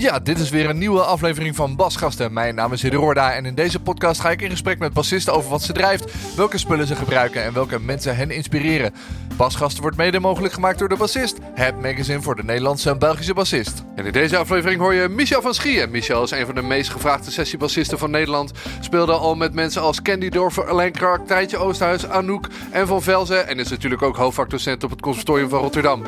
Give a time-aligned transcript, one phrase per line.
[0.00, 2.32] Ja, dit is weer een nieuwe aflevering van Basgasten.
[2.32, 5.50] Mijn naam is Hidde en in deze podcast ga ik in gesprek met bassisten over
[5.50, 8.94] wat ze drijft, welke spullen ze gebruiken en welke mensen hen inspireren.
[9.36, 13.34] Basgasten wordt mede mogelijk gemaakt door de bassist, het magazine voor de Nederlandse en Belgische
[13.34, 13.82] bassist.
[13.96, 15.90] En in deze aflevering hoor je Michel van Schieën.
[15.90, 18.52] Michel is een van de meest gevraagde sessiebassisten van Nederland.
[18.80, 23.48] Speelde al met mensen als Candy Dorfer, Alain Krak, Tijtje Oosthuis, Anouk en Van Velzen.
[23.48, 26.02] En is natuurlijk ook hoofdvakdocent op het Conservatorium van Rotterdam.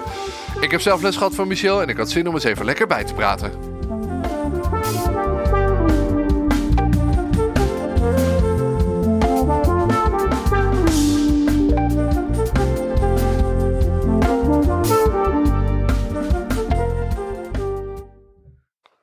[0.60, 2.86] Ik heb zelf les gehad van Michel en ik had zin om eens even lekker
[2.86, 3.70] bij te praten.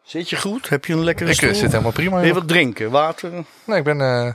[0.08, 0.70] Zit je goed?
[0.70, 1.54] Heb je een lekkere Ik stoel?
[1.54, 2.16] zit helemaal prima.
[2.16, 2.92] Wil je wat drinken?
[2.92, 3.32] Water?
[3.64, 4.32] Nee, ik ben, uh,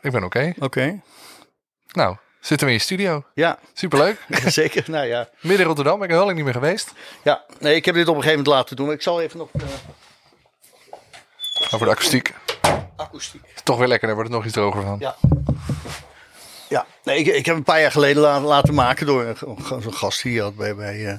[0.00, 0.54] ik ben oké.
[0.58, 1.00] Oké.
[1.92, 3.24] Nou, zitten we in je studio.
[3.34, 3.58] Ja.
[3.74, 4.26] Superleuk.
[4.46, 5.28] Zeker, nou ja.
[5.40, 6.92] Midden Rotterdam, ben ik heel lang niet meer geweest.
[7.22, 8.90] Ja, nee, ik heb dit op een gegeven moment laten doen.
[8.90, 9.48] Ik zal even nog...
[9.52, 9.62] Uh...
[11.70, 12.34] Over de akoestiek.
[12.96, 13.42] Akoestiek.
[13.64, 14.96] Toch weer lekker, daar wordt het nog iets droger van.
[14.98, 15.16] Ja.
[16.68, 19.36] Ja, nee, ik, ik heb een paar jaar geleden laten, laten maken door
[19.68, 21.18] zo'n gast hier had bij, bij uh,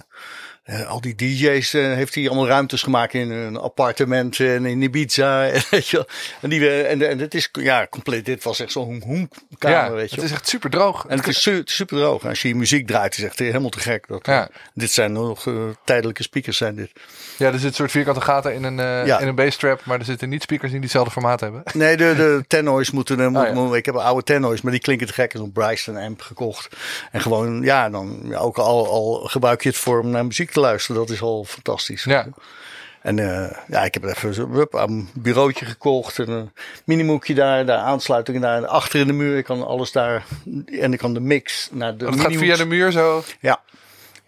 [0.66, 4.82] uh, al die DJ's uh, heeft hij allemaal ruimtes gemaakt in een appartement en in
[4.82, 5.30] Ibiza.
[5.52, 6.08] En, weet je,
[6.42, 8.26] en, die, en, en het is ja, compleet.
[8.26, 9.78] Dit was echt zo'n hoenkamer.
[9.78, 10.16] Ja, weet je.
[10.16, 11.06] Het is echt super droog.
[11.08, 12.26] En het is su super droog.
[12.26, 14.08] Als je muziek draait, is echt helemaal te gek.
[14.08, 14.50] Dat, ja.
[14.74, 16.92] Dit zijn nog uh, tijdelijke speakers, zijn dit.
[17.38, 19.20] Ja, er zitten soort vierkante gaten in een, ja.
[19.20, 21.64] in een basstrap, maar er zitten niet speakers in die hetzelfde formaat hebben.
[21.74, 23.20] Nee, de, de tennoys moeten.
[23.32, 23.76] Oh, ja.
[23.76, 25.34] Ik heb een oude tennoys, maar die klinken te gek.
[25.34, 26.76] Een Bryson amp gekocht.
[27.12, 30.60] En gewoon, ja, dan ook al, al gebruik je het voor om naar muziek te
[30.60, 31.02] luisteren.
[31.02, 32.04] Dat is al fantastisch.
[32.04, 32.28] Ja.
[33.02, 36.20] En uh, ja, ik heb even zo, een bureautje gekocht.
[36.20, 36.52] En een
[36.86, 38.66] minimoekje daar, daar aansluitingen daar.
[38.66, 39.38] Achter in de muur.
[39.38, 40.26] Ik kan alles daar.
[40.80, 42.06] En ik kan de mix naar de.
[42.06, 43.24] Het gaat via de muur zo.
[43.40, 43.62] Ja.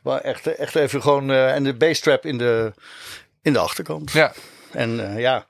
[0.01, 1.29] Maar echt, echt even gewoon.
[1.29, 2.73] Uh, en de basstrap in de,
[3.41, 4.11] in de achterkant.
[4.11, 4.33] Ja.
[4.71, 5.45] En uh, ja.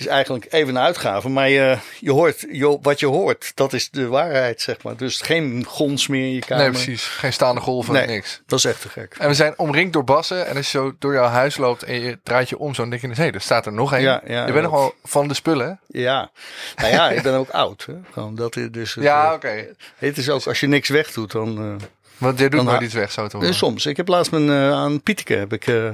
[0.00, 3.90] Is eigenlijk even een uitgave, maar je, je hoort, je, wat je hoort, dat is
[3.90, 4.96] de waarheid, zeg maar.
[4.96, 6.62] Dus geen gons meer in je kamer.
[6.62, 7.04] Nee, precies.
[7.04, 8.42] Geen staande golven, nee, niks.
[8.46, 9.16] Dat is echt te gek.
[9.18, 10.46] En we zijn omringd door bassen.
[10.46, 13.00] En als je zo door jouw huis loopt en je draait je om, zo denk
[13.00, 14.02] je, hé, hey, er staat er nog één.
[14.02, 15.80] Ja, ja, je bent nogal van de spullen.
[15.86, 16.30] Ja,
[16.76, 17.84] nou ja, ik ben ook oud.
[17.86, 17.94] Hè.
[18.12, 19.34] Gewoon dat dus het, ja, oké.
[19.34, 19.74] Okay.
[19.96, 21.64] Het is ook, als je niks wegdoet, dan...
[21.64, 21.74] Uh,
[22.18, 23.54] Want je doet nooit iets weg, zo te horen.
[23.54, 23.86] Soms.
[23.86, 25.66] Ik heb laatst mijn, uh, aan Pieteke, heb ik...
[25.66, 25.90] Uh,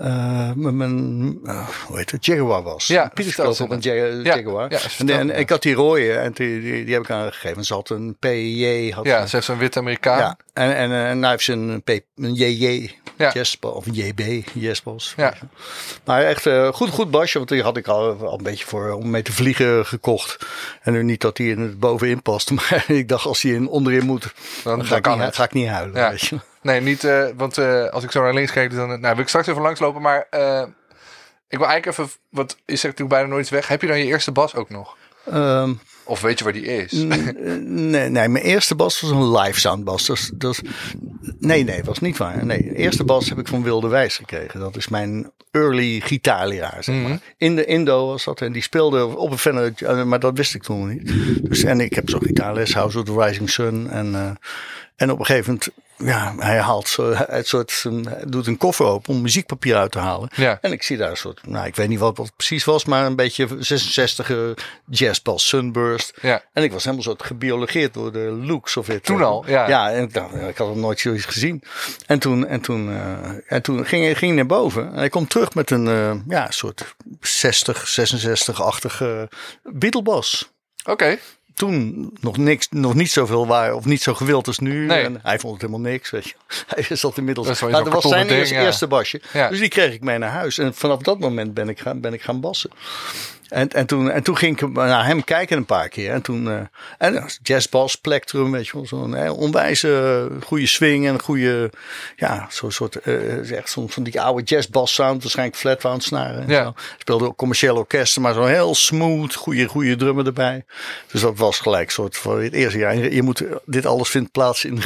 [0.00, 2.86] uh, mijn, uh, hoe heet het, Jaguar was.
[2.86, 4.70] Ja, Pieter op een Jag Jaguar.
[4.70, 7.64] Ja, en, en ik had die rode en die, die, die heb ik aangegeven.
[7.64, 8.90] Ze had een PJ.
[8.90, 10.18] Had ja, ze heeft zo'n wit Amerikaan.
[10.18, 13.32] Ja, en, en, en nou heeft ze een, P, een JJ, ja.
[13.32, 15.14] Jespo, of een JB, Jespos.
[15.16, 15.34] Ja.
[16.04, 18.90] Maar echt uh, goed, goed basje, want die had ik al, al een beetje voor
[18.90, 20.46] om mee te vliegen gekocht.
[20.82, 23.68] En nu niet dat die in het bovenin past, maar ik dacht als die in
[23.68, 26.00] onderin moet, dan, dan ga, ik niet, ga ik niet huilen.
[26.00, 26.10] Ja.
[26.10, 26.38] Weet je.
[26.62, 29.28] Nee, niet, uh, want uh, als ik zo naar links kijk, dan nou, wil ik
[29.28, 30.02] straks even langslopen.
[30.02, 30.62] Maar uh,
[31.48, 33.68] ik wil eigenlijk even, wat is er natuurlijk bijna nooit weg.
[33.68, 34.96] Heb je dan je eerste bas ook nog?
[35.34, 36.92] Um, of weet je waar die is?
[37.62, 40.06] nee, nee, mijn eerste bas was een live sound bas.
[40.06, 40.60] Dat, dat,
[41.38, 42.46] nee, nee, was niet waar.
[42.46, 44.60] Nee, de eerste bas heb ik van Wilde Wijs gekregen.
[44.60, 47.04] Dat is mijn early gitaarleraar, zeg maar.
[47.04, 47.12] Mhm.
[47.12, 47.34] Mm -hmm.
[47.36, 48.40] In de Indo was dat.
[48.40, 51.12] En die speelde op een Fender, maar dat wist ik toen nog niet.
[51.48, 53.90] Dus, en ik heb zo'n gitaarles, House of the Rising Sun.
[53.90, 54.38] En,
[54.98, 58.86] en op een gegeven moment ja, hij haalt zo, het soort, hij doet een koffer
[58.86, 60.28] open om muziekpapier uit te halen.
[60.34, 60.58] Ja.
[60.60, 63.06] En ik zie daar een soort, nou, ik weet niet wat het precies was, maar
[63.06, 64.30] een beetje 66
[64.86, 66.18] jazzbas Sunburst.
[66.20, 66.42] Ja.
[66.52, 69.04] En ik was helemaal soort gebiologeerd door de looks of het.
[69.04, 69.68] Toen al, ja.
[69.68, 71.62] Ja, en ik, dacht, ik had hem nooit zoiets gezien.
[72.06, 75.30] En toen, en toen, uh, en toen ging, ging hij naar boven en hij komt
[75.30, 79.28] terug met een, uh, ja, soort 60, 66-achtige
[79.62, 80.52] Beatlebas.
[80.84, 80.90] Oké.
[80.90, 81.18] Okay
[81.58, 84.86] toen nog niks, nog niet zoveel waar of niet zo gewild als nu.
[84.86, 85.02] Nee.
[85.02, 86.34] En hij vond het helemaal niks, weet je.
[86.86, 87.46] Hij zat inmiddels.
[87.46, 88.64] Dat, nou, dat was zijn ding, eerste, ja.
[88.64, 89.20] eerste basje.
[89.32, 89.48] Ja.
[89.48, 90.58] Dus die kreeg ik mee naar huis.
[90.58, 92.70] En vanaf dat moment ben ik gaan, ben ik gaan bassen.
[93.48, 96.12] En, en, toen, en toen ging ik naar hem kijken een paar keer.
[96.12, 96.60] En toen, uh,
[96.98, 101.70] en jazzbas, plectrum, weet je wel, zo'n uh, onwijze goede swing en een goede,
[102.16, 106.42] ja, zo'n soort, uh, echt zo'n van die oude jazzbas sound, waarschijnlijk flatwound snaren.
[106.42, 106.64] En Ja.
[106.64, 106.74] zo.
[106.98, 110.64] Speelde ook commerciële orkesten, maar zo heel smooth, goede, goede drummer erbij.
[111.10, 112.96] Dus dat was gelijk soort voor het eerste jaar.
[112.96, 114.80] Je moet, dit alles vindt plaats in de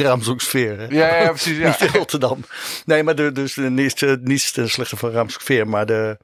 [0.53, 0.87] hè?
[0.89, 1.57] Ja, ja, precies.
[1.57, 1.67] Ja.
[1.81, 2.45] Niet in Rotterdam.
[2.85, 6.19] Nee, maar de, dus de, niets, eh, niets ten slechte van Ramshoeksfeer, maar de,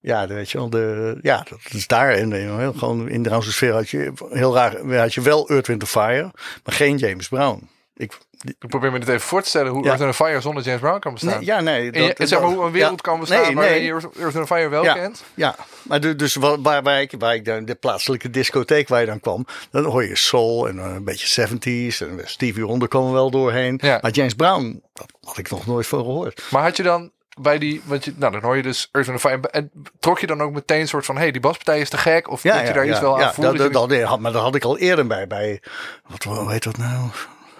[0.00, 2.10] ja, weet je wel, de, ja, dat is daar.
[2.12, 5.66] En eh, heel, gewoon in de Ramshoeksfeer had je heel raar, had je wel Earth,
[5.66, 6.30] Wind Fire,
[6.64, 7.68] maar geen James Brown.
[7.94, 8.18] Ik,
[8.58, 9.88] Ik probeer me dit even voor te stellen hoe Ja.
[9.88, 11.36] Earth and Fire zonder James Brown kan bestaan.
[11.36, 11.84] nee, ja, nee.
[11.84, 13.82] Je- dat- zeg maar hoe een wereld ja, kan bestaan nee, waar nee.
[13.84, 14.94] je Earth and Fire wel Ja.
[14.94, 15.24] kent.
[15.34, 19.00] Ja, maar de, dus waar, waar, waar ik, waar ik dan, de plaatselijke discotheek waar
[19.00, 23.12] je dan kwam, dan hoor je soul en een beetje 70s en Stevie Wonder kwam
[23.12, 23.80] wel doorheen.
[23.82, 26.42] Maar James Brown, dat had ik nog nooit van gehoord.
[26.50, 27.10] Maar had je dan
[27.40, 29.48] bij die, want je, nou dan hoor je dus Earth and Fire.
[29.50, 31.98] En trok je dan ook meteen een soort van, hé, hey, die baspartij is te
[31.98, 32.30] gek?
[32.30, 33.50] Of dat je daar iets wel aan ja, voelde?
[33.50, 35.26] dat, dat je dat, dat- had- maar dat had ik al eerder bij.
[35.26, 35.62] bij
[36.06, 37.08] wat hoe heet dat nou?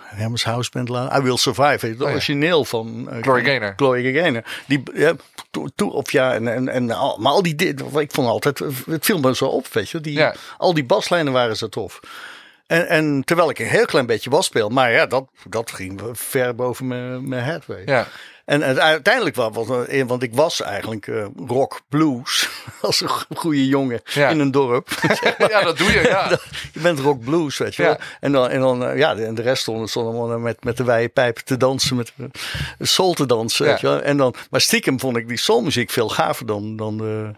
[0.05, 0.88] Hermes House Band.
[0.88, 1.87] La- I Will Survive.
[1.87, 2.12] Het Oh ja.
[2.12, 3.72] origineel van uh, Gaynor.
[3.76, 4.43] Gloria Gaynor.
[4.67, 5.12] Die, ja,
[5.50, 8.58] to, to- of ja, en, en, en al, maar al die, di- ik vond altijd,
[8.87, 10.00] het viel me zo op, weet je.
[10.00, 10.34] Die, Ja.
[10.58, 12.00] Al die baslijnen waren zo tof.
[12.70, 16.00] En, en terwijl ik een heel klein beetje bas speel, maar ja, dat, dat ging
[16.12, 17.67] ver boven mijn, mijn head.
[17.67, 17.90] Weet je.
[17.90, 18.06] Ja,
[18.44, 22.49] En uiteindelijk was, was eh, want ik was eigenlijk eh, rock blues
[22.82, 24.28] als een goede jongen Ja.
[24.28, 24.88] in een dorp.
[25.50, 26.00] ja, dat doe je.
[26.02, 26.28] Ja.
[26.72, 27.93] je bent rock blues, weet je wel.
[27.93, 27.99] Ja.
[28.20, 30.84] En dan, en dan eh, ja, de, en de rest stonden, allemaal met, met de
[30.84, 32.12] wijde pijpen te dansen, met
[32.78, 34.00] de soul te dansen, weet je wel.
[34.00, 37.31] En dan, maar stiekem vond ik die soulmuziek veel gaver dan, dan de,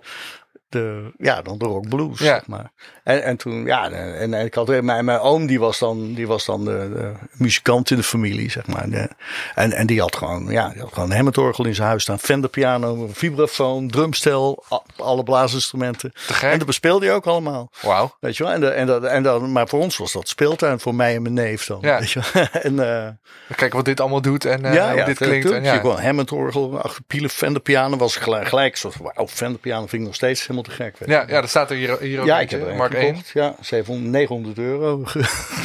[0.72, 2.24] de, ja, dan de rock blues, Ja.
[2.24, 2.70] zeg maar.
[3.04, 6.26] En, en toen, ja, en, en ik had mijn, mijn oom, die was dan, die
[6.26, 8.90] was dan de, de muzikant in de familie, zeg maar.
[8.90, 9.08] De-
[9.54, 12.18] en, en die had gewoon, ja, die had gewoon een Hammond-orgel in zijn huis staan,
[12.18, 14.64] Fender piano, vibrafoon, drumstel,
[14.96, 16.12] alle blaasinstrumenten.
[16.42, 17.70] En dat bespeelde hij ook allemaal.
[17.82, 18.16] Wauw.
[18.20, 18.52] Weet je wel?
[18.52, 21.22] En, de, en, dat, en dat, maar voor ons was dat speeltuin, voor mij en
[21.22, 21.78] mijn neef dan.
[21.80, 21.98] Ja.
[21.98, 22.46] Weet je wel?
[22.62, 23.08] en, eh,
[23.56, 25.50] Kijken wat dit allemaal doet en eh, ja, hoe ja, dit klinkt.
[25.50, 25.76] En, ja.
[25.76, 29.92] Gewoon Hammond-orgel, achter pielen, Fender piano was gelijk, gelijk soort van, wauw, Fender piano vind
[30.02, 30.98] ik nog steeds helemaal te gek.
[30.98, 31.08] Weet.
[31.08, 33.06] Ja, ja, dat staat er hier, hier ook Ja, ik heb er Mark 1.
[33.06, 33.30] gekocht.
[33.34, 35.04] Ja, 700, 900 euro.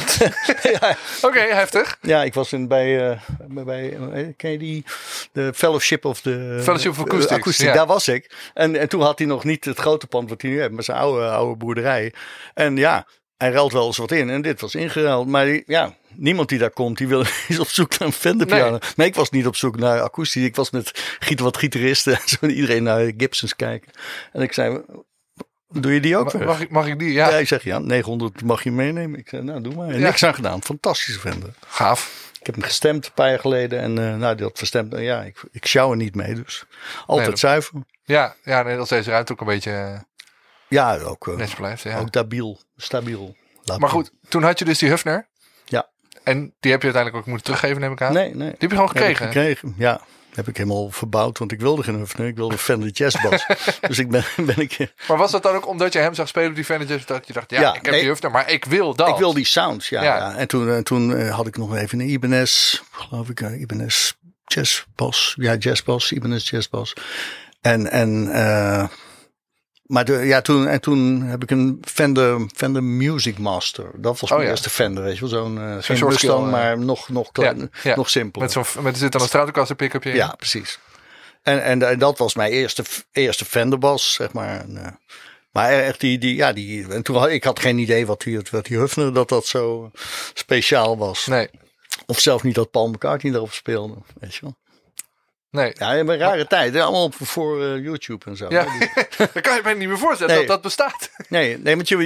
[0.80, 1.98] ja, Oké, heftig.
[2.00, 3.20] ja, ik was in, bij, eh,
[3.64, 4.84] bij, eh, ken je die?
[5.32, 6.58] De Fellowship of the...
[6.62, 7.72] Fellowship of Acoustics, ja.
[7.72, 8.50] Daar was ik.
[8.54, 10.82] En, en toen had hij nog niet het grote pand wat hij nu heeft, maar
[10.82, 12.12] zijn oude, oude boerderij.
[12.54, 13.06] En ja,
[13.38, 14.30] hij ruilt wel eens wat in.
[14.30, 15.26] En dit was ingeruild.
[15.28, 18.70] Maar ja, niemand die daar komt, die wil, is op zoek naar een Fender piano.
[18.70, 18.80] Nee.
[18.96, 19.06] Nee.
[19.06, 20.44] ik was niet op zoek naar akoestisch.
[20.44, 22.46] Ik was met giet wat gitaristen en zo.
[22.46, 23.92] Iedereen naar Gibsons kijken.
[24.32, 24.80] En ik zei,
[25.68, 26.32] doe je die ook?
[26.32, 27.12] Mag, mag ik, mag ik die?
[27.12, 29.18] Ja, Ja, ik zeg ja, 900 mag je meenemen.
[29.18, 29.88] Ik zei, nou doe maar.
[29.88, 30.06] En Ja.
[30.06, 30.62] niks aan gedaan.
[30.62, 31.54] Fantastische Fender.
[31.66, 32.26] gaaf.
[32.40, 33.80] Ik heb hem gestemd een paar jaar geleden.
[33.80, 34.94] En eh nou, die had verstemd.
[34.98, 36.34] Ja, ik, ik sjouw er niet mee.
[36.34, 36.64] Dus
[37.06, 37.72] altijd dat- zuiver.
[38.04, 39.98] Ja, ja nee, als deze ruimte ook een beetje eh,
[40.68, 41.82] Ja, ook, eh, netjes blijft.
[41.82, 41.98] Ja.
[41.98, 42.60] ook stabiel.
[42.76, 43.36] Stabiel.
[43.78, 45.28] Maar goed, toen had je dus die Hufner.
[45.64, 45.88] Ja.
[46.24, 48.12] En die heb je uiteindelijk ook moeten teruggeven, neem ik aan.
[48.12, 48.48] Nee, nee.
[48.48, 49.74] Die heb je gewoon Heb ik gekregen.
[49.76, 50.00] Ja.
[50.34, 52.26] Heb ik helemaal verbouwd, want ik wilde geen Hufner.
[52.26, 53.46] Ik wilde een Fender Jazzbass.
[53.88, 54.92] dus ik ben, ben ik...
[55.08, 57.06] Maar was dat dan ook omdat je hem zag spelen op die Vantages?
[57.06, 58.00] Dat je dacht, ja, Ja, ik heb nee.
[58.00, 59.08] die Hufner, maar ik wil dat.
[59.08, 60.02] Ik wil die sounds, ja.
[60.02, 60.16] Ja.
[60.16, 60.36] ja.
[60.36, 64.12] En toen, eh, toen eh, had ik nog even een Ibanez, geloof ik, een Ibanez
[64.44, 65.34] jazzbas.
[65.38, 66.92] Ja, jazzbas, Ibanez jazzbas.
[67.60, 68.88] En, en eh,
[69.88, 73.90] maar de, ja, toen, en toen heb ik een Fender, Fender Music Master.
[73.94, 74.48] Dat was Oh, mijn ja.
[74.54, 75.28] eerste Fender, weet je wel.
[75.30, 76.50] Zo'n, geen Mustang, eh.
[76.50, 77.96] maar nog, nog, klein, Ja, ja.
[77.96, 78.48] nog simpeler.
[78.54, 80.16] Met zo'n, met, er zit dan een Stratocaster pick-upje in.
[80.16, 80.78] Ja, precies.
[81.42, 84.60] En, en, en dat was mijn eerste, eerste Fenderbas, zeg maar.
[84.60, 84.92] En, eh,
[85.52, 88.40] maar echt die, die, ja, die, en toen had ik had geen idee wat die,
[88.50, 89.90] wat die Hufner, dat dat zo
[90.34, 91.26] speciaal was.
[91.26, 91.48] Nee,
[92.06, 94.56] Of zelfs niet dat Paul McCartney erop speelde, weet je wel.
[95.50, 95.72] Nee.
[95.74, 98.46] Ja, in een rare tijd, allemaal op, voor eh, YouTube en zo.
[98.48, 98.64] Ja,
[99.32, 100.46] dan kan je me niet meer voorstellen Nee.
[100.46, 101.10] dat dat bestaat.
[101.28, 101.96] Nee, nee, want je,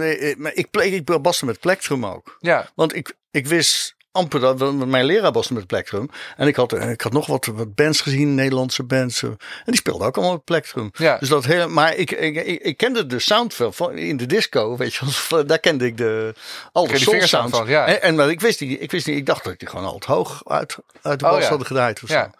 [0.00, 2.36] eh, eh, maar ik, ple- ik baste met plectrum ook.
[2.40, 6.08] Ja, Want ik, ik wist amper dat, mijn leraar was met Plectrum.
[6.36, 9.22] En ik had, ik had nog wat, wat bands gezien, Nederlandse bands.
[9.22, 10.90] eh, En die speelden ook allemaal met Plectrum.
[10.94, 11.16] Ja.
[11.18, 14.76] Dus dat hele, maar ik, ik, ik, ik kende de sound van in de disco,
[14.76, 15.44] weet je.
[15.46, 16.34] Daar kende ik de,
[16.72, 17.56] al de soul sounds.
[17.56, 17.86] van, ja.
[17.86, 20.04] En, en maar ik wist niet, ik wist niet, ik dacht dat die gewoon altijd
[20.04, 21.48] hoog uit, uit de Oh, bas ja.
[21.48, 22.24] hadden gedraaid of Ja.
[22.24, 22.30] zo.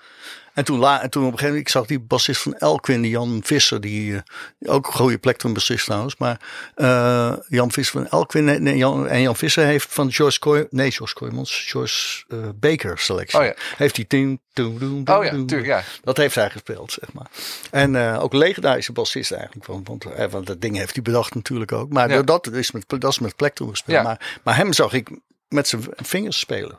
[0.59, 3.03] En toen, la, en toen op een gegeven moment, ik zag die bassist van Elkwin,
[3.03, 6.17] die Jan Visser, die eh, ook een goede plektrum bassist trouwens.
[6.17, 6.41] Maar
[6.75, 10.91] eh, Jan Visser van Elkwin nee, Jan, en Jan Visser heeft van George Koy, nee
[10.91, 13.39] George Kooijmans, George eh, Baker selectie.
[13.39, 13.55] Oh ja.
[13.77, 15.83] Heeft hij tien, toen, doen, oh ja, tuurlijk, ja.
[16.03, 17.27] Dat heeft hij gespeeld, zeg maar.
[17.71, 19.67] En eh, ook legendarische bassist eigenlijk.
[19.67, 21.93] Want, want, eh, want dat ding heeft hij bedacht natuurlijk ook.
[21.93, 22.23] Maar Ja.
[22.23, 23.83] dat, is met, dat is met gespeeld.
[23.87, 24.03] Ja.
[24.03, 25.11] Maar, maar hem zag ik
[25.49, 26.77] met zijn vingers spelen.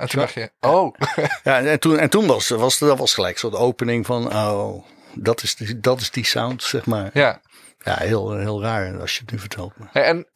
[0.00, 0.94] En toen dacht je, oh,
[1.44, 4.84] Ja, en toen, en toen was, was dat was gelijk zo de opening van, oh,
[5.14, 7.10] dat is die, dat is die sound, zeg maar.
[7.12, 7.40] ja.
[7.84, 9.72] Ja, heel, heel raar als je het nu vertelt.
[9.78, 9.90] Maar.
[9.92, 10.26] En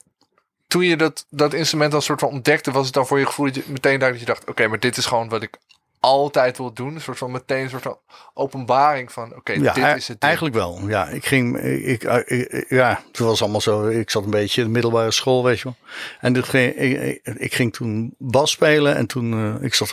[0.67, 3.47] toen je dat, dat instrument als soort van ontdekte, was het dan voor je gevoel
[3.47, 5.59] dat je meteen dat je dacht, oké, maar dit is gewoon wat ik
[6.05, 6.95] altijd wil doen.
[6.95, 7.99] Een soort van meteen een soort van
[8.35, 10.07] openbaring van oké, ja, dit is het.
[10.07, 10.19] ding.
[10.21, 10.81] Eigenlijk wel.
[10.87, 13.87] Ja, ik ging, ik, ik, ik- ja, het was allemaal zo.
[13.89, 15.77] Ik zat een beetje in de middelbare school, weet je wel.
[16.21, 19.93] En dit ging, ik, ik, ging toen bas spelen en toen, eh, ik zat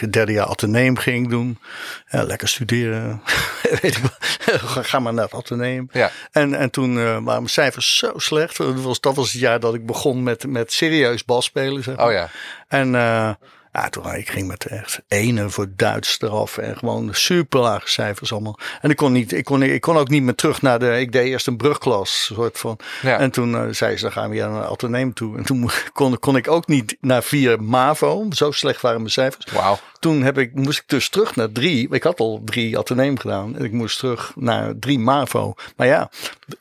[0.00, 1.58] het derde jaar ateneum ging ik doen.
[2.08, 3.22] Ja, lekker studeren.
[3.80, 4.02] weet ik.
[4.62, 5.88] Ga- maar naar het ateneum.
[5.92, 6.10] Ja.
[6.32, 8.56] En, en toen eh, waren mijn cijfers zo slecht.
[8.56, 11.82] Dat was, dat was het jaar dat ik begon met, met serieus bas spelen.
[11.82, 12.06] Zeg maar.
[12.06, 12.28] Oh ja.
[12.68, 13.30] En eh,
[13.82, 18.32] ja, toen ik ging met echt ene voor Duits eraf en gewoon super lage cijfers
[18.32, 18.58] allemaal.
[18.80, 21.00] En ik kon niet, ik kon, ik kon ook niet meer terug naar de.
[21.00, 22.78] Ik deed eerst een brugklas, soort van.
[23.02, 23.18] Ja.
[23.18, 25.36] En toen eh, zei ze, dan gaan we weer naar het ateneum toe.
[25.36, 28.26] En toen kon, kon ik ook niet naar vier MAVO.
[28.30, 29.52] Zo slecht waren mijn cijfers.
[29.52, 29.78] Wauw.
[29.98, 31.88] Toen heb ik, moest ik dus terug naar drie.
[31.90, 33.56] Ik had al drie ateneum gedaan.
[33.56, 35.54] En ik moest terug naar drie MAVO.
[35.76, 36.10] Maar ja,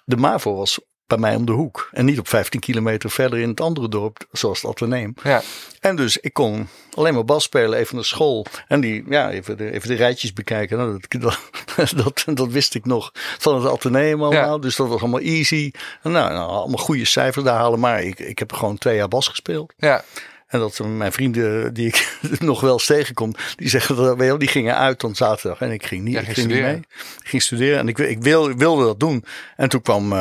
[0.05, 1.89] de MAVO was bij mij om de hoek.
[1.91, 5.13] En niet op 15 kilometer verder in het andere dorp, zoals het ateneum.
[5.23, 5.41] Ja.
[5.79, 8.45] En dus ik kon alleen maar bas spelen, even naar school.
[8.67, 10.77] En die, ja, even de, even de rijtjes bekijken.
[10.77, 11.39] Nou, dat,
[12.03, 14.55] dat, dat, wist ik nog van het ateneum allemaal.
[14.55, 14.61] Ja.
[14.61, 15.71] Dus dat was allemaal easy.
[16.03, 17.79] En nou, nou, allemaal goede cijfers daar halen.
[17.79, 19.73] Maar ik, ik heb gewoon twee jaar bas gespeeld.
[19.77, 20.03] Ja.
[20.47, 24.47] En dat mijn vrienden die ik nog wel eens tegenkom, die zeggen dat wel, die
[24.47, 26.75] gingen uit op zaterdag en ik ging niet, Ja, ik ging niet mee.
[26.75, 29.23] Ik ging studeren en ik, ik, wil, ik wilde dat doen.
[29.55, 30.17] En toen kwam eh,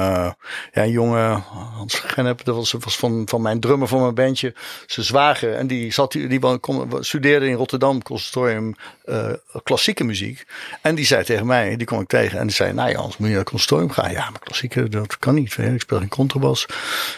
[0.73, 4.55] ja, een jongen, Hans Genep, dat was, was van, van mijn drummer van mijn bandje,
[4.87, 5.55] zijn zwager.
[5.55, 8.75] En die, zat, die, die kom- studeerde in Rotterdam, conservatorium,
[9.07, 9.33] eh,
[9.63, 10.45] klassieke muziek.
[10.81, 13.27] En die zei tegen mij, die kwam ik tegen en die zei, nou Jans, moet
[13.29, 14.11] je naar het conservatorium gaan?
[14.13, 15.53] Ja, maar klassieke, dat kan niet.
[15.53, 16.67] je, Ik speel geen contrabas.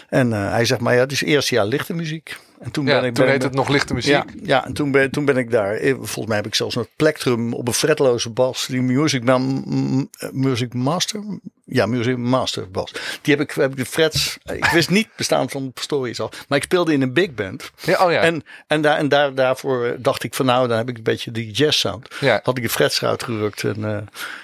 [0.09, 2.37] En eh, hij zegt, maar ja, het is eerste jaar lichte muziek.
[2.59, 4.11] En toen ja ben ik toen ben- heet het nog lichte muziek.
[4.11, 5.73] ja, ja, en toen ben, toen ben ik daar.
[5.75, 8.65] eh, Volgens mij heb ik zelfs een plektrum op een fretloze bas.
[8.65, 11.23] Die Music, Ma- m- music Master.
[11.71, 12.91] Ja, Music Master bas.
[13.21, 14.37] Die heb ik, heb ik de frets.
[14.53, 16.31] Ik wist niet bestaan van Pastorius al.
[16.47, 17.71] Maar ik speelde in een big band.
[17.81, 18.21] Ja, oh ja.
[18.21, 21.31] En, en, daar, en daar, daarvoor dacht ik van nou, dan heb ik een beetje
[21.31, 22.07] die jazz sound.
[22.19, 22.39] Ja.
[22.43, 23.63] Had ik de frets eruit gerukt.
[23.63, 23.97] En eh,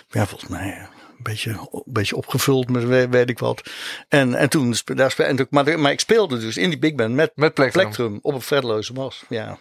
[0.10, 0.77] ja, volgens mij eh,
[1.17, 3.62] een beetje, een beetje opgevuld met weet, weet ik wat.
[4.10, 6.96] En, en toen, daar spe- en, toen- maar, maar ik speelde dus in die big
[6.96, 9.24] band met, Met plektrum op een fretloze bas.
[9.29, 9.58] Ja.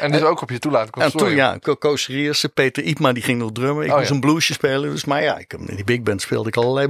[0.00, 1.02] En dus ook op je toelaten.
[1.02, 3.84] En toen ja, Ko- Koos Serierse, Peter Ipma die ging nog drummen.
[3.84, 4.14] Ik Oh, moest ja.
[4.14, 4.90] een bluesje spelen.
[4.90, 6.88] Dus, maar ja, ik, in die big band speelde ik allerlei.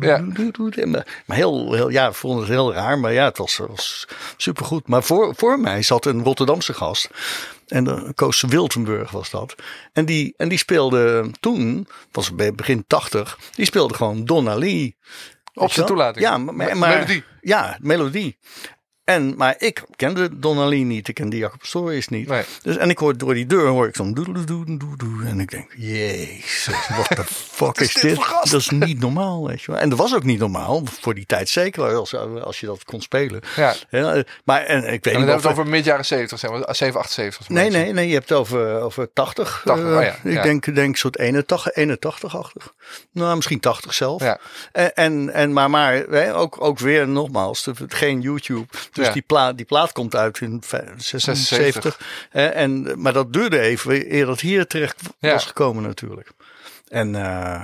[0.00, 1.04] Ja.
[1.26, 2.98] Maar heel, heel, ja, ik vond het heel raar.
[2.98, 4.88] Maar ja, het was, was supergoed.
[4.88, 7.08] Maar voor, voor mij zat een Rotterdamse gast.
[7.68, 9.54] En de Koos Wiltenburg was dat.
[9.92, 14.96] En die, en die speelde toen, was begin 80, die speelde gewoon Donna Lee.
[15.54, 16.24] Op zijn toelating.
[16.24, 17.24] Ja, maar, maar, melodie.
[17.40, 18.36] Ja, melodie.
[19.04, 21.08] En, maar ik kende Donnelly niet.
[21.08, 22.28] Ik kende Jacob Stories niet.
[22.28, 22.42] Nee.
[22.62, 25.24] Dus, en ik hoor door die deur hoor ik zo'n doe doe doe doe doe.
[25.26, 27.24] En ik denk, jezus, wat de
[27.58, 28.16] fuck is dit dit?
[28.50, 29.80] Dat is niet normaal, weet je wel.
[29.80, 33.00] En dat was ook niet normaal, voor die tijd zeker, als, als je dat kon
[33.00, 33.40] spelen.
[33.56, 33.74] Ja.
[33.90, 36.38] Ja, maar en ik weet En niet dan hebben we het over mid jaren 70,
[36.38, 36.74] zeg maar.
[36.74, 37.48] 7, 78.
[37.48, 39.62] Nee, nee, nee, je hebt het over, over 80.
[39.64, 40.42] 80, eh, oh ja, ik ja.
[40.42, 42.74] denk, denk soort 81, 81-achtig.
[43.12, 44.22] Nou, misschien 80 zelf.
[44.22, 44.38] Ja.
[44.72, 48.66] En, en, en maar, maar hè, ook, ook weer nogmaals, geen YouTube.
[48.94, 49.12] Dus Ja.
[49.12, 52.00] die, plaat, die plaat komt uit in vij- 76.
[52.30, 55.32] hè, en, maar dat duurde even eer dat hier terecht Ja.
[55.32, 56.30] was gekomen natuurlijk.
[56.88, 57.62] En eh,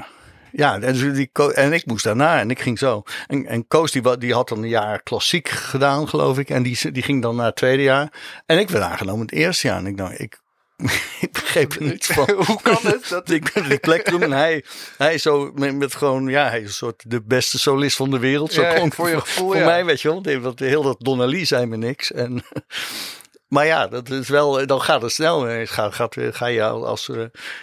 [0.53, 3.03] ja, en, dus die, en ik moest daarna en ik ging zo.
[3.27, 6.51] En, en Koos die, die had dan een jaar klassiek gedaan, geloof ik.
[6.51, 8.13] En die, die ging dan naar het tweede jaar.
[8.47, 9.77] En ik werd aangenomen het eerste jaar.
[9.79, 10.41] En ik dacht, ik,
[11.21, 12.31] ik begreep er niets van.
[12.47, 13.09] Hoe kan het?
[13.09, 13.31] Dat...
[13.41, 14.65] Ik ben de plektrum en hij,
[14.97, 18.11] hij is zo met, met gewoon, ja, hij is een soort de beste solist van
[18.11, 18.53] de wereld.
[18.53, 19.65] Zo Ja, klonk voor je gevoel, voor ja.
[19.65, 20.41] mij, weet je wel.
[20.41, 22.13] Want heel dat Donnelly zei me niks.
[22.13, 22.43] En,
[23.49, 25.67] maar ja, dat is wel, dan gaat het snel.
[25.67, 27.21] Ga, gaat, ga je als eh,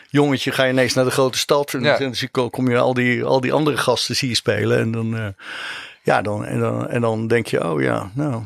[0.09, 1.73] jongetje ga je ineens naar de grote stad.
[1.73, 1.97] En Ja.
[1.97, 4.79] dan zie- kom je al die, al die andere gasten zie je spelen.
[4.79, 5.27] En dan, eh,
[6.03, 8.43] ja, dan, en, dan, en dan denk je, oh ja, nou...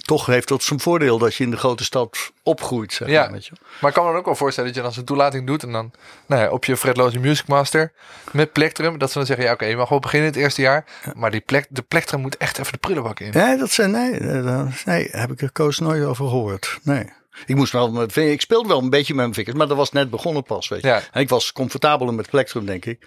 [0.00, 2.92] Toch heeft dat zijn voordeel dat je in de grote stad opgroeit.
[2.92, 3.20] Zeg Ja.
[3.22, 3.52] maar, weet je.
[3.80, 5.72] Maar ik kan me dan ook wel voorstellen dat je dan zo'n toelating doet en
[5.72, 5.90] dan
[6.26, 7.92] nou ja, op je fretloze Music Master
[8.32, 10.84] met plektrum, dat ze dan zeggen, ja oké, je mag wel beginnen het eerste jaar,
[11.14, 13.30] maar die plek, de plektrum moet echt even de prullenbak in.
[13.32, 16.78] Nee, dat zijn, nee, eh, dat- nee, heb ik er Koos nooit over gehoord.
[16.82, 17.04] Nee.
[17.46, 19.92] Ik moest wel, met ik speelde wel een beetje met mijn vingers, maar dat was
[19.92, 20.88] net begonnen pas, weet je.
[20.88, 21.00] Ja.
[21.12, 23.00] En ik was comfortabeler met plektrum, denk ik.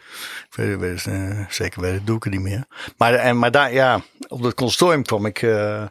[0.49, 2.65] ik weet, weet, eh, zeker weet het, doe ik het niet meer.
[2.97, 5.83] Maar, en, maar daar, ja, op het consortium kwam ik, eh,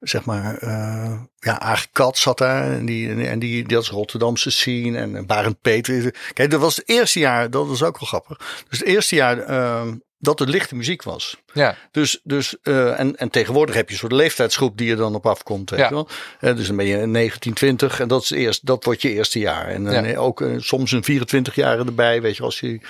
[0.00, 2.72] zeg maar, eh ja, Aag Kat zat daar.
[2.72, 4.98] En die, en die, dat is Rotterdamse scene.
[4.98, 6.14] En Barend Peter.
[6.32, 8.64] Kijk, dat was het eerste jaar, dat was ook wel grappig.
[8.68, 9.82] Dus het eerste jaar eh,
[10.18, 11.36] dat er lichte muziek was.
[11.52, 15.14] Ja, Dus, dus eh, en, en tegenwoordig heb je een soort leeftijdsgroep die er dan
[15.14, 15.70] op afkomt.
[15.70, 15.88] Weet Ja.
[15.88, 16.08] je wel?
[16.40, 19.38] Eh, dus dan ben je 19, 20 en dat, is eerst, dat wordt je eerste
[19.38, 19.66] jaar.
[19.68, 20.16] En Ja.
[20.18, 22.80] ook soms een 24-jarige erbij, weet je, als je.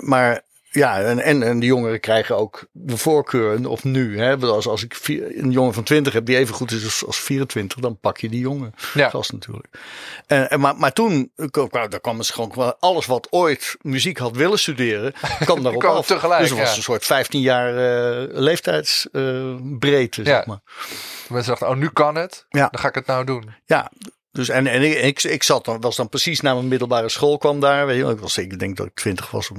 [0.00, 0.42] maar
[0.76, 3.68] ja, en, en, en de jongeren krijgen ook de voorkeur.
[3.68, 6.70] Of nu, hè, als, als ik vier- een jongen van 20 heb die even goed
[6.72, 9.08] is als, als 24, dan pak je die jongen Ja.
[9.08, 9.66] gast natuurlijk.
[10.26, 14.36] En, en, maar, maar toen, kwam- daar kwam het gewoon alles wat ooit muziek had
[14.36, 15.12] willen studeren,
[15.44, 16.06] kwam daarop kwam af.
[16.06, 16.76] tegelijk, dus het was ja.
[16.76, 20.28] een soort 15 jaar eh leeftijdsbreedte, Ja.
[20.36, 20.60] zeg maar.
[21.28, 22.46] Mensen dachten, oh nu kan het.
[22.48, 22.68] Ja.
[22.70, 23.54] Dan ga ik het nou doen.
[23.64, 23.90] Ja,
[24.36, 27.60] dus en, en ik, ik, zat dan, was dan precies na mijn middelbare school kwam
[27.60, 27.86] daar.
[27.86, 29.56] Weet je, ik was, ik denk dat ik 20 was, of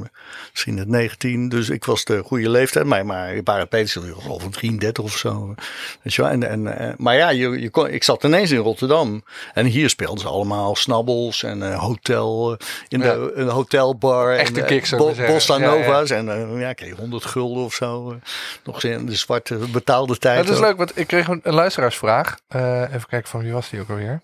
[0.52, 1.50] misschien net 19.
[1.50, 2.86] Dus ik was de goede leeftijd.
[2.86, 5.56] Maar, maar Barend Petersen die was al van 33 of zo.
[6.02, 6.32] Weet je wel.
[6.32, 9.24] En, en, eh, maar ja, je, je kon, ik zat ineens in Rotterdam.
[9.54, 12.52] En hier speelden ze allemaal snabbels en eh, hotel.
[12.60, 13.14] eh, in Ja.
[13.14, 14.34] de een hotelbar.
[14.36, 15.58] Echte en, Bo- Ja, ja.
[15.58, 16.10] Nova's.
[16.10, 16.26] En
[16.60, 18.20] ja, kreeg je 100 gulden of zo.
[18.64, 20.38] nog in de zwarte betaalde tijd.
[20.40, 20.62] Het is ook.
[20.64, 22.38] leuk, want ik kreeg een, een luisteraarsvraag.
[22.50, 24.22] Even kijken van wie was die ook alweer.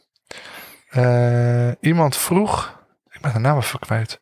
[0.89, 2.81] Eh, iemand vroeg.
[3.09, 4.21] Ik ben de naam even kwijt.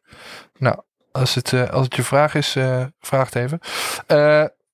[0.57, 0.81] Nou,
[1.11, 3.59] als het, eh, als het je vraag is, eh, vraag het even.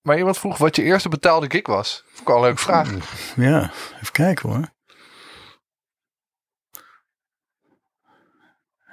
[0.02, 2.04] Maar iemand vroeg wat je eerste betaalde gig was.
[2.08, 2.90] Vond ik al een leuke vraag.
[3.36, 4.76] Ja, even kijken hoor.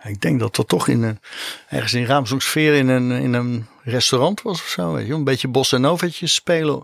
[0.02, 1.20] Ik denk dat dat toch in een,
[1.68, 4.92] ergens in Raamsdorpsfeer in een, in een restaurant was of zo.
[4.92, 6.82] Weet je, een beetje bossa novetjes spelen.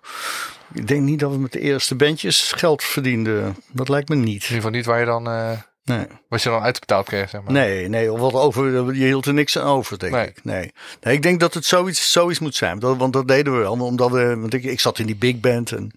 [0.74, 3.56] Ik denk niet dat we met de eerste bandjes geld verdienden.
[3.72, 4.32] Dat lijkt me In niet.
[4.42, 5.50] ieder geval niet waar je dan, eh,
[5.84, 7.52] Nee, wat je dan uitbetaald kreeg, zeg maar.
[7.52, 10.26] nee, nee wat over, je hield er niks aan over, denk Nee.
[10.26, 10.44] ik.
[10.44, 10.72] Nee.
[11.00, 12.78] nee, ik denk dat het zoiets, zoiets moet zijn.
[12.78, 13.72] Dat, want dat deden we wel.
[13.80, 15.90] Omdat we, want ik, ik zat in die big band en,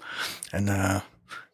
[0.49, 0.99] en eh,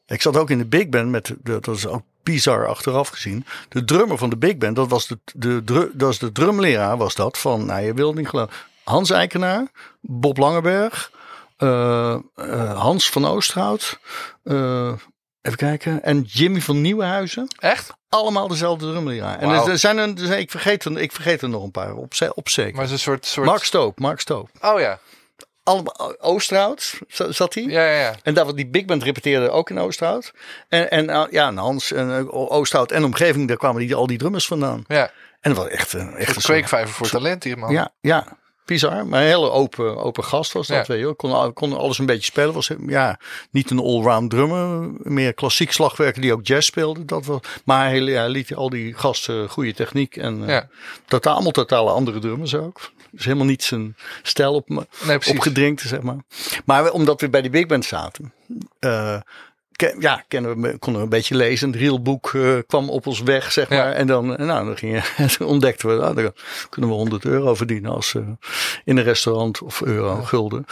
[0.08, 3.46] ik zat ook in de big band met, dat is ook bizar achteraf gezien.
[3.70, 7.16] De drummer van de big band, dat was de, de, dat was de drumleraar was
[7.16, 8.54] dat van, nou je wilt niet geloven.
[8.84, 9.68] Hans Eikenaar,
[10.02, 11.12] Bob Langeberg,
[12.76, 14.00] Hans van Oosterhout,
[14.44, 14.92] eh,
[15.42, 17.48] even kijken, en Jimmy van Nieuwenhuizen.
[17.60, 17.94] Echt?
[18.10, 19.40] Allemaal dezelfde drumleraar.
[19.40, 22.34] En er zijn zijn- ik, vergeet er, ik vergeet er nog een paar op, ze-
[22.34, 22.72] op zeker.
[22.74, 23.26] Maar het is een soort...
[23.26, 23.46] soort...
[23.48, 24.50] Mark Stoop, Mark Stoop.
[24.62, 25.00] Oh ja.
[25.64, 27.64] Allemaal, Oosterhout za- zat hij.
[27.64, 28.16] Ja, ja, ja.
[28.24, 30.34] En daar, die big band repeteerde ook in Oosterhout.
[30.70, 34.46] En, en ja, en Hans en Oosterhout en omgeving, daar kwamen die, al die drummers
[34.48, 34.84] vandaan.
[34.88, 35.12] Ja,
[35.42, 37.72] En dat was echt, een- echt een een kweekvijver voor talent hier, man.
[37.72, 38.38] Ja, ja.
[38.70, 40.88] Bizar, maar een hele open, open gast was dat.
[40.88, 40.94] Ja.
[40.94, 42.54] Weet je, kon, al- kon alles een beetje spelen.
[42.54, 43.20] Was ja,
[43.52, 47.06] niet een allround drummer, meer klassiek slagwerker die ook jazz speelde.
[47.06, 50.68] Dat was, maar hij ja, liet al die gasten goede techniek en eh, Ja.
[51.06, 52.92] totaal, allemaal totale andere drummers ook.
[53.12, 56.18] Dus helemaal niet zijn stijl op, me- Nee, opgedrinkt, zeg maar.
[56.66, 58.34] Maar we- omdat we bij die big band zaten,
[58.80, 59.20] eh,
[60.00, 61.72] ja, kennen we, konden we een beetje lezen.
[61.72, 63.76] Het reelboek eh, kwam op ons weg, zeg Ja.
[63.84, 63.92] maar.
[63.92, 66.34] En dan, eh, nou, dan ging je, ontdekten we, nou, dan
[66.70, 68.22] kunnen we 100 euro verdienen als eh,
[68.86, 70.66] in een restaurant of euro, gulden.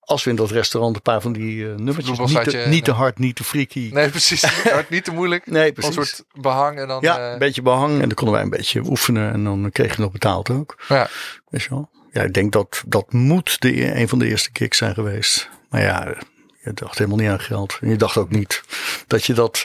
[0.00, 3.18] Als we in dat restaurant een paar van die nummertjes, niet te, niet te hard,
[3.18, 3.90] niet te freaky.
[3.92, 4.42] Nee, precies.
[4.62, 5.46] Het wordt niet te moeilijk.
[5.50, 5.94] Nee, Een precies.
[5.94, 6.98] soort behang en dan...
[7.02, 7.92] ja, een beetje behang.
[7.92, 10.76] En dan konden wij een beetje oefenen en dan kreeg je nog betaald ook.
[10.88, 11.08] ja.
[11.48, 11.90] Weet je wel?
[12.12, 15.48] Ja, ik denk dat dat moet de, een van de eerste kicks zijn geweest.
[15.68, 16.14] Maar ja,
[16.62, 17.78] je dacht helemaal niet aan geld.
[17.80, 18.62] En je dacht ook niet
[19.06, 19.64] dat je dat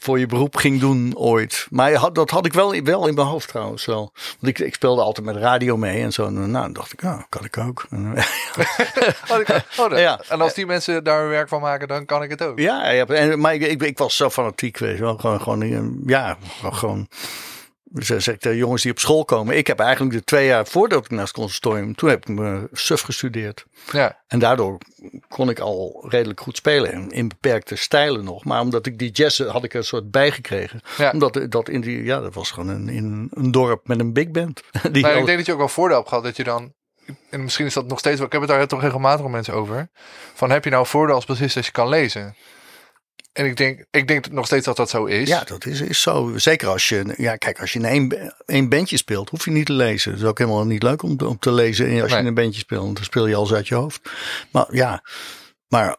[0.00, 1.66] voor je beroep ging doen ooit.
[1.70, 4.12] Maar had, dat had ik wel, wel in mijn hoofd trouwens wel.
[4.40, 6.26] Want ik, ik speelde altijd met radio mee en zo.
[6.26, 7.86] En nou, dan dacht ik, nou, kan ik ook.
[7.90, 8.12] En,
[9.32, 10.20] Oh, ik- oh, dat- Ja.
[10.28, 12.58] En als die mensen daar werk van maken, dan kan ik het ook.
[12.58, 15.16] ja, ja, en, maar ik, ik, ik was zo fanatiek, weet je wel.
[15.16, 17.08] Gewoon, gewoon eh, ja, gewoon...
[17.94, 19.56] Zeg zeg ik de jongens die op school komen.
[19.56, 21.94] Ik heb eigenlijk de twee jaar voordat ik naar het conservatorium...
[21.94, 23.64] Toen heb ik me suf gestudeerd.
[23.92, 24.78] Ja, En daardoor
[25.28, 26.92] kon ik al redelijk goed spelen.
[26.92, 28.44] En in beperkte stijlen nog.
[28.44, 30.80] Maar omdat ik die jazz had ik er een soort bijgekregen.
[30.96, 31.10] Ja.
[31.10, 34.30] Omdat dat in die, ja, dat was gewoon een, in een dorp met een big
[34.30, 34.62] band.
[34.92, 36.72] Die maar al- ik denk dat je ook wel voordeel hebt gehad dat je dan...
[37.30, 38.26] En misschien is dat nog steeds wel...
[38.26, 39.88] Ik heb het daar toch regelmatig met mensen over.
[40.34, 42.34] Van heb je nou voordeel als bassist als je kan lezen?
[43.32, 45.28] En ik denk, ik denk nog steeds dat dat zo is.
[45.28, 46.32] ja, dat is, is zo.
[46.36, 49.66] Zeker als je, ja, kijk, als je in één, één bandje speelt, hoef je niet
[49.66, 50.10] te lezen.
[50.12, 52.34] Het is ook helemaal niet leuk om, te- om te lezen als je in een
[52.34, 52.82] bandje speelt.
[52.82, 54.10] Want dan speel je alles uit je hoofd.
[54.52, 55.02] Maar ja,
[55.68, 55.96] maar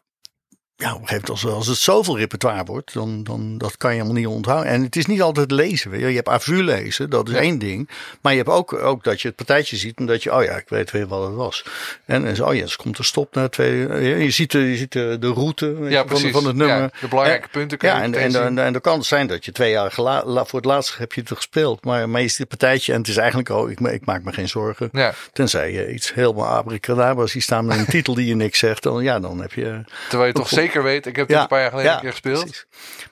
[0.80, 3.90] ja, op een gegeven moment, als, als het zoveel repertoire wordt, dan, dan dat kan
[3.90, 4.72] je helemaal niet onthouden.
[4.72, 5.90] En het is niet altijd lezen.
[5.90, 6.08] Weet je.
[6.08, 7.88] je hebt avu lezen, dat is één ding.
[8.20, 10.52] Maar je hebt ook, ook dat je het partijtje ziet en dat je, oh ja,
[10.56, 11.64] ik weet weer wat het was.
[12.04, 13.76] En, en zo, oh ja, dus komt er stop naar twee.
[14.18, 16.76] Je ziet de, je ziet de, de route Ja, van, van het nummer.
[16.80, 19.06] Ja, de belangrijke En- punten kun je Ja, en, en, en, en dan kan het
[19.06, 21.84] zijn dat je twee jaar gela- la- voor het laatst heb je het gespeeld.
[21.84, 24.22] Maar, maar je ziet het partijtje en het is eigenlijk, oh, ik, ma- ik maak
[24.24, 24.88] me geen zorgen.
[24.92, 28.82] Ja, Tenzij je iets helemaal abracadabra ziet staan met een titel die je niks zegt.
[28.82, 29.80] Dan, ja, dan heb je...
[30.08, 32.00] terwijl je toch zeker zeker weet, ik heb dit Ja, een paar jaar geleden een
[32.00, 32.40] keer gespeeld.
[32.44, 32.66] precies.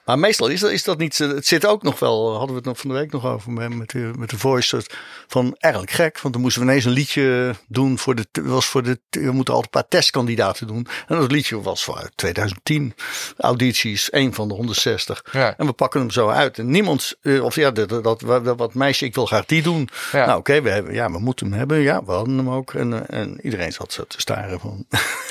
[0.05, 1.17] Maar meestal is dat, is dat niet.
[1.17, 2.29] Het zit ook nog wel.
[2.31, 4.81] Hadden we het nog van de week nog over met, met, de, met de voice.
[5.27, 6.19] Van eigenlijk gek.
[6.21, 8.25] Want dan moesten we ineens een liedje doen voor de.
[8.31, 10.87] Was voor de we moeten altijd een paar testkandidaten doen.
[11.07, 12.93] En dat liedje was voor 2010.
[13.37, 15.23] Audities, één van de 160.
[15.31, 15.53] Ja.
[15.57, 16.57] En we pakken hem zo uit.
[16.57, 17.13] En niemand.
[17.21, 19.89] eh, Of ja, dat, dat, dat wat meisje, ik wil graag die doen.
[20.11, 20.25] Ja.
[20.25, 20.93] Nou, oké, we hebben.
[20.93, 21.77] Ja, we moeten hem hebben.
[21.79, 22.73] Ja, we hadden hem ook.
[22.73, 24.85] En, eh, en iedereen zat zo te staren van.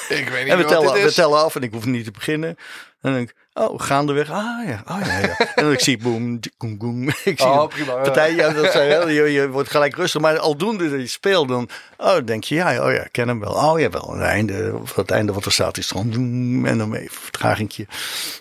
[0.08, 2.48] Ik weet niet En we tellen, we tellen af en ik hoef niet te beginnen.
[2.48, 2.56] En
[3.00, 4.30] dan denk ik, oh, gaandeweg.
[4.30, 5.38] Ah ja, ah ja, ja.
[5.38, 7.08] En dan ik zie boem, goem, goem.
[7.24, 8.00] Ik zie Oh, prima, ja.
[8.02, 10.20] partij, ja, dat zijn, wel- je, je wordt gelijk rustig.
[10.20, 13.40] Maar aldoende dat je speelt, dan oh, denk je, ja, oh ja, ik ken hem
[13.40, 13.52] wel.
[13.52, 14.12] Oh ja, wel.
[14.12, 17.86] Het einde, of het einde wat er staat is gewoon doem, en dan even vertragingje.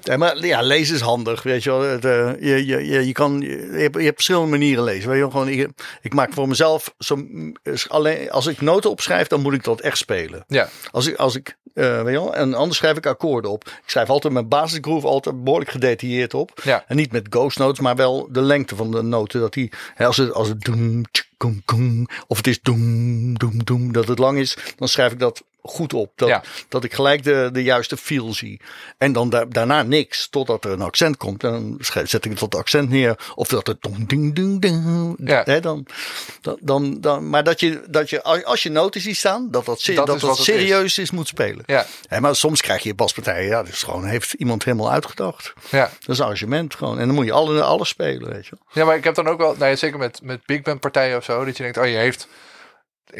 [0.01, 1.81] Ja, maar ja, lezen is handig, weet je wel.
[1.81, 5.09] Het, eh, je, je, je, je, kan, je, hebt, je hebt verschillende manieren lezen.
[5.09, 5.31] Weet je.
[5.31, 5.67] Gewoon, ik,
[6.01, 7.27] ik maak voor mezelf, zo,
[7.87, 10.43] alleen, als ik noten opschrijf, dan moet ik dat echt spelen.
[10.47, 13.63] Ja, Als ik, als ik eh, weet je wel, en anders schrijf ik akkoorden op.
[13.67, 16.61] Ik schrijf altijd mijn basisgroove altijd behoorlijk gedetailleerd op.
[16.63, 16.83] Ja.
[16.87, 19.39] En niet met ghost notes, maar wel de lengte van de noten.
[19.39, 21.03] Dat die, hè, als het, als het doem,
[21.65, 25.43] koem, of het is doem, doem, doem, dat het lang is, dan schrijf ik dat
[25.61, 26.11] goed op.
[26.15, 26.43] Dat, Ja.
[26.69, 28.61] dat ik gelijk de, de juiste feel zie.
[28.97, 31.43] En dan da- daarna niks, totdat er een accent komt.
[31.43, 33.19] En dan zet ik het tot accent neer.
[33.35, 35.15] Of dat het dong, ding, ding, ding.
[35.23, 35.41] Ja.
[35.45, 35.85] Hè, dan,
[36.41, 39.85] dan, dan, dan, maar dat je, dat je, als je noten ziet staan, dat dat,
[39.85, 40.43] Dat dat, is dat, wat het is.
[40.53, 41.11] serieus is.
[41.11, 41.63] moet spelen.
[41.65, 45.53] ja, Hè, maar soms krijg je baspartijen, ja, dat is gewoon, heeft iemand helemaal uitgedacht.
[45.69, 45.91] ja.
[45.99, 46.99] Dat is arrangement gewoon.
[46.99, 48.57] En dan moet je alle, alles spelen, weet je.
[48.71, 51.17] Ja, maar ik heb dan ook wel, nou ja, zeker met, met big band partijen
[51.17, 52.27] of zo, dat je denkt, oh je heeft,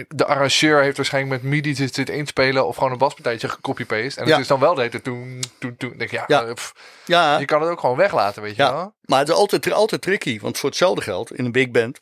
[0.08, 4.19] de arrangeur heeft waarschijnlijk met MIDI dit, dit inspelen of gewoon een baspartijtje gecopy-paste.
[4.19, 4.32] En Ja.
[4.32, 5.93] het is dan wel de toen, toen, toen.
[5.97, 6.43] denk ik, ja, Ja.
[6.45, 6.73] eh, pff,
[7.06, 8.73] Ja, je kan het ook gewoon weglaten, weet je ja.
[8.73, 8.93] wel.
[9.02, 10.39] maar het is altijd, altijd tricky.
[10.39, 12.00] Want voor hetzelfde geld, in een big band,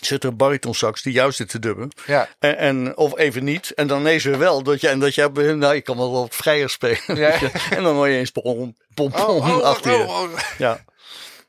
[0.00, 1.90] zit er een baritonsax die juist zit te dubben.
[2.06, 3.70] Ja, En, en, of even niet.
[3.74, 4.62] En dan ineens weer wel.
[4.62, 7.16] Dat je, en dat je, nou, je kan wel wat vrijer spelen.
[7.16, 7.38] Ja.
[7.70, 9.98] en dan hoor je eens pom, pom, pom oh, oh, achter je.
[9.98, 10.30] oh, oh.
[10.58, 10.84] Ja.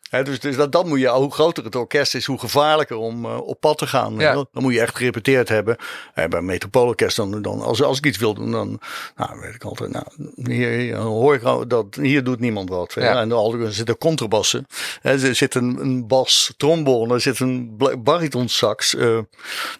[0.10, 3.38] Dus dus dat, dat moet je, hoe groter het orkest is, hoe gevaarlijker om eh,
[3.38, 4.16] op pad te gaan.
[4.18, 4.34] Ja.
[4.34, 5.78] Dan moet je echt gerepeteerd hebben.
[6.14, 8.80] Hè, bij een metropoolorkest, dan, dan, als, als ik iets wil doen, dan
[9.16, 12.94] nou, weet ik altijd, nou, hier, hier hoor ik dat hier doet niemand wat.
[12.94, 13.22] Ja.
[13.22, 14.66] En dan zitten contrabassen.
[15.02, 18.96] Er zit een, een bas, trombone, er zit een baritonsax.
[18.96, 19.20] eh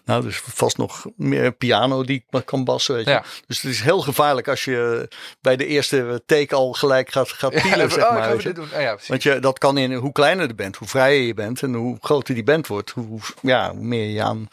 [0.04, 2.94] nou, dus vast nog meer piano die ik kan bassen.
[2.94, 3.10] Weet je.
[3.10, 3.24] Ja.
[3.46, 5.08] Dus het is heel gevaarlijk als je
[5.40, 8.42] bij de eerste take al gelijk gaat, gaat pielen, zeg oh, maar.
[8.42, 8.52] je.
[8.52, 8.68] doen.
[8.74, 8.92] Oh.
[9.06, 11.96] Want je, dat kan in hoe kleiner de bent, hoe vrijer je bent en hoe
[12.00, 14.48] groter die band wordt, hoe, ja, hoe meer je aan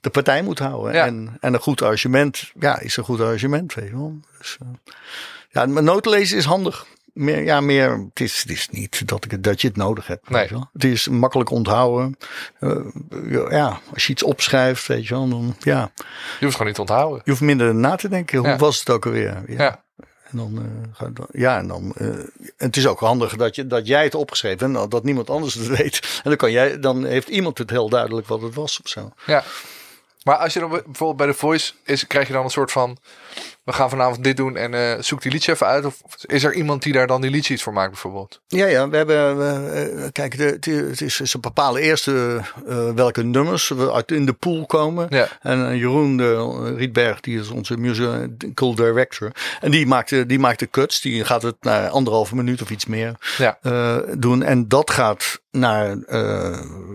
[0.00, 0.94] de partij moet houden.
[0.94, 1.06] Ja.
[1.06, 4.20] En, en een goed arrangement, ja, is een goed arrangement, weet je wel.
[4.38, 4.68] Dus, eh,
[5.50, 6.86] ja, maar noten lezen is handig.
[7.12, 10.28] Meer, ja, meer, het is, het is niet dat, ik, dat je het nodig hebt.
[10.28, 10.40] Nee.
[10.40, 10.68] Weet je wel.
[10.72, 12.16] Het is makkelijk onthouden.
[12.60, 16.74] Eh, ja, als je iets opschrijft, weet je wel, dan ja, Je hoeft gewoon niet
[16.74, 17.20] te onthouden.
[17.24, 18.38] je hoeft minder na te denken.
[18.38, 18.56] Hoe Ja.
[18.56, 19.42] was het ook alweer?
[19.48, 19.82] Ja,
[20.38, 20.66] En dan,
[20.98, 22.08] eh, dan- ja, en dan, eh,
[22.56, 25.54] het is ook handig dat, je, dat jij het opgeschreven hebt en dat niemand anders
[25.54, 26.00] het weet.
[26.02, 29.12] En dan, kan jij, dan heeft iemand het heel duidelijk wat het was of zo.
[29.26, 29.44] ja.
[30.22, 32.98] Maar als je dan bijvoorbeeld bij de Voice is, krijg je dan een soort van...
[33.64, 35.84] We gaan vanavond dit doen en eh, zoek die liedje even uit.
[35.84, 35.96] Of
[36.26, 38.40] is er iemand die daar dan die liedjes voor maakt bijvoorbeeld?
[38.46, 40.58] Ja, ja, we hebben, eh, eh, kijk, de,
[40.90, 42.44] het is- ze bepalen eerst eh,
[42.94, 45.06] welke nummers we uit in de pool komen.
[45.10, 45.28] Ja.
[45.42, 49.32] En Jeroen de, Rietberg, die is onze musical director.
[49.60, 51.00] En die maakt, de- die maakt de cuts.
[51.00, 53.58] Die gaat het naar anderhalve minuut of iets meer Ja.
[54.16, 54.42] doen.
[54.42, 55.96] En dat gaat naar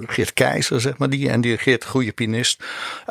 [0.06, 1.10] Geert Keizer, zeg maar.
[1.10, 2.64] Die, en die Geert, goede pianist.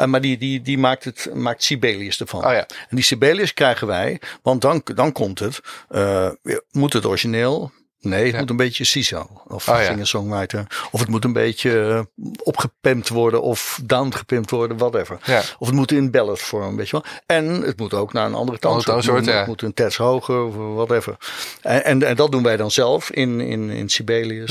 [0.07, 2.45] Maar die, die, die maakt, het, maakt Sibelius ervan.
[2.47, 2.67] Oh ja.
[2.89, 5.61] En die Sibelius krijgen wij, want dan, dan komt het.
[5.89, 6.29] eh,
[6.71, 7.71] moet het origineel?
[8.01, 8.39] Nee, het Ja.
[8.39, 9.85] moet een beetje CISO of Oh ja.
[9.85, 10.67] singer-songwriter.
[10.91, 11.81] Of het moet een beetje
[12.17, 15.19] eh, opgepimpt worden of downgepimpt worden, whatever.
[15.25, 15.43] Ja.
[15.59, 17.05] Of het moet in ballad vorm, weet je wel.
[17.27, 19.25] En het moet ook naar een andere toonsoort.
[19.25, 19.39] ja.
[19.39, 21.17] Het moet een terts hoger of whatever.
[21.63, 24.51] En, en, en dat doen wij dan zelf in, in, in Sibelius.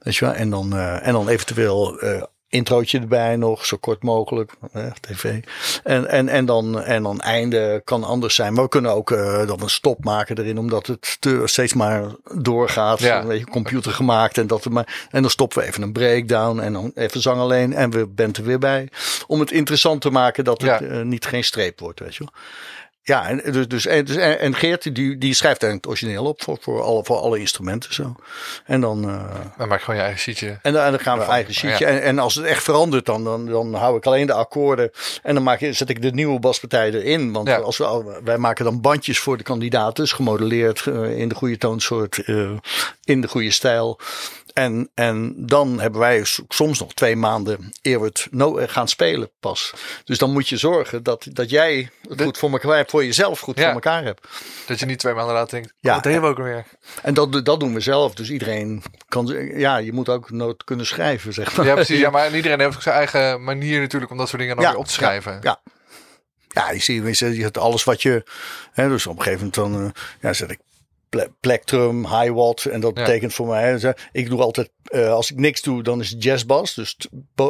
[0.00, 0.34] Weet je wel.
[0.34, 4.52] En dan, eh, en dan eventueel eh introotje erbij nog, zo kort mogelijk.
[4.72, 5.40] eh, tv.
[5.84, 8.52] En, en, en, dan, en dan einde kan anders zijn.
[8.52, 12.04] Maar we kunnen ook eh dan een stop maken erin, omdat het te, steeds maar
[12.34, 13.00] doorgaat.
[13.00, 13.20] Ja.
[13.20, 14.38] Een beetje computer gemaakt.
[14.38, 17.72] En, dat, maar, en dan stoppen we even een breakdown en dan even zang alleen.
[17.74, 18.88] En we bent er weer bij.
[19.26, 20.86] Om het interessant te maken dat het Ja.
[20.86, 22.32] eh, niet geen streep wordt, weet je wel.
[23.04, 26.24] Ja, en, dus, dus, en, dus, en en Geert die, die schrijft eigenlijk het origineel
[26.30, 28.14] op voor, voor, alle, voor alle instrumenten zo.
[28.64, 29.24] En dan, eh,
[29.58, 30.58] Dan maak je gewoon je eigen sheetje.
[30.62, 31.84] en dan, dan gaan we eigen sheetje.
[31.86, 31.90] ja.
[31.92, 34.90] En, en als het echt verandert, dan, dan, dan hou ik alleen de akkoorden.
[35.22, 37.32] En dan maak ik, zet ik de nieuwe baspartij erin.
[37.32, 37.56] Want Ja.
[37.56, 39.94] als we, wij maken dan bandjes voor de kandidaten.
[40.04, 42.50] Dus gemodelleerd eh, in de goede toonsoort, eh,
[43.04, 43.98] in de goede stijl.
[44.52, 48.28] En, en dan hebben wij soms nog twee maanden eer we het
[48.70, 49.72] gaan spelen pas.
[50.04, 52.90] Dus dan moet je zorgen dat, dat jij het De- goed voor elkaar hebt.
[52.90, 53.64] voor jezelf goed Ja.
[53.64, 54.28] voor elkaar hebt.
[54.66, 55.88] Dat je niet twee maanden later denkt, Ja.
[55.88, 55.94] ja.
[55.94, 56.64] wat deden we ook alweer?
[57.02, 58.14] En dat, dat doen we zelf.
[58.14, 61.66] Dus iedereen kan, ja, je moet ook nood kunnen schrijven, zeg maar.
[61.66, 61.98] Ja, precies.
[61.98, 64.70] Ja, maar iedereen heeft ook zijn eigen manier natuurlijk om dat soort dingen dan Ja,
[64.70, 65.38] weer op te schrijven.
[65.42, 65.60] Ja.
[66.48, 68.22] Ja, je ziet je hebt alles wat je.
[68.72, 70.58] Hè, dus op een gegeven moment dan eh, ja, zet ik
[71.40, 72.64] plectrum, high watt.
[72.64, 73.04] En dat Ja.
[73.04, 73.94] betekent voor mij.
[74.12, 76.74] ik doe altijd, eh, als ik niks doe, dan is het jazzbass.
[76.74, 76.96] Dus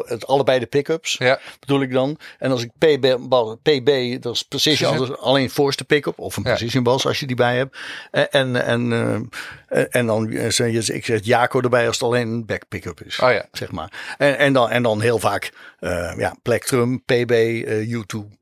[0.04, 1.40] het, allebei de pickups Ja.
[1.60, 2.18] bedoel ik dan.
[2.38, 3.16] En als ik PB,
[3.62, 4.64] PB dat is dat
[5.00, 6.48] is alleen voorste pick-up of een Ja.
[6.50, 7.78] precision bas als je die bij hebt.
[8.10, 8.92] En, en, en,
[9.68, 12.68] eh, en dan eh, zeg je, ik zet Jaco erbij als het alleen een back
[12.68, 13.18] pick-up is.
[13.18, 13.46] Oh ja.
[13.52, 14.14] Zeg maar.
[14.18, 18.40] En, en, dan, en dan heel vaak eh, ja, plectrum, PB, eh, U2.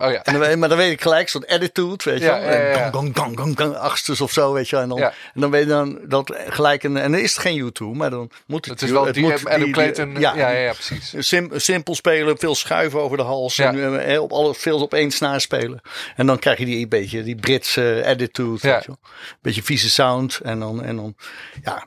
[0.00, 0.22] Oh ja.
[0.22, 2.36] En dan, maar dan weet ik gelijk zo'n attitude, weet je wel.
[2.70, 2.90] ja.
[2.90, 4.82] Gong, gong, gong, gong, achtstes of zo, weet je wel.
[4.82, 4.98] En dan,
[5.34, 6.96] en dan weet je dan dat gelijk een...
[6.96, 8.80] En dan is het geen U2, maar dan moet het...
[8.80, 10.10] Het is wel die moet Adam die- Clayton.
[10.14, 11.14] die- Ja, ja, ja, precies.
[11.28, 13.58] Sim- simpel spelen, veel schuiven over de hals.
[13.58, 15.80] En, eh, op alles, veel op één snaar spelen.
[16.16, 18.58] En dan krijg je die beetje die Britse attitude.
[18.68, 18.72] Ja.
[18.74, 18.98] Weet je wel.
[19.42, 20.38] Beetje vieze sound.
[20.42, 21.14] En dan, en dan
[21.62, 21.86] ja.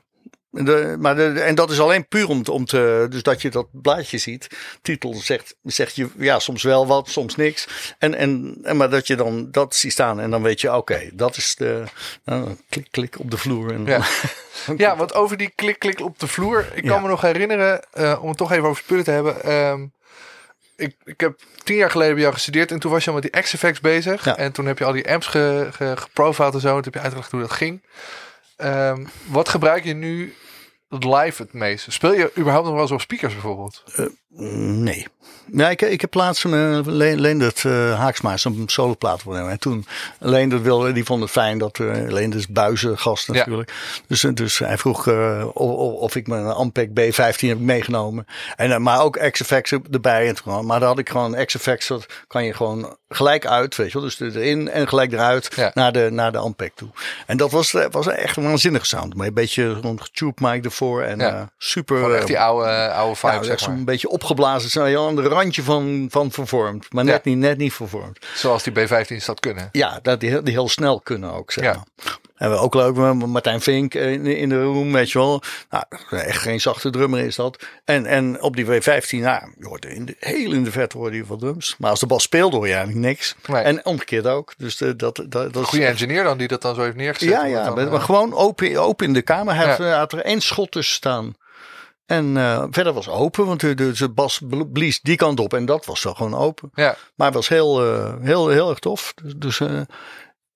[0.56, 3.48] De, maar de, en dat is alleen puur om, te- om te, dus dat je
[3.50, 4.46] dat blaadje ziet.
[4.82, 7.68] Titel zegt, zegt je ja, soms wel wat, soms niks.
[7.98, 11.10] En, en, en maar dat je dan dat ziet staan en dan weet je, oké,
[11.12, 11.82] dat is de,
[12.24, 13.72] nou, klik, klik op de vloer.
[13.72, 14.00] En, Ja.
[14.76, 16.66] Ja, want over die klik, klik op de vloer.
[16.74, 17.00] Ik kan Ja.
[17.00, 19.42] me nog herinneren, eh, om het toch even over spullen te hebben.
[19.42, 19.86] ehm,
[20.76, 23.32] ik, ik heb tien jaar geleden bij jou gestudeerd en toen was je al met
[23.32, 24.24] die X-Effects bezig.
[24.24, 24.36] Ja.
[24.36, 26.66] En toen heb je al die amps ge, ge, geprofiled en zo.
[26.68, 27.82] En toen heb je uitgelegd hoe dat ging.
[28.56, 30.34] Ehm, wat gebruik je nu
[30.88, 31.92] live het meest?
[31.92, 33.82] Speel je überhaupt nog wel eens op speakers bijvoorbeeld?
[34.36, 35.06] Nee.
[35.52, 39.48] Ja, ik, ik heb laatst een uh, Leendert uh, Haaksma zo'n soloplaat voor hem.
[39.48, 39.86] En toen
[40.18, 43.72] Leendert wilde, die vond het fijn dat uh, Leendert is buizengast natuurlijk.
[44.06, 48.26] Dus, dus hij vroeg uh, of, of ik mijn Ampeg B15 heb meegenomen.
[48.56, 50.28] En, uh, maar ook XFX erbij.
[50.28, 53.92] En toen, maar daar had ik gewoon XFX, dat kan je gewoon gelijk uit, weet
[53.92, 54.08] je wel.
[54.16, 55.70] Dus erin en gelijk eruit Ja.
[55.74, 56.88] naar, de, naar de Ampeg toe.
[57.26, 59.14] En dat was, eh, was echt een waanzinnige sound.
[59.14, 61.50] Maar een beetje rond getube mic ervoor en Ja.
[61.58, 61.96] super...
[61.96, 63.84] Gewoon echt die oude, oude vibe, nou, zeg zo'n maar.
[63.84, 66.92] beetje opgeblazen, zijn aan de randje van, van vervormd.
[66.92, 67.30] Maar net, Ja.
[67.30, 68.18] niet, net niet vervormd.
[68.34, 69.68] Zoals die B15's dat kunnen.
[69.72, 71.84] Ja, dat die, heel- die heel snel kunnen ook, zeg Ja.
[72.34, 75.42] En we ook leuk, met Martijn Vink in, in de room, weet je wel.
[75.70, 77.64] Nou, echt geen zachte drummer is dat.
[77.84, 81.14] En, en op die W15, nou, je hoort in de, heel in de verte hoor
[81.14, 81.74] je wat drums.
[81.78, 83.34] Maar als de bas speelt hoor je eigenlijk niks.
[83.46, 83.62] Nee.
[83.62, 84.54] En omgekeerd ook.
[84.56, 87.28] Dus de, dat, dat, dat is Goede engineer dan die dat dan zo heeft neergezet.
[87.30, 89.54] ja, ja, dan, maar, eh, maar gewoon open, open in de kamer.
[89.54, 89.78] Hij Ja.
[89.78, 91.34] eh, had er één schot tussen staan.
[92.06, 95.54] En eh, verder was open, want de, de, de bas bl- blies die kant op.
[95.54, 96.70] En dat was wel gewoon open.
[96.74, 96.96] ja.
[97.14, 99.14] Maar het was heel, eh, heel, heel erg tof.
[99.22, 99.80] Dus, dus eh,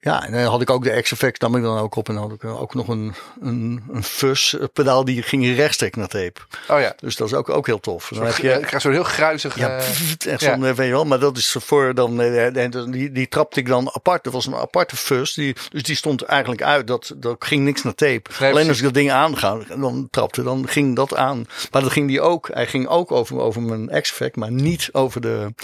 [0.00, 2.08] ja, en dan had ik ook de X-Effects, nam ik dan ook op.
[2.08, 5.96] En dan had ik eh, ook nog een, een, een fuzz pedaal die ging rechtstreeks
[5.96, 6.40] naar tape.
[6.68, 6.92] Oh ja.
[6.96, 8.10] Dus dat is ook, ook heel tof.
[8.14, 9.58] Dan heb Ik je, krijg zo'n heel gruizig...
[9.58, 10.52] ja, eh, pff, echt ja.
[10.52, 13.66] zo'n, eh, weet je wel, maar dat is voor dan, eh, die, die trapte ik
[13.66, 14.24] dan apart.
[14.24, 16.86] Dat was een aparte fuzz, die, dus die stond eigenlijk uit.
[16.86, 18.30] Dat, dat ging niks naar tape.
[18.40, 21.46] Nee, Alleen als ik dat ding aanga, dan trapte, dan ging dat aan.
[21.70, 25.20] Maar dat ging die ook, hij ging ook over, over mijn X-Effect, maar niet over
[25.20, 25.54] de,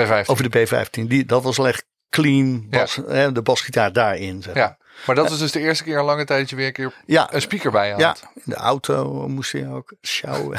[0.00, 0.26] B15.
[0.26, 1.06] over de B15.
[1.06, 2.78] Die, dat was echt clean, Ja.
[2.78, 4.42] bas, hè, de basgitaar daarin.
[4.42, 4.54] Zeg.
[4.54, 4.78] Ja.
[5.06, 7.32] Maar dat is dus de eerste keer lange tijd dat je weer een keer Ja,
[7.32, 8.00] een speaker bij had.
[8.00, 10.58] ja, in de auto moest je ook sjouwen.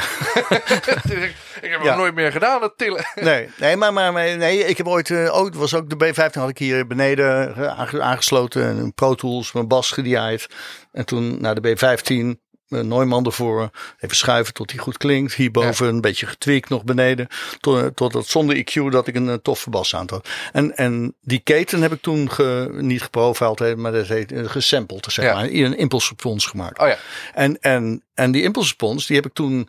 [1.62, 1.88] Ik, heb Ja.
[1.88, 3.04] nog nooit meer gedaan, dat tillen.
[3.14, 6.32] Nee, nee, maar, maar, nee, ik heb ooit, eh, oh, het was ook de B15
[6.40, 8.62] had ik hier beneden eh, aange- aangesloten.
[8.64, 10.46] en Een Pro Tools, mijn bas gediaaid.
[10.92, 12.40] En toen naar de B15, een
[12.72, 13.70] Neumann ervoor.
[14.00, 15.34] Even schuiven tot die goed klinkt.
[15.34, 17.28] Hierboven een beetje getweakt nog beneden.
[17.60, 20.28] Tot, tot dat zonder EQ dat ik een, eh, toffe bas aan had.
[20.52, 25.06] En, en die keten heb ik toen ge, niet geprofiled, maar dat heet eh, gesampled,
[25.12, 25.34] zeg Ja.
[25.34, 25.48] maar.
[25.48, 26.78] In een impulse response gemaakt.
[26.78, 26.96] Oh ja.
[27.34, 29.68] En, en, en die impulse response, die heb ik toen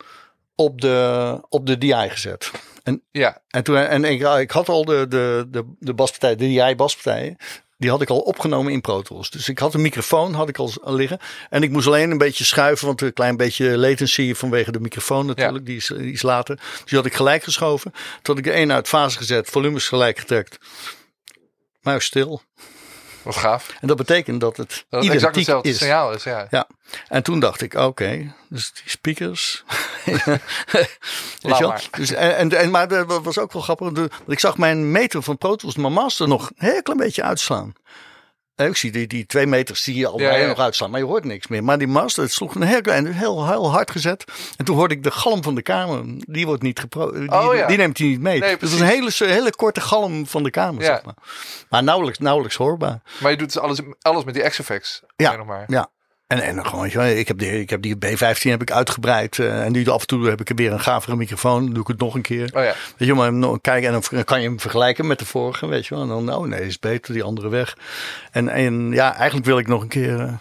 [0.56, 2.52] op de, op de DI gezet.
[2.84, 3.42] En Ja.
[3.50, 7.38] en, toen, en ik, ik had al de, de, de, de baspartij, de DI baspartijen.
[7.78, 9.30] Die had ik al opgenomen in Pro Tools.
[9.30, 11.20] Dus ik had een microfoon had ik al liggen.
[11.50, 12.86] En ik moest alleen een beetje schuiven.
[12.88, 15.66] Want een klein beetje latency vanwege de microfoon natuurlijk.
[15.66, 16.56] Die, is, die is later.
[16.56, 17.92] Dus die had ik gelijk geschoven.
[17.92, 19.50] Toen had ik de een uit fase gezet.
[19.50, 20.58] Volumes gelijk getrekt.
[21.82, 22.42] Maar stil.
[23.24, 23.74] Wat gaaf.
[23.82, 25.78] En dat betekent dat het Dat het exact hetzelfde is.
[25.78, 26.48] signaal is, ja.
[26.50, 26.68] Ja,
[27.08, 29.64] en toen dacht ik, oké, dus die speakers.
[31.42, 31.88] Maar.
[31.92, 33.92] Dus, en, en, maar dat was ook wel grappig.
[33.92, 37.24] want Ik zag mijn meter van Pro Tools, mijn master, nog een heel klein beetje
[37.24, 37.74] uitslaan.
[38.56, 40.48] En ik zie die, die twee meters zie je al Ja, ja.
[40.48, 41.64] nog uitslaan, maar je hoort niks meer.
[41.64, 44.24] Maar die master, het sloeg een heel klein, heel, heel hard gezet.
[44.58, 46.04] En toen hoorde ik de galm van de kamer.
[46.18, 47.68] Die wordt niet gepro, die, Oh, ja.
[47.68, 48.40] die neemt hij niet mee.
[48.40, 51.16] Nee, dus het was een hele, hele korte galm van de kamer, zeg maar.
[51.70, 53.02] Maar nauwelijks, nauwelijks hoorbaar.
[53.20, 55.02] Maar je doet dus alles, alles met die X-Effects.
[55.16, 55.44] Ja.
[55.44, 55.64] Maar.
[55.68, 55.90] Ja.
[56.34, 59.40] En, en gewoon, je ik heb, die, ik heb die B15 heb ik uitgebreid.
[59.40, 61.64] eh, en nu af en toe heb ik er weer een gavere microfoon.
[61.64, 62.50] Dan doe ik het nog een keer.
[62.54, 62.74] Oh ja.
[62.98, 65.96] Weet je, maar kijken en dan kan je hem vergelijken met de vorige, weet je
[65.96, 66.04] wel.
[66.04, 67.78] En dan, oh nee, is beter, die andere weg.
[68.32, 70.34] En, en ja, eigenlijk wil ik nog een keer eh,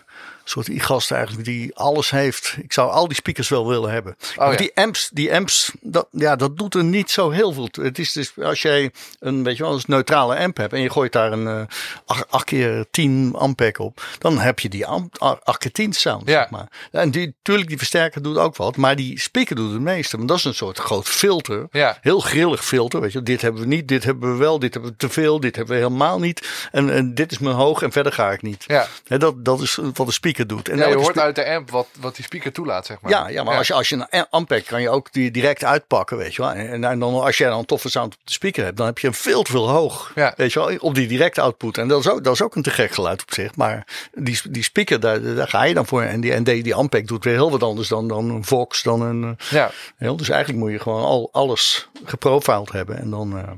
[0.45, 2.57] soort i-gast eigenlijk die alles heeft.
[2.63, 4.17] Ik zou al die speakers wel willen hebben.
[4.37, 4.57] Oh, ja.
[4.57, 7.69] Die amps, die amps, dat, ja, dat doet er niet zo heel veel.
[7.69, 7.85] toe.
[7.85, 10.91] Het is dus als jij een, weet je wel, een neutrale amp hebt en je
[10.91, 15.59] gooit daar een eh 8, keer 10 ampek op, dan heb je die amp, 8
[15.59, 16.29] keer 10 sound.
[16.29, 16.41] Ja.
[16.41, 16.69] Zeg maar.
[16.91, 20.17] En die, natuurlijk, die versterker doet ook wat, maar die speaker doet het meeste.
[20.17, 21.67] Want dat is een soort groot filter.
[21.71, 21.99] Ja.
[22.01, 23.01] Heel grillig filter.
[23.01, 25.41] Weet je, dit hebben we niet, dit hebben we wel, dit hebben we te veel,
[25.41, 26.69] dit hebben we helemaal niet.
[26.73, 28.65] En, en dit is mijn hoog en verder ga ik niet.
[28.67, 28.87] Ja.
[29.19, 30.69] Dat, dat is wat de speaker doet.
[30.69, 33.11] En Ja, je hoort uit de amp wat, wat die speaker toelaat, zeg maar.
[33.13, 36.17] ja, ja, maar Als, je, als je een Ampeg kan je ook die direct uitpakken,
[36.17, 36.51] weet je wel.
[36.53, 38.99] En, en dan als jij dan een toffe sound op de speaker hebt, dan heb
[38.99, 40.35] je hem veel te veel hoog, Ja.
[40.37, 41.79] weet je wel, op die direct output.
[41.79, 43.57] En dat is ook, dat is ook een te gek geluid op zich.
[43.57, 46.03] Maar die, die speaker, daar, daar ga je dan voor.
[46.03, 48.83] En die, en die, die Ampeg doet weer heel wat anders dan, dan een Vox,
[48.83, 49.37] dan een...
[49.39, 49.71] eh, Ja.
[49.97, 52.99] Heel, dus eigenlijk moet je gewoon al, alles geprofiled hebben.
[52.99, 53.49] En dan, eh,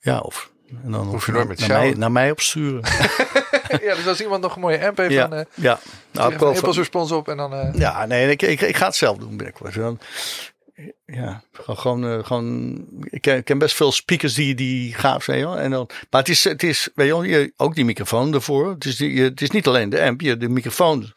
[0.00, 0.50] ja, of...
[0.84, 2.80] En dan Hoef je nooit met naar, mij, naar mij opsturen.
[3.86, 5.80] ja, dus als iemand nog een mooie amp heeft, ja, dan uh, ja.
[6.10, 7.52] Nou, nou, profi- respons op en dan...
[7.54, 9.74] eh, ja, nee, ik, ik, ik ga het zelf doen binnenkort.
[9.74, 9.98] Dan,
[11.06, 15.24] ja, gewoon, gewoon, eh, gewoon ik, ken, ik ken best veel speakers die, die gaaf
[15.24, 15.42] zijn.
[15.44, 15.56] Hoor.
[15.56, 18.68] En dan, maar het is, het is weet je, wel, je, ook die microfoon ervoor.
[18.70, 21.12] Het is, die, het is niet alleen de amp, je, de microfoon,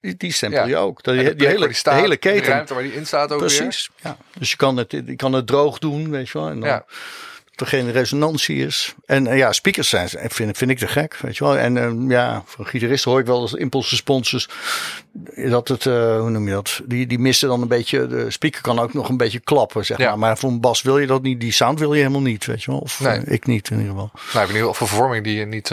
[0.00, 0.66] die, die stempel Ja.
[0.66, 1.02] je ook.
[1.02, 2.46] Dat, die, de hele, waar die staat, de hele De keten.
[2.52, 3.56] ruimte waar die in staat ook weer.
[3.56, 3.90] Precies.
[4.02, 4.16] Ja.
[4.38, 6.48] Dus je kan, het, je kan het droog doen, weet je wel.
[6.48, 6.84] En dan, Ja.
[7.60, 8.94] Er geen resonantie is.
[9.06, 11.56] En eh, ja, speakers zijn, vind, vind ik te gek, weet je wel.
[11.58, 14.48] En eh, ja, van gitaristen hoor ik wel als impulse responses
[15.34, 16.80] dat het, eh, hoe noem je dat?
[16.86, 19.98] Die, die missen dan een beetje, de speaker kan ook nog een beetje klappen, zeg
[19.98, 20.08] Ja.
[20.08, 20.18] maar.
[20.18, 22.62] Maar voor een bas wil je dat niet, die sound wil je helemaal niet, weet
[22.64, 22.80] je wel.
[22.80, 23.18] Of Nee.
[23.20, 24.10] eh, ik niet in ieder geval.
[24.14, 25.70] Nou, ik ben ieder geval vervorming die, je niet,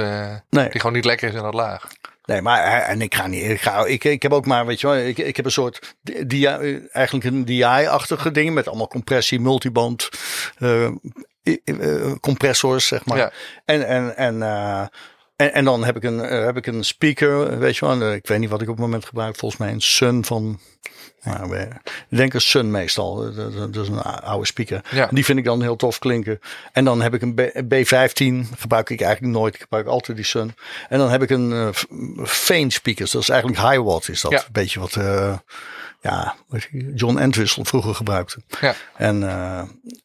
[0.49, 0.69] Nee.
[0.69, 1.87] die gewoon niet lekker is in dat laag.
[2.25, 3.43] Nee, maar en ik ga niet.
[3.43, 5.95] Ik, ga, ik, ik heb ook maar, weet je wel, ik, ik heb een soort
[6.27, 6.45] DI,
[6.91, 10.09] eigenlijk een DI-achtige ding met allemaal compressie, multiband,
[10.57, 10.87] eh,
[12.19, 13.17] compressors, zeg maar.
[13.17, 13.31] Ja.
[13.65, 14.79] En, en, en, eh,
[15.35, 18.01] en, en dan heb ik een, eh, heb ik een speaker, weet je wel.
[18.01, 19.35] eh, Ik weet niet wat ik op het moment gebruik.
[19.35, 20.59] Volgens mij een Sun van.
[21.23, 21.67] Nou, ik
[22.09, 23.25] denk een Sun meestal.
[23.27, 23.35] eh,
[23.71, 24.81] Dat, is een oude speaker.
[24.91, 25.07] Ja.
[25.11, 26.39] Die vind ik dan heel tof klinken.
[26.71, 27.41] En dan heb ik een B,
[27.73, 28.57] B15.
[28.57, 29.55] Gebruik ik eigenlijk nooit.
[29.55, 30.55] Ik gebruik altijd die Sun.
[30.89, 31.67] En dan heb ik een eh,
[32.25, 33.11] Fane speakers.
[33.11, 34.09] Dat is eigenlijk high watt.
[34.09, 34.37] Is dat Ja.
[34.37, 34.95] een beetje wat.
[34.95, 35.37] eh,
[36.09, 36.35] ja,
[36.95, 38.37] John Entwistle vroeger gebruikte.
[38.61, 38.73] Ja.
[38.97, 39.57] En, eh,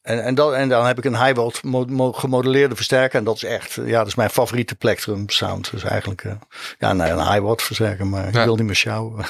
[0.03, 3.19] en, en, dan, en dan heb ik een high watt mo- mo- gemodelleerde versterker.
[3.19, 5.71] En dat is echt, ja, dat is mijn favoriete plectrum sound.
[5.71, 6.33] Dus eigenlijk, eh,
[6.79, 8.45] ja, nee, een high watt versterker, maar ik Ja.
[8.45, 9.25] wil niet meer sjouwen.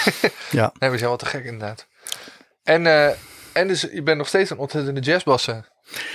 [0.50, 1.86] ja, Nee, we zijn wel te gek inderdaad.
[2.62, 3.08] En, eh,
[3.52, 5.66] en dus je bent nog steeds een ontzettende jazzbassen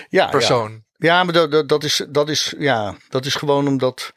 [0.09, 0.71] ja, persoon.
[0.71, 4.13] Ja, ja maar dat, dat, dat, is, dat, is, ja, dat is gewoon omdat.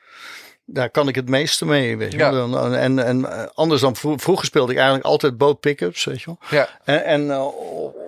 [0.65, 2.33] Daar kan ik het meeste mee, weet je Ja.
[2.33, 2.75] wel.
[2.75, 6.27] En, en eh, anders dan vro- vroeger speelde ik eigenlijk altijd boot pickups, weet je
[6.27, 6.39] wel.
[6.51, 6.69] Ja.
[6.85, 7.47] En, en eh,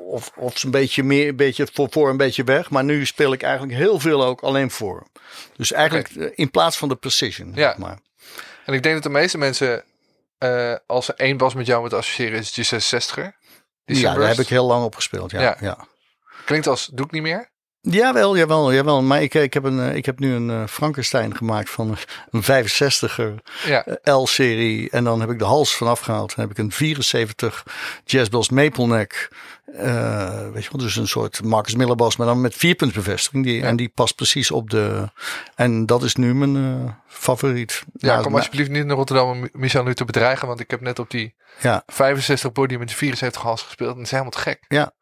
[0.07, 2.71] of, of een beetje meer, een beetje voor, voor een beetje weg.
[2.71, 5.07] Maar nu speel ik eigenlijk heel veel ook alleen voor.
[5.57, 7.53] Dus eigenlijk eh, in plaats van de precision.
[7.55, 7.75] Ja.
[7.79, 7.99] Maar.
[8.65, 9.85] En ik denk dat de meeste mensen,
[10.87, 13.43] als ze één bas met jou moeten associëren, is het je 66er.
[13.85, 15.31] Die ja, daar heb ik heel lang op gespeeld.
[15.31, 15.57] Ja, Ja.
[15.61, 15.87] ja.
[16.45, 17.51] Klinkt als, doe ik niet meer?
[17.91, 19.03] Jawel, jawel, jawel.
[19.03, 21.97] Maar ik, ik, heb, een, eh, ik heb nu een eh, Frankenstein gemaakt van
[22.31, 23.85] een 65er Ja.
[23.85, 24.91] eh, L-serie.
[24.91, 26.37] En dan heb ik de hals vanaf gehaald.
[26.37, 27.65] Dan heb ik een 74
[28.05, 29.29] Jazz Bells Maple Neck.
[29.79, 33.45] eh, weet je wel, dus een soort Marcus Miller bas, maar dan met vierpuntsbevestiging.
[33.45, 33.65] Die, Ja.
[33.67, 35.11] En die past precies op de...
[35.55, 37.83] En dat is nu mijn eh, favoriet.
[37.93, 40.47] Ja, Nou, kom alsjeblieft niet naar Rotterdam om Michel nu te bedreigen.
[40.49, 43.91] Want ik heb net op die Ja, 65 podium met de 74 hals gespeeld.
[43.91, 44.65] En dat is helemaal te gek.
[44.69, 44.93] ja.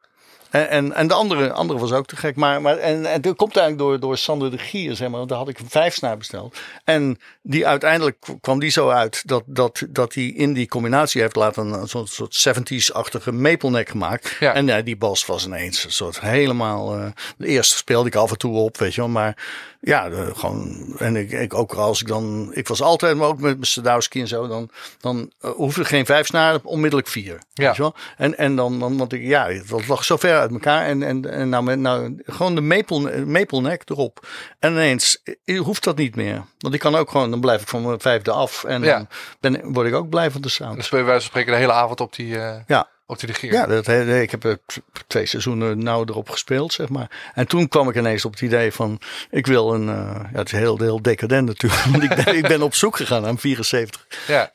[0.52, 2.36] En, en, en de andere, andere was ook te gek.
[2.36, 5.16] Maar, maar, en, en dat komt eigenlijk door, door Sander de Gier, zeg maar.
[5.16, 6.56] Want daar had ik een vijfsnaar besteld.
[6.84, 11.36] En die uiteindelijk kwam die zo uit dat, dat, dat hij in die combinatie heeft
[11.36, 14.36] laten een soort, soort 70s-achtige maple neck gemaakt.
[14.40, 14.54] Ja.
[14.54, 16.94] En ja, die bas was ineens een soort helemaal.
[16.94, 19.10] eh de eerste speelde ik af en toe op, weet je wel.
[19.10, 19.36] Maar
[19.84, 20.94] ja, de- gewoon.
[20.98, 22.50] En ik, ik ook als ik dan.
[22.54, 24.46] Ik was altijd, maar ook met Sadowski en zo.
[24.46, 27.38] Dan, dan uh, hoefde geen vijf snaren, onmiddellijk vier.
[27.52, 27.66] Ja.
[27.66, 27.94] Weet je wel?
[28.16, 30.84] En, en dan, dan, want ik, ja, dat lag zo ver uit elkaar.
[30.86, 34.26] En, en, en nou, met, nou, gewoon de maple, maple neck erop.
[34.58, 36.42] En ineens eh, hoeft dat niet meer.
[36.58, 38.64] Want ik kan ook gewoon, dan blijf ik van mijn vijfde af.
[38.64, 38.96] En Ja.
[38.96, 39.06] dan
[39.40, 40.90] ben, word ik ook blij van de sound.
[40.90, 42.90] Bij wijze van spreken de hele avond op die, eh Ja.
[43.12, 43.60] Op.
[43.60, 47.30] Ja, dat, he- ik heb er t- twee seizoenen nauw erop gespeeld, zeg maar.
[47.34, 50.52] En toen kwam ik ineens op het idee van, ik wil een, eh, ja, het
[50.52, 51.82] is heel, heel decadent natuurlijk.
[51.90, 54.50] Want ik ben, ik ben op zoek gegaan naar een 74 Ja.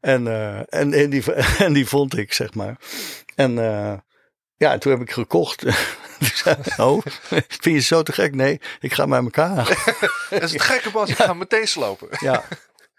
[0.00, 1.32] En, eh, en, en, die,
[1.66, 2.76] en die vond ik, zeg maar.
[3.34, 3.92] En eh,
[4.56, 5.64] ja, en toen heb ik gekocht.
[6.76, 7.02] Oh,
[7.48, 8.34] vind je zo te gek?
[8.34, 9.84] Nee, ik ga bij elkaar.
[10.30, 11.08] Dat is het gekke bas.
[11.08, 12.08] Ik ga meteen slopen.
[12.20, 12.44] Ja.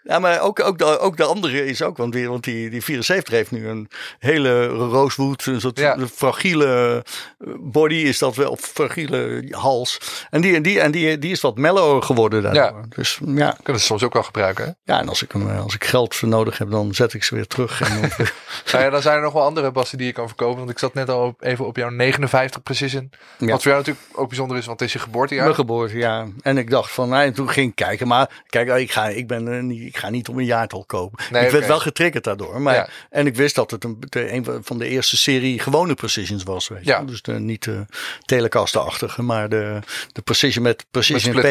[0.08, 2.82] Ja, maar ook, ook, de, ook de andere is ook, want, die, want die, die
[2.82, 5.96] 74 heeft nu een hele rooswood, een soort Ja.
[6.14, 7.02] fragiele
[7.38, 10.00] eh, body is dat wel, fragiele hals.
[10.30, 12.84] En die, en die, en die, die is wat mellower geworden daardoor.
[12.88, 14.64] Dus ja, Kunnen ze soms ook wel gebruiken.
[14.64, 14.92] Hè?
[14.92, 17.34] ja, en als ik, hem, eh, als ik geld nodig heb, dan zet ik ze
[17.34, 17.80] weer terug.
[17.80, 18.10] En dan,
[18.72, 20.58] Nou ja, dan zijn er nog wel andere bassen die je kan verkopen.
[20.58, 23.10] Want ik zat net al even op jouw 59 Precision.
[23.38, 23.46] Ja.
[23.46, 25.44] Wat voor jou natuurlijk ook bijzonder is, want het is je geboortejaar.
[25.44, 26.26] Mijn geboorte, ja.
[26.42, 28.06] En ik dacht van, nou, en toen ging ik kijken.
[28.08, 31.24] Maar kijk, ik ga, ik ben, eh, niet, ik ga niet om een jaartal kopen.
[31.30, 32.60] Nee, ik werd wel getriggerd daardoor.
[32.60, 32.88] Maar, Ja.
[33.10, 36.68] En ik wist dat het een, van de eerste serie gewone Precisions was.
[36.68, 36.84] Weet.
[36.84, 37.02] Ja.
[37.04, 37.86] Dus de, niet de
[38.24, 39.78] Telecaster-achtige, maar de,
[40.12, 41.44] de Precision met Precision Met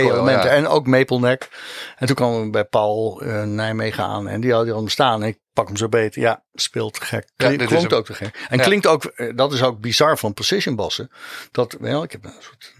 [0.44, 0.46] ja.
[0.46, 1.50] En ook Maple Neck.
[1.98, 4.28] En toen kwamen we bij Paul eh, Nijmegen aan.
[4.28, 5.22] En die had hem staan.
[5.22, 6.22] En ik pak hem zo beter.
[6.22, 7.24] Ja, speelt gek.
[7.24, 8.00] Ja, Klink- dit is klonk hem.
[8.00, 8.46] ook te gek.
[8.50, 8.64] En Ja.
[8.64, 11.12] klinkt ook, eh, dat is ook bizar van Precision bassen.
[11.52, 12.74] Dat, wel, ik heb een soort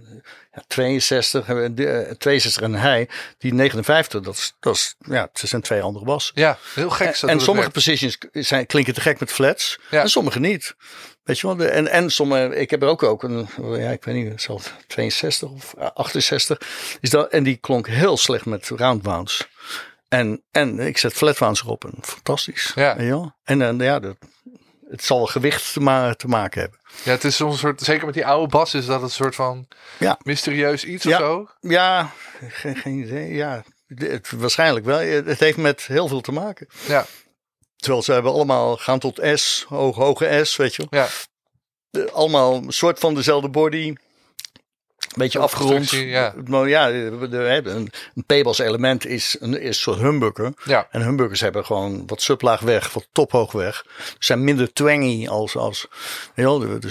[0.68, 5.50] 62, eh, de, eh, 62 en hij, die 59, dat is, dat is, ja, het
[5.50, 6.34] zijn twee andere bassen.
[6.42, 7.16] Ja, heel gek.
[7.16, 10.02] En, en sommige precisions zijn, klinken te gek met flats Ja.
[10.02, 10.76] en sommige niet.
[11.24, 11.56] Weet je wel?
[11.56, 14.74] De- En, en sommige, ik heb er ook, ook een, ja, ik weet niet, het
[14.88, 16.58] 62 of 68,
[17.02, 19.48] is dat, en die klonk heel slecht met round wounds.
[20.08, 22.72] En, en ik zet flat wounds erop en fantastisch.
[22.76, 22.98] Ja.
[23.44, 24.18] En dan, ja, dat,
[24.90, 26.80] het zal gewicht te, ma te maken hebben.
[27.04, 29.68] Ja, het is een soort, zeker met die oude bas, is dat een soort van
[30.00, 30.20] Ja.
[30.24, 31.12] mysterieus iets Ja.
[31.12, 31.48] of zo.
[31.70, 32.12] Ja,
[32.48, 33.34] geen, geen idee.
[33.34, 33.64] Ja,
[33.96, 35.00] het, waarschijnlijk wel.
[35.00, 36.68] Het heeft met heel veel te maken.
[36.88, 37.06] Ja,
[37.78, 41.02] Terwijl ze hebben allemaal gaan tot S, hoge, hoge S, weet je wel.
[41.02, 41.08] ja.
[42.14, 43.96] Allemaal een soort van dezelfde body.
[45.18, 45.90] Beetje afgerond.
[45.90, 46.34] ja.
[46.66, 50.54] Ja, de- de- de- een, een P-bas element is een, is een soort humbucker.
[50.64, 50.88] ja.
[50.92, 53.86] En humbuckers hebben gewoon wat sublaag weg, wat tophoog weg.
[54.20, 55.88] Zijn minder twangy als, als
[56.34, 56.90] heel, de, de.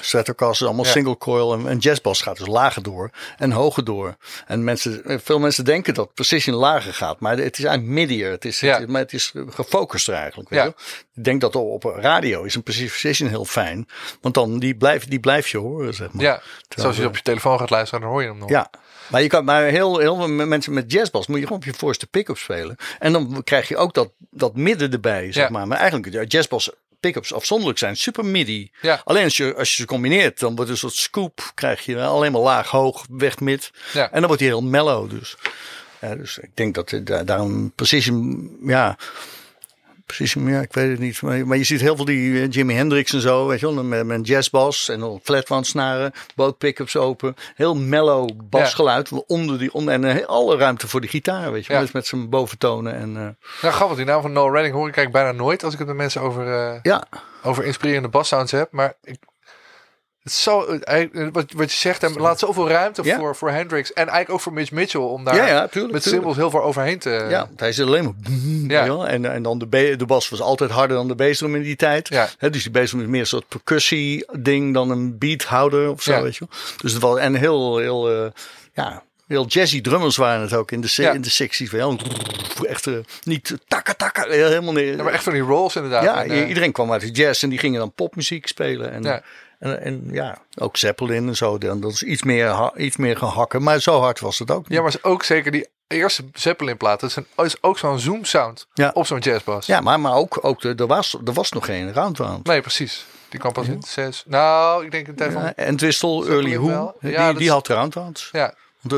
[0.00, 0.90] Stratocaster allemaal Ja.
[0.90, 1.52] single coil.
[1.54, 4.16] En, en jazzbass gaat dus lager door en hoger door.
[4.46, 7.20] En mensen, veel mensen denken dat precision lager gaat.
[7.20, 8.30] Maar het is eigenlijk midier.
[8.30, 8.78] Het is, Ja.
[8.80, 10.48] het, maar het is gefocuster eigenlijk.
[10.48, 10.64] Weet Ja.
[10.64, 10.72] je?
[11.14, 13.88] Ik denk dat op radio is een precision heel fijn.
[14.20, 16.22] Want dan die blijf, die blijf je horen, zeg maar.
[16.24, 16.34] ja.
[16.38, 18.48] Terwijl Zoals je op je telefoon gaat luisteren, dan hoor je hem nog.
[18.48, 18.70] ja.
[19.08, 21.72] Maar je kan maar heel, heel veel mensen met jazzbass moet je gewoon op je
[21.74, 22.76] voorste pick-up spelen.
[22.98, 25.50] En dan krijg je ook dat, dat midden erbij, zeg Ja.
[25.50, 25.66] maar.
[25.66, 28.70] Maar eigenlijk, ja, jazzbass pick-ups afzonderlijk zijn super midi.
[28.80, 29.00] Ja.
[29.04, 31.50] Alleen als je, als je ze combineert, dan wordt het een soort scoop.
[31.54, 33.70] Krijg je alleen maar laag, hoog, weg, mid.
[33.92, 34.04] Ja.
[34.04, 35.36] En dan wordt hij heel mellow dus.
[36.00, 38.96] Ja, dus ik denk dat daar- daarom precision, ja...
[40.06, 41.22] Precision, ja, ik weet het niet.
[41.22, 43.84] Maar, maar je ziet heel veel die eh, Jimi Hendrix en zo, weet je wel,
[43.84, 47.34] met, met een jazzbas en dan flatwand snaren, boot pickups open.
[47.54, 51.68] Heel mellow basgeluid onder die, onder, en eh, alle ruimte voor de gitaar, weet je
[51.68, 51.76] wel.
[51.76, 51.84] Ja.
[51.84, 53.96] Dus met zijn boventonen en eh, Nou, grappig.
[53.96, 56.20] Die naam van Noel Redding hoor ik eigenlijk bijna nooit als ik het met mensen
[56.20, 57.04] over, ja,
[57.42, 58.68] over inspirerende bassounds heb.
[58.70, 59.16] Maar ik,
[60.22, 63.18] het zo, hij- wat, wat je zegt, hij laat zoveel ruimte Ja.
[63.18, 63.88] voor, voor Hendrix.
[63.92, 65.92] En eigenlijk ook voor Mitch Mitchell om daar ja, ja, tuurlijk.
[65.92, 66.34] met tuurlijk.
[66.36, 67.26] heel veel overheen te...
[67.30, 68.84] Ja, hij is alleen maar.
[68.86, 69.06] Ja.
[69.06, 72.08] En, en dan de, de bas was altijd harder dan de bassdrum in die tijd.
[72.08, 72.28] Ja.
[72.38, 76.22] Hè, dus die bassdrum is meer een soort percussie ding dan een beathouder of zo,
[76.22, 76.58] weet je wel.
[76.82, 78.30] Dus het was en heel, heel, eh,
[78.74, 81.12] ja, heel jazzy drummers waren het ook in de, Ja.
[81.12, 81.70] in de 60s.
[81.70, 81.98] Wel.
[82.68, 84.96] Echt eh, niet takka takka, helemaal niet.
[84.96, 86.02] Ja, maar echt van die rolls inderdaad.
[86.04, 88.92] Ja, En, eh, iedereen kwam uit de jazz en die gingen dan popmuziek spelen.
[88.92, 89.22] En, Ja.
[89.62, 91.58] En, en ja, ook Zeppelin en zo.
[91.58, 93.62] Dan, dat is iets meer, iets meer gehakken.
[93.62, 94.72] Maar zo hard was het ook niet.
[94.78, 97.00] ja, maar is ook zeker die eerste Zeppelin plaat.
[97.00, 98.90] Dat is, een, is ook zo'n zoom sound Ja.
[98.94, 99.66] op zo'n jazzbas.
[99.66, 102.46] Ja, maar, maar ook, ook de, er, was, er was nog geen roundwound.
[102.46, 103.06] Nee, precies.
[103.28, 104.22] Die kwam pas in zes.
[104.26, 105.42] Nou, ik denk een tijd van...
[105.42, 108.28] Ja, en Twistel, Early Who, die, Ja, die is- had roundwounds.
[108.32, 108.54] Ja,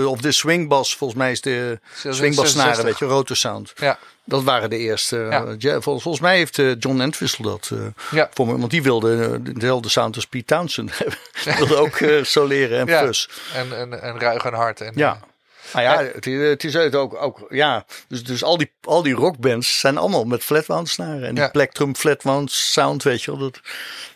[0.07, 2.85] Of de swingbas, volgens mij is de swingbas snaren, 66.
[2.85, 3.73] weet je, rotor sound.
[3.77, 5.17] ja, Dat waren de eerste.
[5.17, 5.45] Ja.
[5.75, 7.79] eh, volgens mij heeft eh, John Entwistle dat eh,
[8.11, 8.29] ja.
[8.35, 11.19] voor me, want die wilde dezelfde sound als Pete Townsend hebben.
[11.59, 13.07] Wilde ook soleren en Ja.
[13.07, 13.29] fuzz.
[13.55, 14.81] En, en, en ruig en hard.
[14.81, 15.21] En, Ja.
[15.73, 19.03] Nou ja, het, is- het is het ook, ook ja, dus, dus al, die, al
[19.03, 21.25] die rockbands zijn allemaal met flatwound snaren.
[21.25, 21.49] En die Ja.
[21.51, 23.41] plectrum flatwound sound, weet je wel.
[23.41, 23.61] Dat,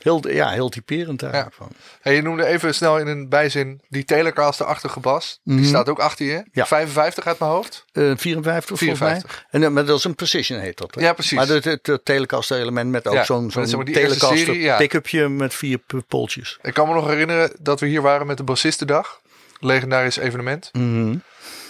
[0.02, 1.54] heel, ja, heel typerend eigenlijk.
[1.54, 1.68] van.
[2.00, 5.40] Hey, je noemde even snel in een bijzin die Telecaster-achtige bas.
[5.44, 5.64] Die Mhm.
[5.66, 6.44] staat ook achter je.
[6.52, 6.66] Ja.
[6.66, 7.84] 55 uit mijn hoofd.
[7.92, 9.08] Eh, 54 volgens mij.
[9.10, 9.46] 54.
[9.50, 10.94] En, eh, maar dat is een precision heet dat.
[10.94, 11.00] hè?
[11.00, 11.32] Ja, precies.
[11.38, 15.54] Maar het, het, het Telecaster element met ook zo'n zo'n zeg maar Telecaster pick-upje met
[15.54, 15.78] vier
[16.08, 16.58] poltjes.
[16.62, 19.20] Ik kan me nog herinneren dat we hier waren met de Bassistendag.
[19.60, 20.68] Legendarisch evenement.
[20.72, 21.16] Mhm.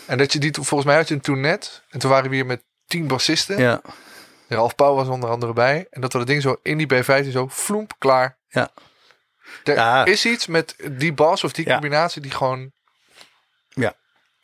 [0.09, 1.83] En dat je die, volgens mij had je hem toen net.
[1.91, 3.59] En toen waren we hier met tien bassisten.
[3.59, 3.81] Ja,
[4.49, 5.87] Ralf Pauw was onder andere bij.
[5.91, 8.39] En dat we dat ding zo in die B15 zo floemp klaar.
[8.49, 8.71] ja.
[9.65, 10.05] Er Ja.
[10.05, 12.73] is iets met die bas of die combinatie die gewoon...
[13.69, 13.95] Ja.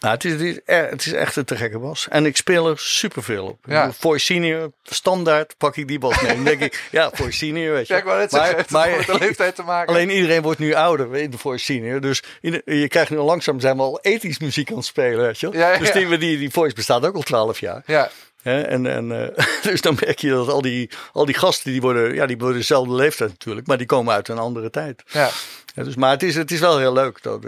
[0.04, 2.06] Nou, het, is, het, is, er- het is echt een te gekke bas.
[2.10, 3.58] En ik speel er superveel op.
[3.66, 3.92] Ja.
[3.92, 6.34] Voor senior, standaard pak ik die bas mee.
[6.34, 8.00] Dan denk ik, ja, voor senior, weet je.
[8.04, 8.18] Maar-
[8.56, 9.94] het maar- heeft met de leeftijd te maken.
[9.94, 12.00] Alleen iedereen wordt nu ouder in de voor senior.
[12.00, 15.40] Dus in- je krijgt nu langzaam zijn we al ethisch muziek aan het spelen, weet
[15.40, 15.60] je wel.
[15.60, 17.82] Ja, ja, Dus die, die, die voice bestaat ook al twaalf jaar.
[17.86, 18.10] Ja?
[18.42, 22.14] En, en, eh, dus dan merk je dat al die, al die gasten, die worden,
[22.14, 25.02] ja, die worden dezelfde leeftijd natuurlijk, maar die komen uit een andere tijd.
[25.06, 25.30] Ja.
[25.74, 27.22] Ja, dus, maar het is, het is wel heel leuk.
[27.22, 27.40] Dat,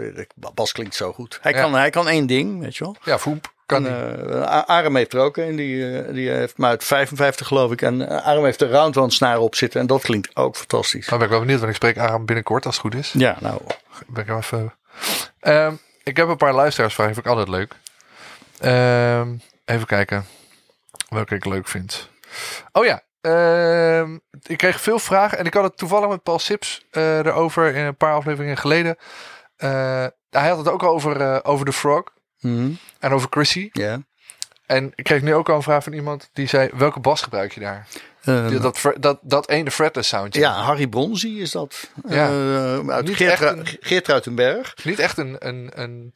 [0.53, 1.39] Bas klinkt zo goed.
[1.41, 1.61] Hij, Ja.
[1.61, 2.95] kan, hij kan één ding, weet je wel.
[3.03, 3.87] Ja, Voep kan.
[3.87, 5.55] En, A- Arem heeft er ook een.
[5.55, 7.81] Die, eh, die heeft maar uit 55 geloof ik.
[7.81, 9.79] En eh, Arem heeft er roundwound snaar op zitten.
[9.81, 11.07] En dat klinkt ook fantastisch.
[11.07, 13.11] Dan ben ik wel benieuwd, want ik spreek Aram binnenkort als het goed is.
[13.13, 13.61] Ja, nou.
[14.07, 14.73] Ben ik even...
[15.39, 15.73] Ehm,
[16.03, 17.73] ik heb een paar luisteraarsvragen, vind ik altijd leuk.
[18.59, 20.25] Ehm, even kijken
[21.09, 22.09] welke ik leuk vind.
[22.71, 26.85] Oh ja, ehm, ik kreeg veel vragen en ik had het toevallig met Paul Sips
[26.91, 28.95] eh, erover in een paar afleveringen geleden.
[29.55, 32.03] Eh, hij had het ook al over, eh, over de Frog
[32.39, 32.69] Mhm.
[32.99, 33.69] en over Chrissy.
[33.71, 33.99] Ja.
[34.65, 37.51] En ik kreeg nu ook al een vraag van iemand die zei: welke bas gebruik
[37.53, 37.87] je daar?
[38.23, 40.39] Die- dat, dat, dat ene fretless soundje.
[40.39, 41.89] ja, Harry Bronzy is dat.
[42.07, 42.27] Ja.
[42.87, 44.75] Uit Geert, echt Ru- een- Geert Ruitenberg.
[44.83, 46.13] Niet echt een, een, een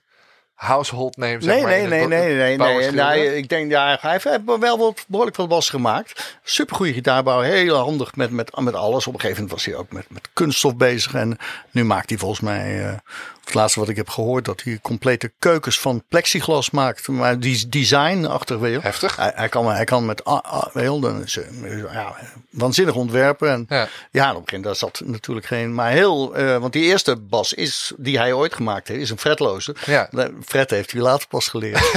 [0.62, 1.72] household name, zeg Nee, maar.
[1.72, 2.92] nee, nee, nee, nee, nee.
[2.92, 4.28] Nou, ik denk, ja, hij heeft
[4.60, 6.38] wel wat, behoorlijk wat bas gemaakt.
[6.44, 9.08] Supergoeie gitaarbouw, heel handig met, met, met alles.
[9.08, 11.14] Op een gegeven moment was hij ook met, met kunststof bezig.
[11.14, 11.38] En
[11.72, 12.94] nu maakt hij volgens mij, eh,
[13.46, 17.08] het laatste wat ik heb gehoord, dat hij complete keukens van plexiglas maakt.
[17.08, 18.82] Maar die design-achtig, weet je wel.
[18.82, 19.16] Heftig.
[19.16, 20.24] Hij, hij, kan, hij kan met,
[21.24, 22.16] is, eh, ja,
[22.50, 23.50] waanzinnig ontwerpen.
[23.50, 23.88] En Ja.
[24.12, 27.54] ja, op een gegeven moment zat natuurlijk geen, maar heel, eh, want die eerste bas
[27.54, 29.76] is, die hij ooit gemaakt heeft, is een fretloze.
[29.86, 30.10] Ja.
[30.52, 31.92] Fred heeft hij later pas geleerd.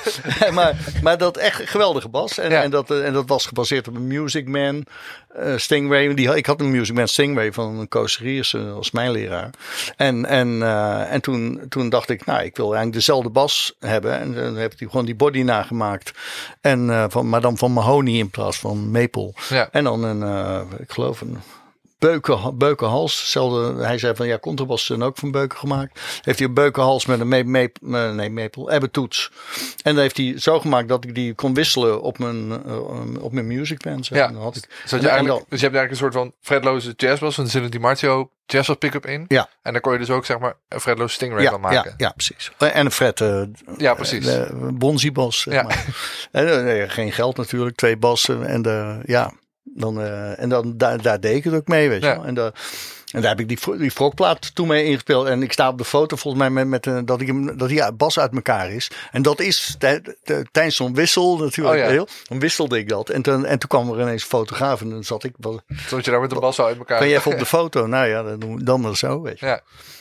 [0.52, 2.38] maar, maar dat echt geweldige bas.
[2.38, 2.62] En, Ja.
[2.62, 4.84] en, dat, eh, en dat was gebaseerd op een Music Man
[5.28, 6.14] eh, Stingray.
[6.14, 9.50] Die, ik had een Music Man Stingray van Koos Riers eh, als mijn leraar.
[9.96, 10.62] En, en,
[11.08, 14.18] en toen, toen dacht ik, nou, ik wil eigenlijk dezelfde bas hebben.
[14.18, 16.10] En dan heb hij gewoon die body nagemaakt.
[16.60, 19.32] En, van, maar dan van mahogany in plaats van maple.
[19.48, 19.68] Ja.
[19.72, 21.38] En dan een, ik geloof een
[22.00, 23.18] beuken, beukenhals.
[23.20, 26.00] Hetzelfde, hij zei van ja, contrabas zijn ook van beuken gemaakt.
[26.22, 29.30] Heeft hij een beukenhals met een me, me, me- nee, maple, ebbentoets.
[29.82, 33.32] En dan heeft hij zo gemaakt dat ik die kon wisselen op mijn, eh, op
[33.32, 34.06] mijn music band.
[34.06, 34.26] Ja.
[34.26, 35.96] En dan had ik, Dus, je en- en eigenlijk, dan- dus je hebt eigenlijk een
[35.96, 39.24] soort van fretloze jazzbas, want er zit een Di Marzio jazzbas pick-up in.
[39.28, 39.48] Ja.
[39.62, 41.94] En dan kon je dus ook zeg maar een fretloze Stingray ja, van ja, maken.
[41.96, 42.52] ja, precies.
[42.58, 43.42] En een Fred, eh
[43.76, 44.24] Ja, precies.
[44.24, 45.40] de bonzibas.
[45.40, 45.62] Zeg Ja.
[45.62, 45.84] maar.
[46.32, 48.46] En, eh, geen geld natuurlijk, twee bassen.
[48.46, 49.32] En de, ja,
[49.62, 52.14] dan, eh, en dan daar, daar deed ik het ook mee, weet je Ja.
[52.16, 52.24] wel.
[52.24, 52.36] En,
[53.12, 53.48] en daar heb ik
[53.78, 55.26] die, frogplaat toen mee ingespeeld.
[55.26, 57.68] En ik sta op de foto volgens mij met, met eh, dat, ik hem, dat
[57.68, 58.90] die bas uit elkaar is.
[59.10, 61.76] En dat is tij- tij- tijdens zo'n wissel natuurlijk.
[61.76, 61.90] Oh ja.
[61.90, 63.08] heel, dan wisselde ik dat.
[63.08, 65.32] En toen, en toen kwam er ineens een fotograaf en dan zat ik...
[65.38, 66.98] Wel, Zodat je daar met de bas uit elkaar...
[66.98, 67.86] kan je even op de foto?
[67.86, 69.46] Nou ja, dan, doen we- dan maar zo, weet je.
[69.46, 69.60] Ja.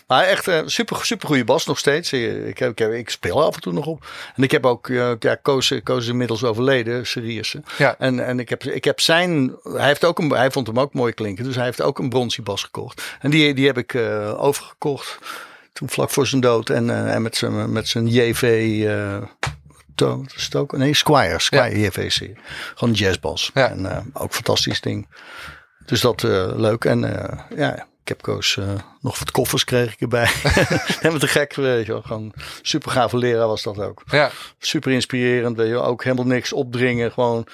[0.10, 2.12] Maar echt eh, super, super goede bas nog steeds.
[2.12, 4.08] Eh, Ik, ik, ik speel af en toe nog op.
[4.36, 7.62] En ik heb ook, eh, ja, Koos, Koos is inmiddels overleden, Serieusse.
[7.78, 7.96] Ja.
[7.98, 10.94] En, en ik, heb, ik heb zijn, hij, heeft ook een, hij vond hem ook
[10.94, 11.44] mooi klinken.
[11.44, 13.18] Dus hij heeft ook een bronzie bas gekocht.
[13.20, 15.18] En die, die heb ik eh, overgekocht
[15.74, 16.70] toen vlak voor zijn dood.
[16.70, 19.18] En, eh, en met zijn, met zijn JV, eh,
[20.06, 20.78] het ook?
[20.78, 22.18] Nee, Squire, Squire JVC.
[22.76, 23.52] Gewoon een jazzbas.
[23.54, 23.70] Ja.
[23.70, 25.08] En eh, ook fantastisch ding.
[25.86, 26.86] Dus dat eh, leuk.
[26.86, 30.28] En eh, ja, ik heb Koos eh, nog wat koffers kreeg ik erbij.
[31.00, 32.02] Helemaal te gek, weet je wel.
[32.02, 34.04] Gewoon super gave leraar was dat ook.
[34.12, 34.32] Ja.
[34.60, 35.86] Super inspirerend, weet je wel.
[35.86, 37.12] Ook helemaal niks opdringen.
[37.12, 37.48] Gewoon,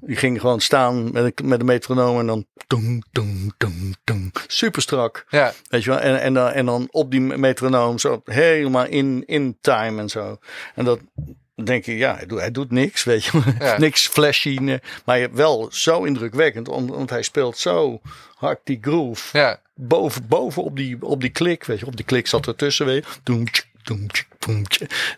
[0.00, 2.46] die ging gewoon staan met een, met een metronoom en dan...
[2.66, 4.32] Dong, dong, dong, dong.
[4.46, 5.24] Super strak.
[5.28, 5.52] Ja.
[5.68, 9.56] Weet je wel, en, en, dan, en dan op die metronoom zo helemaal in, in
[9.60, 10.38] time en zo.
[10.74, 10.98] En dat
[11.64, 13.40] denk je, ja, hij doet, hij doet niks, weet je.
[13.58, 13.78] Ja.
[13.86, 18.00] niks flashy, maar je- wel zo indrukwekkend, om- want hij speelt zo
[18.34, 19.38] hard die groove.
[19.38, 19.60] Ja.
[19.86, 21.86] Boven, boven op die, op die klik, weet je.
[21.86, 23.44] Op die klik zat ertussen, weet je.
[23.44, 23.70] Tsk.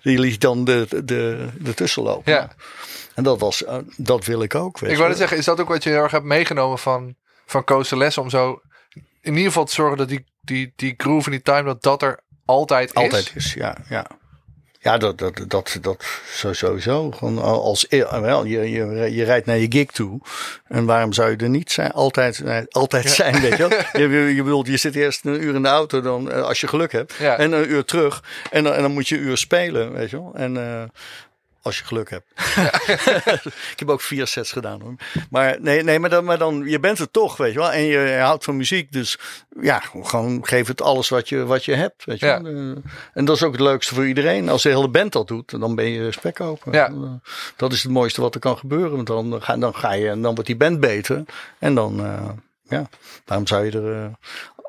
[0.03, 2.27] Die liet dan de, de, de, tussenloop.
[2.27, 2.53] Ja.
[3.15, 5.69] En dat was, eh, dat wil ik ook, weet Ik net zeggen, is dat ook
[5.69, 7.15] wat je heel erg hebt meegenomen van,
[7.47, 8.19] van Koos de Les?
[8.19, 8.61] Om zo
[9.21, 12.03] in ieder geval te zorgen dat die, die, die groove en die time, dat dat
[12.03, 12.95] er altijd is?
[12.95, 13.77] Altijd is, ja.
[13.89, 14.07] Ja,
[14.85, 16.05] ja dat, dat, dat, dat
[16.35, 17.11] zo- sowieso.
[17.11, 20.21] Gewoon als, wel, je, je, je rijdt naar je gig toe.
[20.69, 21.91] En waarom zou je er niet zijn?
[21.93, 23.79] Altijd, eh, altijd zijn, weet je wel.
[24.09, 26.67] Je, je, bedoelt, je zit eerst een uur in de auto dan, eh, als je
[26.69, 27.15] geluk hebt.
[27.19, 27.37] Ja.
[27.39, 28.23] En een uur terug.
[28.51, 30.33] En, dan- en dan moet je een uur spelen, weet je wel.
[30.35, 30.57] En...
[31.65, 32.27] als je geluk hebt.
[33.73, 34.95] ik heb ook vier sets gedaan hoor.
[35.31, 37.73] Maar nee, nee maar, dan, maar dan, je bent er toch, weet je wel.
[37.73, 38.93] En je, je houdt van muziek.
[38.93, 39.19] Dus
[39.61, 42.05] ja, gewoon geef het alles wat je, wat je hebt.
[42.05, 42.43] Weet je Ja.
[42.43, 42.53] wel.
[42.53, 42.77] Eh,
[43.13, 44.49] en dat is ook het leukste voor iedereen.
[44.49, 46.73] Als de hele band dat doet, dan ben je spek open.
[46.73, 46.87] Ja.
[46.89, 47.13] Eh,
[47.57, 48.93] Dat is het mooiste wat er kan gebeuren.
[48.95, 51.25] Want dan ga, dan ga je, en dan wordt die band beter.
[51.59, 52.29] En dan, eh,
[52.69, 52.89] ja,
[53.25, 54.11] waarom zou je er...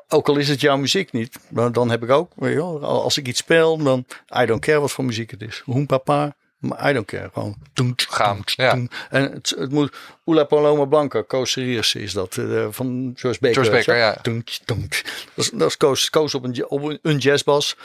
[0.08, 2.84] ook al is het jouw muziek niet, maar dan heb ik ook, weet je wel,
[2.84, 4.04] als ik iets speel, dan
[4.42, 5.62] I don't care wat voor muziek het is.
[5.64, 7.30] Hoen papa, I don't care.
[7.32, 8.74] Gewoon doen, Gaan, ja.
[8.74, 8.90] doen.
[9.10, 9.96] En het, het moet
[10.26, 13.54] Oela Paloma Blanca, Koos Seriers is dat, eh, van George Baker.
[13.54, 14.18] George Baker, ja.
[14.22, 14.88] Doen, doen.
[15.34, 17.76] Dat is, dat is Koos, Koos op, een, op een jazzbas.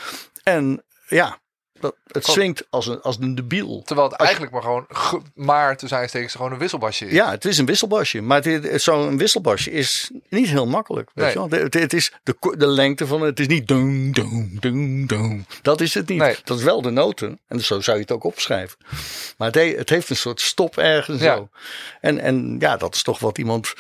[0.43, 1.39] En ja,
[1.81, 3.81] dat, het swingt als een, als een debiel.
[3.85, 7.11] Terwijl het Als eigenlijk maar gewoon, ge- maar te zijn steeds gewoon een wisselbasje is.
[7.13, 8.21] Ja, het is een wisselbasje.
[8.21, 8.43] Maar
[8.75, 11.09] zo'n wisselbasje is niet heel makkelijk.
[11.13, 11.43] Weet Nee.
[11.43, 11.59] je wel?
[11.63, 13.39] Het, het is de, de lengte van het.
[13.39, 15.45] Is niet doem, doem, doem, doem.
[15.61, 16.17] Dat is het niet.
[16.19, 16.35] Nee.
[16.43, 17.39] Dat is wel de noten.
[17.47, 18.77] En zo zou je het ook opschrijven.
[19.37, 21.35] Maar het, he- het heeft een soort stop ergens Ja.
[21.35, 21.49] zo.
[22.01, 23.73] En, en ja, dat is toch wat iemand...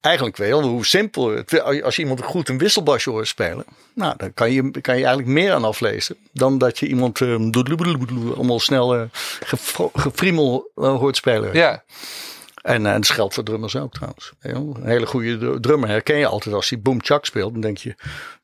[0.00, 1.28] Eigenlijk wel, hoe simpel.
[1.28, 3.64] Het, als iemand goed een wisselbasje hoort spelen,
[3.94, 8.34] nou, dan kan je, kan je eigenlijk meer aan aflezen dan dat je iemand doedeloedeloedeloe
[8.34, 9.08] allemaal snel
[9.40, 11.52] gefro- gefriemel hoort spelen.
[11.52, 11.82] Ja,
[12.62, 14.32] En, eh, en dat geldt voor drummers ook trouwens.
[14.40, 17.52] Een hele goede dr- drummer herken je altijd als hij boom chak speelt.
[17.52, 17.94] Dan denk je,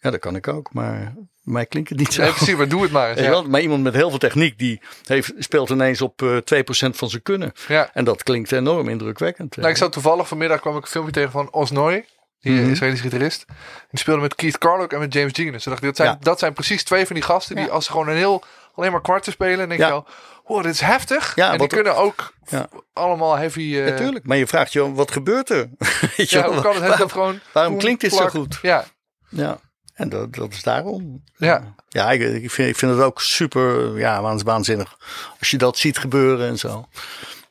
[0.01, 0.73] ja dat kan ik ook.
[0.73, 2.23] Maar mij klinkt het niet zo.
[2.23, 3.41] nee, precies, maar doe het maar Ja.
[3.43, 7.23] Maar iemand met heel veel techniek die heeft, speelt ineens op eh 2% van zijn
[7.23, 7.53] kunnen.
[7.69, 7.91] Ja.
[7.93, 9.57] En dat klinkt enorm indrukwekkend.
[9.57, 12.07] Nou, ik zat toevallig vanmiddag kwam ik een filmpje tegen van Osnoy,
[12.41, 12.71] die Mhm.
[12.71, 13.45] Israëlische gitarist.
[13.91, 15.33] Die speelde met Keith Carlock en met James
[15.65, 16.17] dacht ik, dat zijn, Ja.
[16.21, 17.71] dat zijn precies twee van die gasten die Ja.
[17.71, 18.43] als ze gewoon een heel
[18.75, 19.87] alleen maar kwarten spelen, denk Ja.
[19.87, 20.07] je wel,
[20.47, 21.33] wow, dit is heftig.
[21.35, 22.69] Ja, en die kunnen ook Ja.
[22.93, 23.77] allemaal heavy.
[23.79, 24.27] Natuurlijk.
[24.27, 25.69] Maar je vraagt je, wat gebeurt er?
[26.17, 26.99] Weet je ja, hoe kan het?
[26.99, 27.41] Dat gewoon.
[27.53, 28.59] waarom boem, klinkt dit zo goed?
[28.63, 28.85] Ja,
[29.29, 29.59] Ja.
[29.95, 31.25] En dat, dat is daarom.
[31.37, 31.75] Ja.
[31.89, 34.97] Ja, ik, ik, vind, ik vind het ook super ja, waanz- waanzinnig.
[35.39, 36.89] Als je dat ziet gebeuren en zo.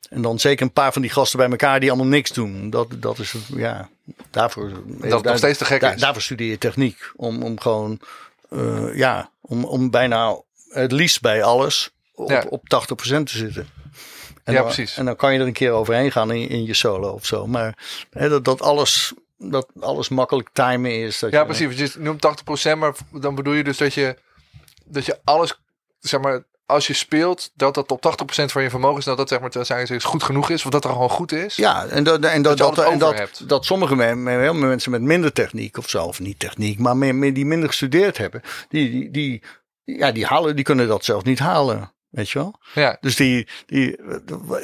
[0.09, 2.69] En dan zeker een paar van die gasten bij elkaar die allemaal niks doen.
[2.69, 3.89] Dat, dat is het, ja,
[4.29, 4.69] daarvoor.
[4.85, 6.01] dat het nog steeds te gek daar- is.
[6.01, 7.11] Daarvoor studeer je techniek.
[7.15, 7.99] Om, om gewoon,
[8.49, 12.45] eh, ja, om, om bijna het liefst bij alles op, Ja.
[12.49, 13.68] op 80% te zitten.
[14.43, 14.97] En Ja, dan, precies.
[14.97, 17.47] En dan kan je er een keer overheen gaan in, in je solo of zo.
[17.47, 17.78] Maar
[18.09, 21.20] hè, dat, dat, alles, dat alles makkelijk timen is.
[21.20, 21.93] Dat ja, je, precies.
[21.93, 22.28] Je noemt
[22.74, 24.18] 80%, maar dan bedoel je dus dat je,
[24.86, 25.59] dat je alles,
[25.99, 29.30] zeg maar, als je speelt, dat dat op 80% van je vermogen is, dat dat
[29.30, 31.55] zeg maar te zijn is goed genoeg is, of dat er gewoon goed is.
[31.55, 33.49] Ja, en dat, en dat, je dat, altijd en dat, hebt.
[33.49, 36.80] dat sommige men- men- heel veel mensen met minder techniek of zo, of niet techniek,
[36.80, 39.43] maar meer, meer, die minder gestudeerd hebben, die, die, die,
[39.84, 41.93] ja, die, halen, die kunnen dat zelf niet halen.
[42.16, 42.59] Weet je wel?
[42.74, 42.97] Ja.
[43.01, 43.99] Dus die, die,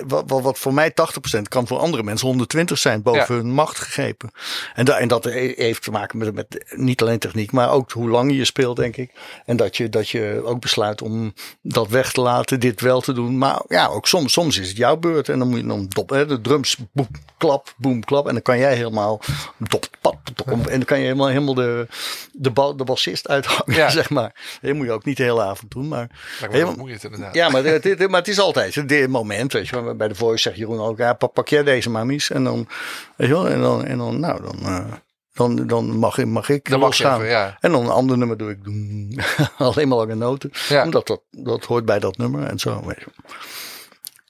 [0.07, 0.91] wat, wat, voor mij
[1.37, 3.41] 80% kan voor andere mensen 120 zijn boven Ja.
[3.41, 4.31] hun macht gegrepen.
[4.73, 8.09] En, da, en dat heeft te maken met, met niet alleen techniek, maar ook hoe
[8.09, 9.11] lang je speelt, denk ik.
[9.45, 13.13] En dat je, dat je ook besluit om dat weg te laten, dit wel te
[13.13, 13.37] doen.
[13.37, 15.29] Maar ja, ook soms, soms is het jouw beurt.
[15.29, 18.27] En dan moet je dan dop, hè, de drums, boem, klap, boem, klap.
[18.27, 19.21] En dan kan jij helemaal
[19.57, 21.87] dop, pap, dop, en dan kan je helemaal, helemaal de,
[22.31, 23.89] de, de bassist uithangen, Ja.
[23.99, 24.59] zeg maar.
[24.61, 26.09] Dat moet je ook niet de hele avond doen, maar...
[26.49, 27.33] Helemaal- moeilijk inderdaad.
[27.33, 29.95] ja, maar het, het- maar het is altijd dit moment, weet je wel.
[29.95, 32.29] Bij de Voice zegt Jeroen ook, ja, pak, pak jij deze mamies.
[32.31, 32.67] En dan,
[33.15, 34.85] weet je wel, en dan, en dan nou, dan, eh,
[35.33, 37.57] dan, dan mag, ik- mag ik Dan mag even, ja.
[37.59, 38.57] En dan een ander nummer doe ik
[39.57, 40.51] alleen maar lange noten.
[40.69, 40.83] Ja.
[40.83, 43.05] Omdat dat, dat hoort bij dat nummer en zo, weet je.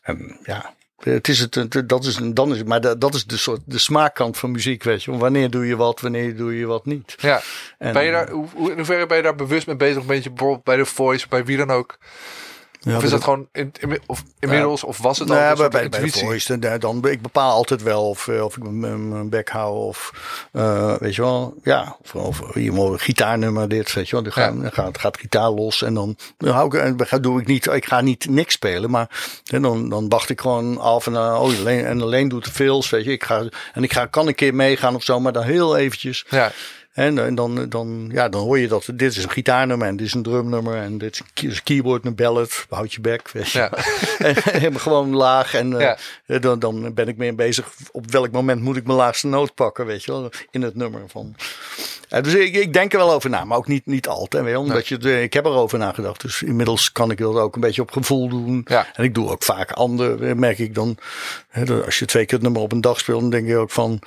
[0.02, 3.78] En ja, het is het, dat is, dan is maar dat, is de soort, de
[3.78, 5.18] smaakkant van muziek, weet je.
[5.18, 7.16] Wanneer doe je wat, wanneer doe je wat niet.
[7.18, 7.42] Ja.
[7.78, 10.02] En, Ben je daar, hoe, hoe- in hoeverre ben je daar bewust mee bezig?
[10.02, 11.98] Een beetje bijvoorbeeld bij de Voice, bij wie dan ook?
[12.84, 15.56] Ja, of is dat- gewoon in, in- of inmiddels, of was het al een bij,
[15.56, 18.64] soort bij, bij de voice, dan, dan, ik bepaal altijd wel of, eh, of ik
[18.64, 20.12] mijn, bek hou of
[20.52, 24.62] eh, weet je wel, ja, of, of hier moet gitaarnummer dit, weet je wel, dan,
[24.62, 24.70] Ja.
[24.70, 27.86] gaat, gaat gitaar los en dan, dan hou ik, en dan doe ik niet, ik
[27.86, 29.10] ga niet niks spelen, maar
[29.52, 32.52] en dan, dan wacht ik gewoon af en dan, oh, alleen, en alleen doet te
[32.52, 35.34] veel, weet je, ik ga, en ik ga, kan een keer meegaan of zo, maar
[35.34, 36.26] dan heel eventjes.
[36.30, 36.52] Ja,
[36.94, 40.08] En, en dan, dan, ja, dan hoor je dat dit is een gitaarnummer en dit
[40.08, 43.60] is een drumnummer en dit is een keyboard, een ballad, houd je bek, weet je.
[43.60, 43.72] ja.
[44.28, 45.54] En helemaal gewoon laag.
[45.54, 46.40] En eh, Ja.
[46.40, 47.74] dan, dan ben ik meer bezig.
[47.92, 51.02] Op welk moment moet ik mijn laagste noot pakken, weet je wel, in het nummer
[51.08, 51.36] van.
[52.12, 54.44] Eh, dus ik, ik denk er wel over na, maar ook niet, niet altijd.
[54.44, 56.22] Weet je, omdat je, eh, ik heb erover nagedacht.
[56.22, 58.62] Dus inmiddels kan ik dat ook een beetje op gevoel doen.
[58.66, 58.88] Ja.
[58.94, 60.98] En ik doe ook vaak ander, eh, merk ik dan.
[61.86, 64.00] Als je twee keer het nummer op een dag speelt, dan denk je ook van,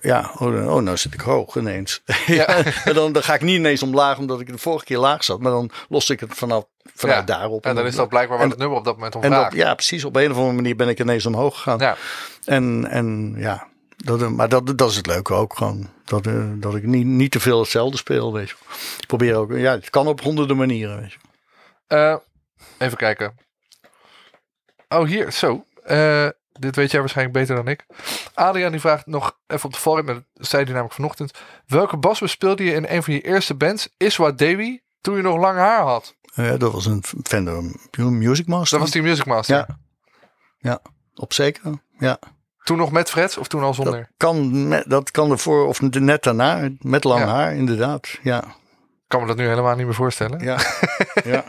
[0.00, 2.02] ja, oh, oh, nou zit ik hoog ineens.
[2.26, 2.46] ja.
[2.84, 5.40] en dan, dan ga ik niet ineens omlaag, omdat ik de vorige keer laag zat.
[5.40, 7.36] Maar dan los ik het vanaf, vanuit Ja.
[7.36, 7.64] daarop.
[7.64, 9.74] En dan is dat blijkbaar waar het nummer op dat moment om En dat, ja,
[9.74, 10.04] precies.
[10.04, 11.78] Op een of andere manier ben ik ineens omhoog gegaan.
[11.78, 11.96] Ja.
[12.44, 13.66] En, en ja,
[14.04, 15.90] dat, maar dat, dat is het leuke ook gewoon.
[16.04, 18.54] Dat, eh, dat ik niet, niet te veel hetzelfde speel, weet je.
[19.00, 21.18] Ik probeer ook, ja, het kan op honderden manieren, weet je.
[21.86, 22.16] Eh,
[22.78, 23.34] even kijken.
[24.88, 25.64] Oh, hier, zo.
[25.82, 27.86] Eh, dit weet jij waarschijnlijk beter dan ik.
[28.34, 31.32] Adriaan die vraagt nog even op de forum, dat zei hij namelijk vanochtend.
[31.66, 35.36] Welke bas bespeelde je in een van je eerste bands, Iswa Dewi, toen je nog
[35.36, 36.16] lang haar had?
[36.34, 37.62] Ja, dat was een Fender
[37.96, 38.78] Music Master.
[38.78, 39.56] Dat was die Music Master.
[39.56, 39.78] Ja.
[40.58, 40.80] Ja,
[41.14, 41.72] op zeker.
[41.98, 42.18] Ja.
[42.64, 44.08] Toen nog met frets of toen al Dat zonder?
[44.16, 47.26] kan, met- dat kan ervoor of net daarna, met lang Ja.
[47.28, 48.18] haar, inderdaad.
[48.22, 48.42] Ja.
[48.44, 50.40] Ik kan me dat nu helemaal niet meer voorstellen.
[50.44, 50.58] Ja.
[51.24, 51.44] ja.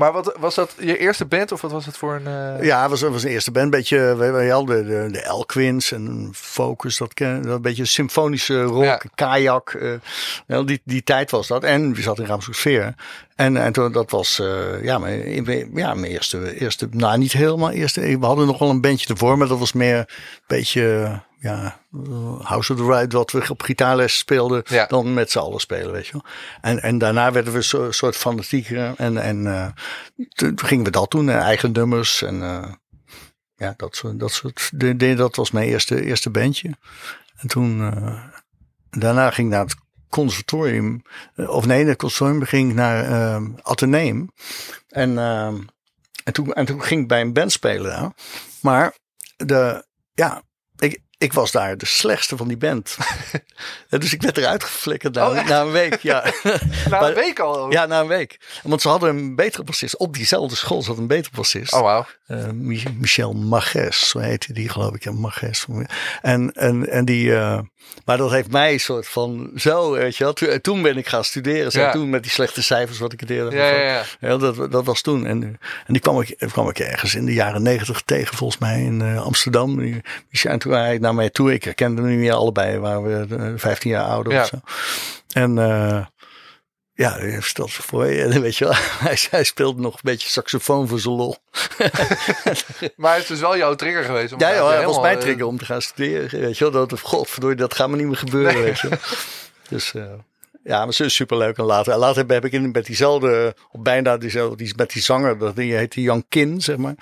[0.00, 2.26] Maar wat was dat je eerste band of wat was het voor een...
[2.58, 3.70] eh, Ja, het was, was een eerste band.
[3.70, 8.62] Beetje, we, hadden de, de, de Elkwins en Focus, dat, ken, dat een beetje symfonische
[8.62, 9.00] rock, Ja.
[9.14, 9.70] kajak.
[9.70, 9.92] eh,
[10.46, 11.64] wel, die, die tijd was dat.
[11.64, 12.54] En we zaten in Ramshoek
[13.36, 15.44] En, en toen, dat was eh, ja, mijn,
[15.74, 18.00] ja, mijn eerste, eerste, nou niet helemaal eerste.
[18.00, 20.06] We hadden nog wel een bandje ervoor, maar dat was meer een
[20.46, 21.80] beetje, ja,
[22.42, 24.86] House of the Ride, wat we op gitaarles speelden, Ja.
[24.86, 26.24] dan met z'n allen spelen, weet je wel.
[26.60, 29.66] En, en daarna werden we een soort fanatieker en, en eh,
[30.34, 32.72] toen gingen we dat doen, eh, eigen nummers en eh,
[33.56, 36.70] ja, dat soort, dat soort de- dat was mijn eerste, eerste bandje.
[37.36, 37.92] En toen,
[38.90, 39.76] daarna ging ik naar het
[40.08, 41.02] conservatorium,
[41.36, 44.30] of nee, het conservatorium ging ik naar eh Atheneum.
[44.88, 45.18] En,
[46.24, 48.12] en, toen, en toen ging ik bij een band spelen daar.
[48.62, 48.94] Maar
[49.36, 49.84] de,
[50.14, 50.42] ja,
[50.78, 52.96] ik, ik was daar de slechtste van die band.
[53.88, 55.98] En dus ik werd eruit geflikkerd na, Oh, na een week.
[56.02, 56.24] Ja.
[56.90, 57.70] Na een week al?
[57.72, 58.40] ja, na een week.
[58.62, 59.96] Want ze hadden een betere bassist.
[59.96, 61.72] Op diezelfde school zat een betere bassist.
[61.72, 62.06] Oh, wauw.
[62.26, 65.04] Eh, Mi- Michel Mages, zo heette die geloof ik.
[65.04, 65.66] Ja, Mages.
[66.22, 67.58] En, en, en die, eh,
[68.04, 70.32] maar dat heeft mij een soort van zo, weet je wel.
[70.32, 71.70] Toen, toen ben ik gaan studeren.
[71.72, 71.92] Zo, Ja.
[71.92, 74.36] Toen met die slechte cijfers wat ik het eerder Ja, ja, ja.
[74.36, 75.26] Dat, dat was toen.
[75.26, 78.82] En, en die kwam ik, kwam ik ergens in de jaren negentig tegen, volgens mij
[78.82, 79.78] in eh, Amsterdam.
[79.78, 80.00] Die,
[80.30, 83.36] die, en toen hij naar mij toe, ik herkende hem niet meer allebei, waren we
[83.36, 84.40] eh, 15 jaar ouder Ja.
[84.40, 84.56] of zo.
[85.32, 86.06] En eh,
[86.92, 88.40] ja, hij stelt zich voor je.
[88.40, 88.74] Weet je wel,
[89.06, 91.36] hij, hij speelde nog een beetje saxofoon voor zijn lol.
[92.96, 94.32] Maar het is dus wel jouw trigger geweest.
[94.32, 96.40] Om Ja, joh, was mijn eh, trigger om te gaan studeren.
[96.40, 98.88] Weet je wel, dat, godverdorie, dat gaat me niet meer gebeuren, weet je.
[99.68, 100.02] Dus eh,
[100.64, 101.58] ja, maar ze is superleuk.
[101.58, 105.38] En later, later heb ik in, met diezelfde, op bijna diezelfde, die, met die zanger,
[105.38, 106.94] dat, die heette Jan Kin, zeg maar.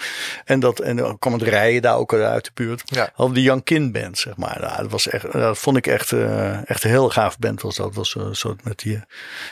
[0.44, 2.82] En, dat, en dan kwam het rijden daar ook uit de buurt.
[2.84, 3.10] Ja.
[3.14, 4.58] Hadden die Jan Kin band, zeg maar.
[4.60, 7.76] Nou, dat, was echt, dat vond ik echt, eh, echt een heel gaaf band was
[7.76, 7.86] dat.
[7.86, 9.02] Dat was een soort met die, eh,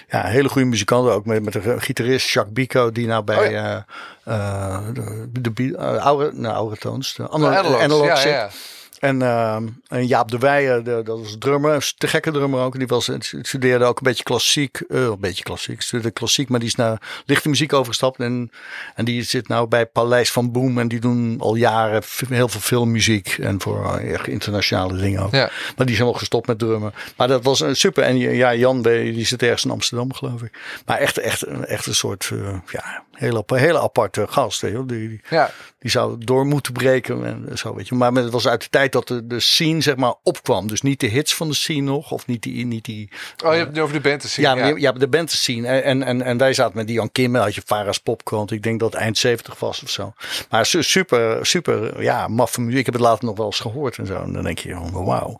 [0.08, 1.12] ja, hele goede muzikanten.
[1.12, 3.76] Ook met, met een gitarist, Jacques Bico, die nou bij Oh eh,
[4.24, 8.75] eh, de, de, de uh, oude, nou, oude toons, de de analog ja, zit.
[9.00, 12.78] En, ehm, en Jaap de Weijer, de, dat was drummer, te gekke drummer ook.
[12.78, 16.68] Die was, studeerde ook een beetje klassiek, eh, een beetje klassiek, studeerde klassiek, maar die
[16.68, 18.18] is naar lichte muziek overgestapt.
[18.18, 18.50] En,
[18.94, 22.60] en die zit nou bij Paleis van Boom en die doen al jaren heel veel
[22.60, 25.32] filmmuziek en voor eh, echt internationale dingen ook.
[25.32, 25.50] Ja.
[25.76, 26.94] Maar die zijn wel gestopt met drummen.
[27.16, 28.02] Maar dat was een super.
[28.02, 30.58] En ja, Jan, die zit ergens in Amsterdam, geloof ik.
[30.86, 34.60] Maar echt, echt, echt een soort, eh, ja, hele, hele aparte gast.
[34.60, 34.86] Wel.
[34.86, 35.50] Die, die, Ja.
[35.78, 37.94] die zou door moeten breken en zo, weet je.
[37.94, 40.68] Maar het was uit de tijd dat de, de scene, zeg maar, opkwam.
[40.68, 42.66] Dus niet de hits van de scene nog, of niet die...
[42.66, 43.08] Niet die
[43.44, 44.44] Oh, je hebt het over de band zien.
[44.44, 45.64] ja, Ja, maar de band zien.
[45.64, 48.50] En, en, en, wij zaten met Jan Kim, had je Farah's Popkrant.
[48.50, 50.12] Ik denk dat het eind 70 was of zo.
[50.50, 52.78] Maar su- super, super, ja, maffe muziek.
[52.78, 54.22] Ik heb het later nog wel eens gehoord en zo.
[54.22, 55.38] En dan denk je, oh, wauw.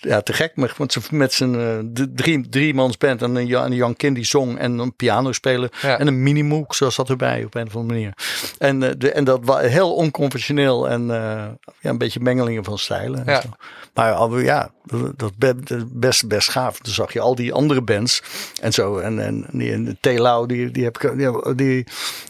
[0.00, 0.56] Ja, te gek.
[0.56, 3.76] Met, met zijn- met zijn eh, drie, drie mans band en een Jan, en een
[3.76, 5.70] Jan Kim die zong en een piano spelen.
[5.82, 5.98] Ja.
[5.98, 8.12] En een minimoek, zoals dat erbij op een of andere manier.
[8.58, 11.46] En, eh, de, en dat was heel onconventioneel en eh,
[11.80, 13.26] ja, een beetje mengelingen van stijlen.
[13.26, 13.40] en Ja.
[13.40, 13.48] zo.
[13.96, 16.78] Maar ja, dat dat be- dat best, best gaaf.
[16.78, 18.22] Toen zag je al die andere bands
[18.60, 18.98] en zo.
[18.98, 21.86] En, en die, en Telau, die, die heb ik, die, die,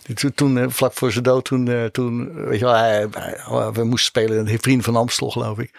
[0.07, 3.07] die toen- toen, eh, vlak voor zijn dood, toen, eh, toen weet je wel, hij,
[3.11, 5.71] hij- we moesten spelen, de vriend van Amstel, geloof ik.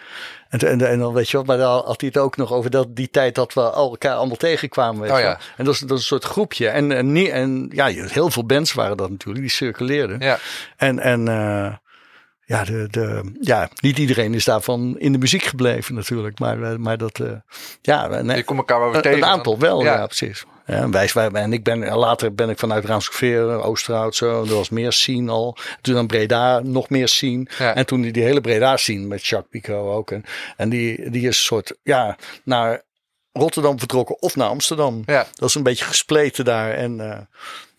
[0.48, 2.70] En, en, en dan weet je wat, maar dan had hij het ook nog over
[2.70, 5.00] dat, die tijd dat we elkaar allemaal tegenkwamen.
[5.00, 5.38] Weet Oh ja.
[5.56, 6.68] En dat is, dat is een soort groepje.
[6.68, 10.20] En, en, niet, en ja, heel veel bands waren dat natuurlijk, die circuleerden.
[10.20, 10.38] Ja.
[10.76, 11.72] En, en eh,
[12.48, 16.38] ja, de, de, ja, niet iedereen is daarvan in de muziek gebleven natuurlijk.
[16.38, 17.32] Maar, eh, maar dat, eh,
[17.82, 19.18] ja, nee, Je komt elkaar wel weer een, tegen.
[19.18, 20.06] een aantal wel, ja, Ja.
[20.06, 20.44] precies.
[20.66, 24.42] Ja, wij, wij, en ik ben, later ben ik vanuit Raamskeveer, Oosterhout, zo.
[24.42, 25.56] Er was meer scene al.
[25.80, 27.16] Toen dan Breda nog meer.
[27.20, 27.74] Ja.
[27.74, 30.10] En toen die, die hele Breda scene met Jacques Pico ook.
[30.10, 30.24] En,
[30.56, 32.82] en die, die is een soort, ja, naar
[33.32, 35.02] Rotterdam vertrokken of naar Amsterdam.
[35.06, 35.26] Ja.
[35.34, 36.70] Dat is een beetje gespleten daar.
[36.70, 37.18] En uh,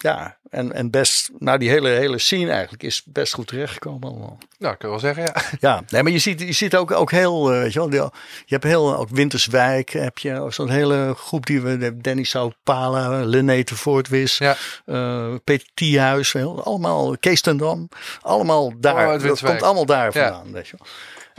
[0.04, 4.38] ja, en, en best, nou die hele, hele scene eigenlijk is best goed terechtgekomen allemaal.
[4.58, 5.34] Nou, ik kan wel zeggen, ja.
[5.70, 8.12] Ja, nee, maar je ziet, je ziet ook, ook heel, uh, weet je wel,
[8.46, 13.64] je hebt heel, ook Winterswijk heb je, zo'n hele groep die we, Danny Saupala, Linné
[13.64, 14.56] de Voortwis, ja.
[14.86, 17.90] uh, Peter Thiehuis, allemaal, Kees ten Dam,
[18.22, 20.52] allemaal daar, oh, dat komt allemaal daar vandaan, ja.
[20.52, 20.88] weet je wel.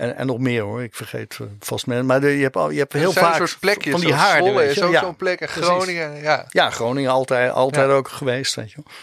[0.01, 2.05] En, en nog meer hoor, ik vergeet uh, vast meer.
[2.05, 4.49] Maar de, je hebt, al, je hebt heel vaak soort plekjes, van die haarden.
[4.49, 5.41] Zwolle is ook ja, zo'n plek.
[5.41, 6.47] En Groningen, ja.
[6.51, 8.95] Ja, Groningen altijd, altijd ook geweest, weet je wel.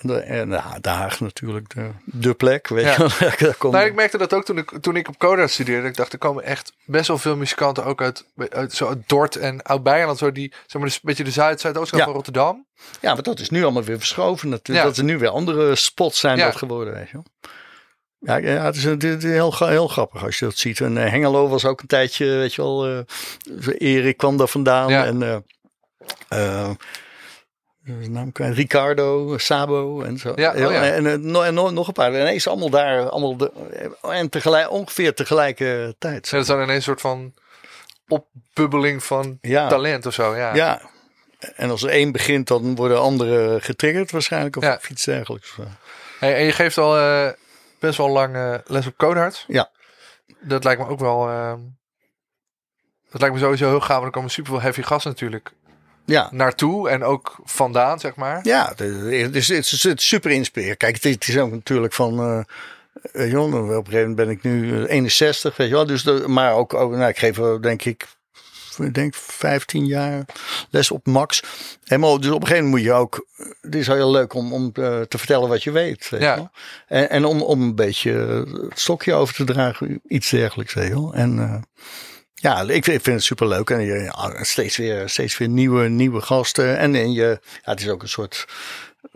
[0.00, 2.92] De, en nou, Den Haag natuurlijk de, de plek, weet ja.
[2.92, 3.54] je wel.
[3.58, 3.72] Komt...
[3.72, 5.88] Nou, ik merkte dat ook toen ik, toen ik op Coda studeerde.
[5.88, 9.36] Ik dacht, er komen echt best wel veel muzikanten ook uit, uit, zo uit Dort
[9.36, 10.18] en Oud-Beijerland.
[10.18, 12.06] Zo die, zeg maar, een beetje de Zuid, Zuidoostkant ja.
[12.06, 12.66] van Rotterdam.
[13.00, 14.86] Ja, maar dat is nu allemaal weer verschoven natuurlijk.
[14.86, 14.92] Ja.
[14.92, 17.18] Dat er nu weer andere spots zijn dat geworden, weet je.
[18.20, 20.80] Ja, ja, het is, het is heel, heel grappig als je dat ziet.
[20.80, 22.98] En uh, Hengelo was ook een tijdje, weet je wel, uh,
[23.78, 24.88] Erik kwam daar vandaan.
[24.88, 25.04] Ja.
[25.04, 25.20] En
[26.28, 26.70] uh,
[27.84, 28.54] zijn naam kwijt.
[28.54, 30.32] Ricardo, Sabo en zo.
[30.36, 30.84] Ja, oh ja.
[30.90, 32.12] En, en, nog- en nog- nog een paar.
[32.14, 33.52] En ineens allemaal daar, allemaal de,
[34.02, 36.24] en tegelijk, ongeveer tegelijkertijd.
[36.28, 37.34] Ja, dat is dan ineens een soort van
[38.08, 39.68] opbubbeling van Ja.
[39.68, 40.36] talent of zo.
[40.36, 40.54] Ja.
[40.54, 40.80] Ja.
[41.56, 44.56] En als er één begint, dan worden anderen getriggerd waarschijnlijk.
[44.56, 45.56] Of, iets dergelijks.
[46.18, 47.28] Hey, en je geeft al eh,
[47.80, 49.44] best wel lang eh, les op Codehard.
[49.48, 49.70] Ja.
[50.40, 51.28] Dat lijkt me ook wel...
[51.28, 51.54] eh,
[53.10, 53.88] dat lijkt me sowieso heel gaaf.
[53.94, 55.52] want Er komen super veel heavy gasten natuurlijk
[56.04, 56.28] Ja.
[56.30, 56.88] naartoe.
[56.90, 58.40] En ook vandaan, zeg maar.
[58.42, 60.78] Ja, het is, het is, het is, super inspirerend.
[60.78, 62.20] Kijk, het is, ook natuurlijk van.
[62.20, 62.40] eh
[63.12, 65.86] eh, joh, op een gegeven moment ben ik nu eh, 61, weet je wel.
[65.86, 68.06] Dus de, maar ook, ook nou, ik geef denk ik,
[68.82, 70.24] ik denk 15 jaar
[70.70, 71.42] les op max.
[71.84, 73.26] En maar, dus op een gegeven moment moet je ook.
[73.60, 76.08] Het is heel leuk om, om eh, te vertellen wat je weet.
[76.08, 76.30] Weet Ja.
[76.34, 76.50] je wel.
[76.86, 78.12] En, en om, om een beetje
[78.68, 80.74] het stokje over te dragen, iets dergelijks.
[80.74, 81.12] Weet wel.
[81.14, 81.54] En eh,
[82.34, 83.70] ja, ik, vind- ik vind het super leuk.
[83.70, 86.78] En je, ja, steeds, weer, steeds weer nieuwe, nieuwe gasten.
[86.78, 88.44] En, en je, ja, het is ook een soort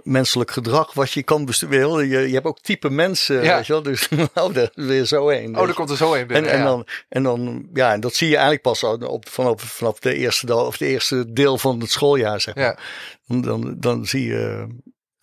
[0.02, 2.08] menselijk gedrag wat je kan besturen.
[2.08, 3.56] Je, je hebt ook type mensen, Ja.
[3.56, 3.82] weet je wel.
[3.82, 5.56] Dus oh, daar is weer zo één.
[5.56, 6.50] Oh, er komt er zo een en, binnen.
[6.50, 6.64] en, ja.
[6.64, 10.46] dan, en dan, ja, en dat zie je eigenlijk pas op, vanaf, vanaf de eerste,
[10.46, 12.64] dag, of de eerste deel van het schooljaar, zeg maar.
[12.64, 12.78] ja.
[13.26, 14.66] Dan, dan, dan zie je,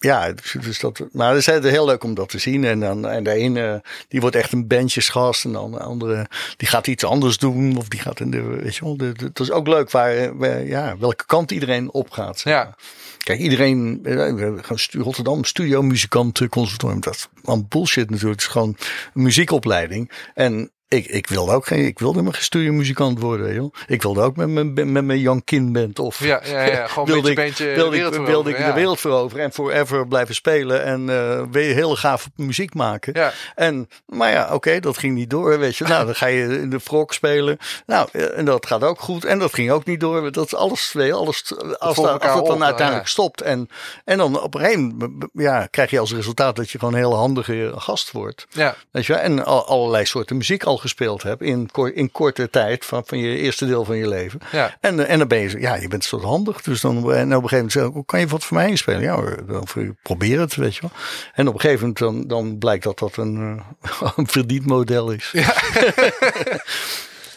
[0.03, 0.31] ja,
[0.61, 2.63] dus, dat, maar het is heel leuk om dat te zien.
[2.63, 5.45] En, dan, en de ene, die wordt echt een bandjesgast.
[5.45, 6.27] En dan de andere,
[6.57, 7.77] die gaat iets anders doen.
[7.77, 10.37] Of die gaat in de, weet je wel, de, de- het is ook leuk waar,
[10.37, 12.41] waar- ja, welke kant iedereen op gaat.
[12.41, 12.75] Ja.
[13.17, 14.59] Kijk, iedereen, eh,
[14.91, 16.99] Rotterdam, studio, muzikant, conservatorium.
[17.01, 17.27] Dat is
[17.69, 18.39] bullshit natuurlijk.
[18.41, 18.75] Het is gewoon
[19.13, 20.11] een muziekopleiding.
[20.33, 23.73] En ik, ik wilde ook geen, ik wilde helemaal geen studiomuzikant worden, joh.
[23.87, 26.87] Ik wilde ook met mijn, met mijn Jan Kin band of Ja, ja, ja.
[26.91, 30.07] Gewoon wilde beetje, ik, beetje wilde de ik, wilde ik de wereld veroveren en forever
[30.07, 33.13] blijven spelen en eh weer heel gaaf muziek maken.
[33.13, 33.31] Ja.
[33.55, 35.83] En, maar ja, oké, dat ging niet door, weet je.
[35.83, 37.57] Nou, dan ga je in de frog spelen.
[37.85, 39.25] Nou, eh, en dat gaat ook goed.
[39.25, 40.31] En dat ging ook niet door.
[40.31, 43.07] Dat is alles, weet je, alles, als, volgt dat, elkaar als dat dan op, uiteindelijk
[43.07, 43.11] ja.
[43.11, 43.41] stopt.
[43.41, 43.69] En,
[44.05, 46.99] en dan op een gegeven moment, ja, krijg je als resultaat dat je gewoon een
[46.99, 48.45] heel handige gast wordt.
[48.49, 48.75] Ja.
[48.91, 53.03] Weet je, en al, allerlei soorten muziek al gespeeld hebt in, in korte tijd van,
[53.05, 54.39] van je eerste deel van je leven.
[54.51, 54.77] Ja.
[54.79, 56.61] En, eh, en dan ben je, ja, je bent soort handig.
[56.61, 58.69] Dus dan, en op een gegeven moment zeg ik, "Oh, kan je wat voor mij
[58.69, 59.01] inspelen?
[59.01, 60.91] Ja dan probeer het, weet je wel.
[61.33, 65.33] En op een gegeven moment dan, dan blijkt dat dat een, eh, een verdienmodel is.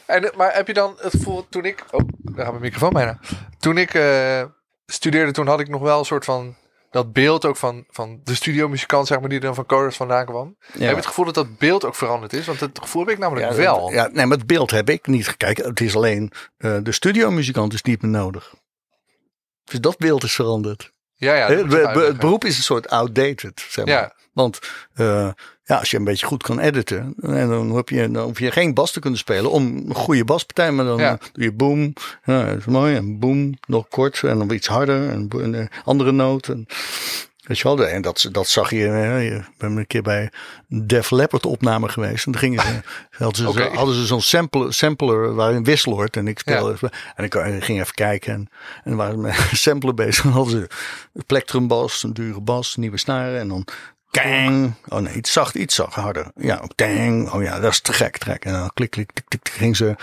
[0.07, 1.85] En, maar heb je dan het gevoel, toen ik...
[1.91, 3.19] Oh, daar gaat mijn microfoon bijna.
[3.59, 4.43] Toen ik eh,
[4.87, 6.55] studeerde, toen had ik nog wel een soort van...
[6.95, 10.57] Dat beeld ook van, van de studiomuzikant, zeg maar, die dan van Coders vandaan kwam.
[10.59, 12.47] Heb je het gevoel dat dat beeld ook veranderd is?
[12.47, 13.93] Want het gevoel heb ik namelijk Ja, wel.
[13.93, 15.69] Ja, nee, maar het beeld heb ik niet gekeken.
[15.69, 18.55] Het is alleen, eh, de studiomuzikant is niet meer nodig.
[19.65, 20.93] Dus dat beeld is veranderd.
[21.25, 23.95] Ja, ja, het, be- beroep is een soort outdated, zeg maar.
[23.95, 24.13] Ja.
[24.33, 24.59] Want
[24.95, 25.29] eh,
[25.65, 28.51] ja, als je een beetje goed kan editen, en dan, heb je, dan hoef je
[28.51, 31.19] geen bas te kunnen spelen om een goede baspartij, maar dan Ja.
[31.33, 31.93] doe je boom,
[32.25, 36.13] ja, dat is mooi, en boom, nog kort, en dan iets harder, en eh, andere
[36.13, 36.49] noot.
[36.49, 36.67] En,
[37.45, 40.31] weet je wel, en dat, dat zag je, eh, je ben een keer bij
[40.69, 42.81] Def Leppard opname geweest, en dan gingen ze,
[43.75, 47.81] hadden ze, zo'n sampler, sampler waarin wisseloord, en ik speelde, en ik, en ik ging
[47.81, 48.49] even kijken, en,
[48.85, 50.69] en waren ze met een sampler bezig, dan hadden ze
[51.13, 53.67] een plektrumbas, een dure bas, nieuwe snaren, en dan
[54.23, 54.75] Kang.
[54.89, 56.31] Oh nee, iets zacht, iets zacht, harder.
[56.35, 57.31] Ja, tang.
[57.31, 58.45] Oh ja, dat is te gek, trek.
[58.45, 59.97] En dan klik, klik, tik, tik, ging ze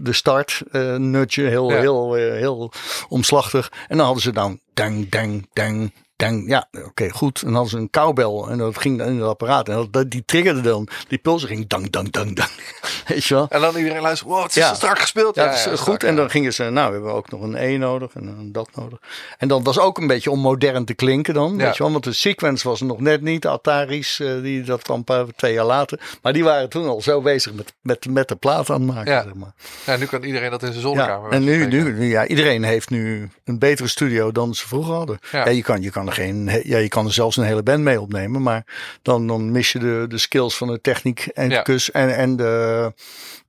[0.00, 1.80] de start eh nutje, heel, Ja.
[1.80, 2.72] heel, eh, heel
[3.08, 3.72] omslachtig.
[3.88, 5.92] En dan hadden ze dan dang, dang, dang,
[6.28, 7.38] Ja, oké, goed.
[7.38, 9.68] En dan hadden ze een cowbell en dat ging dan in het apparaat.
[9.68, 12.50] En dat, die triggerde dan, die pulsen ging dang, dang, dang, dang.
[13.06, 13.46] Weet je wel?
[13.48, 14.74] En dan iedereen luistert, wow, het is Ja.
[14.74, 15.34] strak gespeeld.
[15.34, 15.78] Ja, is goed.
[15.78, 18.52] strak, en dan gingen ze, nou, we hebben ook nog een E nodig en een
[18.52, 18.98] dat nodig.
[19.38, 21.56] En dat was ook een beetje om modern te klinken dan.
[21.56, 23.46] Weet je wel, want de sequence was nog net niet.
[23.46, 26.00] Ataris, eh, die, dat kwam een paar, twee jaar later.
[26.22, 29.12] Maar die waren toen al zo bezig met, met, met de plaat aanmaken.
[29.12, 29.22] Ja.
[29.22, 29.52] Zeg maar.
[29.86, 30.88] Ja, nu kan iedereen dat in zijn ja.
[30.88, 31.30] zonnekamer.
[31.30, 31.98] En nu, spreken.
[31.98, 35.18] nu, ja, iedereen heeft nu een betere studio dan ze vroeger hadden.
[35.32, 35.48] Ja.
[35.48, 38.00] je, kan, je, kan er geen, ja, je kan er zelfs een hele band mee
[38.00, 38.42] opnemen.
[38.42, 38.64] Maar
[39.02, 41.62] dan, dan mis je de, de skills van de techniek en, Ja.
[41.62, 42.92] kus en, en de,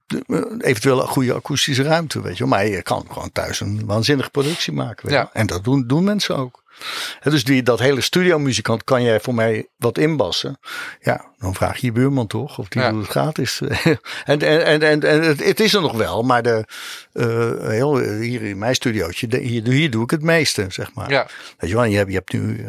[0.08, 2.22] de, eh, eventueel goede akoestische ruimte.
[2.22, 2.46] Weet je.
[2.46, 5.06] Maar je kan gewoon thuis een waanzinnige productie maken.
[5.10, 5.22] Weet je.
[5.22, 5.30] Ja.
[5.34, 6.64] En dat doen, doen mensen ook.
[7.24, 10.60] Dus die, dat hele studiomuzikant kan jij voor mij wat inbassen.
[11.00, 12.92] Ja, dan vraag je je buurman toch of die Ja.
[12.92, 13.62] doet het gratis.
[13.64, 16.66] en, en, en, en, en het, het is er nog wel, maar de,
[17.14, 21.10] eh, heel, hier in mijn studiootje, de- hier, hier doe ik het meeste, zeg maar.
[21.10, 21.28] Ja.
[21.58, 22.66] Weet je wel, je hebt, je hebt nu, eh,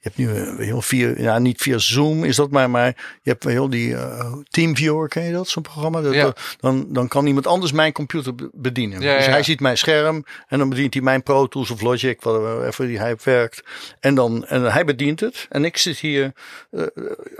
[0.00, 2.86] je hebt nu eh, heel via, ja, niet via Zoom is dat maar, maar
[3.22, 6.00] je hebt heel die eh, TeamViewer, ken je dat, zo'n programma?
[6.00, 6.22] Dat, Ja.
[6.22, 9.00] dat- dan, dan kan iemand anders mijn computer be- bedienen.
[9.00, 12.20] Ja, dus hij ziet mijn scherm en dan bedient hij mijn Pro Tools of Logic,
[12.20, 13.62] whatever die hij werkt.
[14.00, 16.32] En dan, en hij bedient het en ik zit hier
[16.70, 16.82] eh,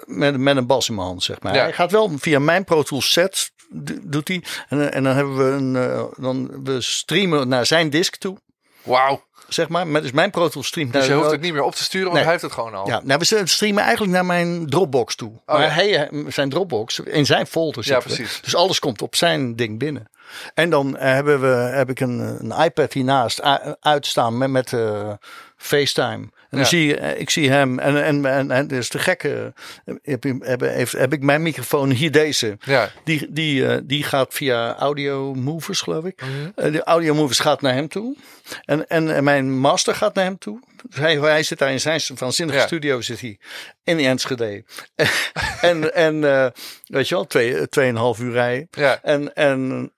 [0.06, 1.54] met, met een bas in mijn hand, zeg maar.
[1.54, 1.62] Ja.
[1.62, 3.50] Hij gaat wel via mijn Pro Tools set,
[4.02, 4.42] doet hij.
[4.68, 8.36] En, eh, en dan hebben we een, eh, dan we streamen naar zijn disk toe.
[8.82, 9.28] Wauw.
[9.48, 9.86] zeg maar.
[9.86, 12.06] Met, dus mijn Pro Tools streamt Dus je hoeft het niet meer op te sturen,
[12.06, 12.22] want Nee.
[12.24, 12.86] hij heeft het gewoon al.
[12.86, 15.32] Ja, nou, we streamen eigenlijk naar mijn Dropbox toe.
[15.46, 15.68] maar Oh, ja.
[15.68, 17.92] hij, zijn Dropbox, in zijn folder zit.
[17.92, 18.04] Ja, we.
[18.04, 18.40] precies.
[18.40, 20.10] Dus alles komt op zijn ding binnen.
[20.54, 21.46] En dan eh, hebben we,
[21.76, 23.42] heb ik een, een iPad hiernaast
[23.80, 25.12] uitstaan met, met eh,
[25.56, 26.28] FaceTime.
[26.50, 26.64] En dan Ja.
[26.66, 29.52] zie je, eh, ik zie hem en, en, en, en dus de gekke,
[29.84, 32.56] eh, heb, heb, heeft, heb ik mijn microfoon hier deze.
[32.60, 32.90] Ja.
[33.04, 36.20] Die, die, eh, die gaat via Audio Movers, geloof ik.
[36.20, 36.72] Mhm.
[36.72, 38.16] De Audio Movers gaat naar hem toe.
[38.64, 40.60] En, en, en mijn master gaat naar hem toe.
[40.88, 42.66] Dus hij, hij zit daar in zijn waanzinnige Ja.
[42.66, 43.38] studio zit hij.
[43.84, 44.64] In Enschede.
[45.60, 46.20] en en
[46.84, 48.68] weet je wel, twee, tweeënhalf uur rijden.
[48.70, 48.98] Ja.
[49.02, 49.92] En, en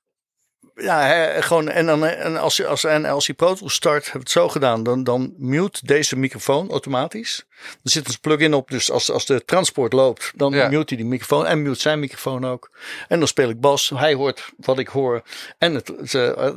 [0.74, 4.30] ja, hij, gewoon, en, dan, en als als, en als je Pro start, heb het
[4.30, 7.44] zo gedaan, dan, dan mute deze microfoon automatisch.
[7.84, 10.68] Er zit een plugin op, dus als, als de transport loopt, dan Ja.
[10.68, 12.70] mute hij die microfoon en mute zijn microfoon ook.
[13.08, 15.22] En dan speel ik bas, hij hoort wat ik hoor
[15.58, 16.12] en het, het,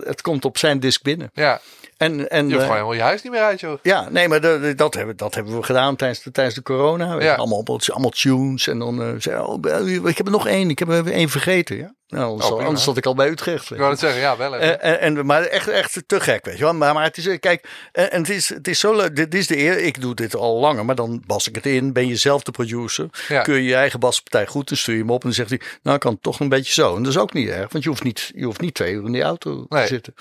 [0.06, 1.30] het komt op zijn disk binnen.
[1.34, 1.62] ja.
[1.98, 3.78] En, en, Je hoeft eh, gewoon helemaal je huis niet meer uit, joh.
[3.82, 6.62] ja, nee, maar de- de- dat, hebben, dat hebben we gedaan tijdens de, tijdens de
[6.62, 7.20] corona.
[7.20, 7.36] Ja.
[7.36, 8.68] allemaal, allemaal tunes.
[8.68, 10.70] En dan eh zei oh, ik heb er nog één.
[10.70, 11.78] Ik heb er één vergeten.
[11.78, 11.94] Ja?
[12.08, 13.72] Nou, anders, Oh, anders zat ik al bij Utrecht.
[13.72, 14.82] Ik wou het zeggen, ja, wel even.
[14.82, 16.74] Eh, en, en, maar echt, echt te gek, weet je wel.
[16.74, 19.16] Maar, maar het is, kijk, en, en het, is, het is zo leuk.
[19.16, 19.78] Dit is de eer.
[19.80, 21.94] Ik doe dit al langer, maar dan bas ik het in.
[21.94, 23.10] Ben je zelf de producer.
[23.28, 23.42] Ja.
[23.42, 25.22] Kun je je eigen baspartij goed, dan stuur je hem op.
[25.22, 26.96] En dan zegt hij, nou kan het toch een beetje zo.
[26.96, 29.06] En dat is ook niet erg, want je hoeft niet, je hoeft niet twee uur
[29.06, 29.82] in die auto Nee.
[29.82, 30.14] te zitten.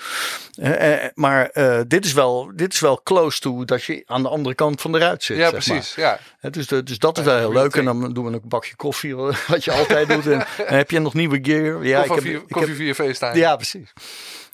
[0.55, 4.23] Eh, eh, maar eh, dit, is wel, dit is wel close to dat je aan
[4.23, 5.37] de andere kant van de ruit zit.
[5.37, 5.61] ja, zeg maar.
[5.77, 5.95] precies.
[5.95, 6.19] Ja.
[6.39, 7.75] Hè, dus, dus dat is wel heel leuk.
[7.75, 9.15] En dan doen we een bakje koffie,
[9.47, 10.27] wat je altijd doet.
[10.27, 11.85] En, en heb je nog nieuwe gear?
[11.85, 13.35] Ja, koffie, ik heb, via, ik koffie heb, via FaceTime.
[13.37, 13.93] ja, precies.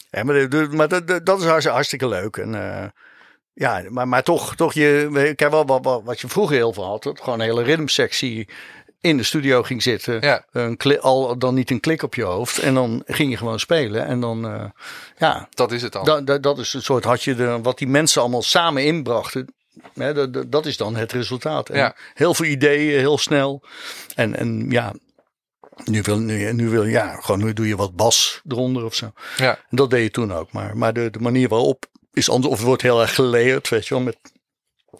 [0.09, 2.37] Ja, maar, maar dat, dat- dat is hartstikke, leuk.
[2.37, 2.53] En,
[3.53, 6.85] ja, maar, maar toch, toch je, kijk wel wat, wat, wat je vroeger heel veel
[6.85, 7.03] had.
[7.03, 8.47] dat Gewoon een hele rhythmsectie
[9.01, 10.21] in de studio ging zitten.
[10.21, 10.45] Ja.
[10.51, 12.57] Een kli- al dan niet een klik op je hoofd.
[12.59, 14.05] En dan ging je gewoon spelen.
[14.05, 14.63] En dan, eh,
[15.17, 16.25] ja, Dat is het dan.
[16.41, 19.53] dat, is het soort had je de, wat die mensen allemaal samen inbrachten.
[19.93, 21.69] Hè, dat, is dan het resultaat.
[21.69, 21.95] En Ja.
[22.13, 23.63] Heel veel ideeën, heel snel.
[24.15, 24.93] En, en ja,
[25.85, 29.11] nu wil, nu, nu wil ja, gewoon nu doe je wat bas eronder of zo.
[29.37, 29.55] ja.
[29.69, 30.51] En dat deed je toen ook.
[30.51, 32.53] Maar, maar de, de manier waarop is anders.
[32.53, 34.03] Of wordt heel erg geleerd, weet je wel.
[34.03, 34.17] Met,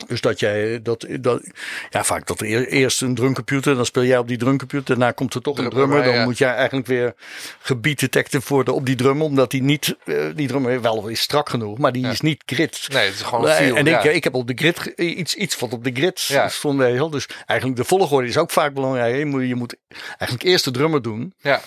[0.08, 1.42] dus dat jij, dat, dat,
[1.90, 4.86] ja, vaak dat er eer- eerst een drumcomputer, dan speel jij op die drumcomputer.
[4.86, 6.24] Daarna komt er toch een Drummer Dan ja.
[6.24, 7.14] moet jij eigenlijk weer
[7.60, 9.26] gebied detecten worden op die drummer.
[9.26, 12.12] Omdat die niet, eh, die drummer wel is strak genoeg, maar die Ja.
[12.12, 12.88] is niet grid.
[12.92, 13.76] Nee, het is gewoon een feel.
[13.76, 14.10] en ik, ja.
[14.10, 16.78] ik heb op de grid iets, iets wat op de grid stond.
[16.80, 17.10] wel.
[17.10, 19.18] Dus eigenlijk de volgorde is ook vaak belangrijk.
[19.18, 19.76] Je moet, je moet
[20.18, 21.34] eigenlijk eerst de drummer doen.
[21.42, 21.62] ja.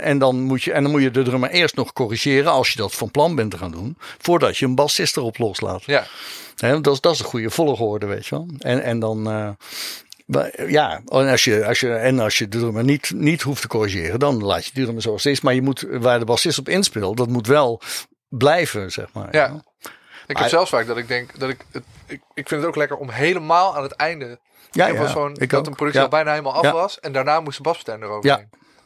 [0.00, 2.76] En dan, moet je, en dan moet je de drummer eerst nog corrigeren als je
[2.76, 3.96] dat van plan bent te gaan doen.
[4.18, 5.82] Voordat je een bassist erop loslaat.
[5.84, 6.06] ja.
[6.56, 8.48] Dat, is, dat is een goede volgorde, weet je wel.
[8.58, 9.50] En, en dan, eh,
[10.70, 13.68] ja, en als je, als je, en als je de drummer niet, niet hoeft te
[13.68, 15.40] corrigeren, dan laat je de drummer zoals het is.
[15.40, 17.80] Maar je moet, waar de bassist op inspeelt, dat moet wel
[18.28, 19.28] blijven, zeg maar.
[19.34, 19.46] Ja.
[20.26, 22.20] Ik Maar- heb zelfs vaak dat ik denk dat ik, het, ik.
[22.34, 24.38] Ik vind het ook lekker om helemaal aan het einde.
[24.70, 25.66] Ja, ja, zo'n ik dat ook.
[25.66, 26.06] een productie Ja.
[26.06, 27.00] al bijna helemaal af was.
[27.00, 28.30] En daarna moest de baspartij erover.
[28.30, 28.36] Ja.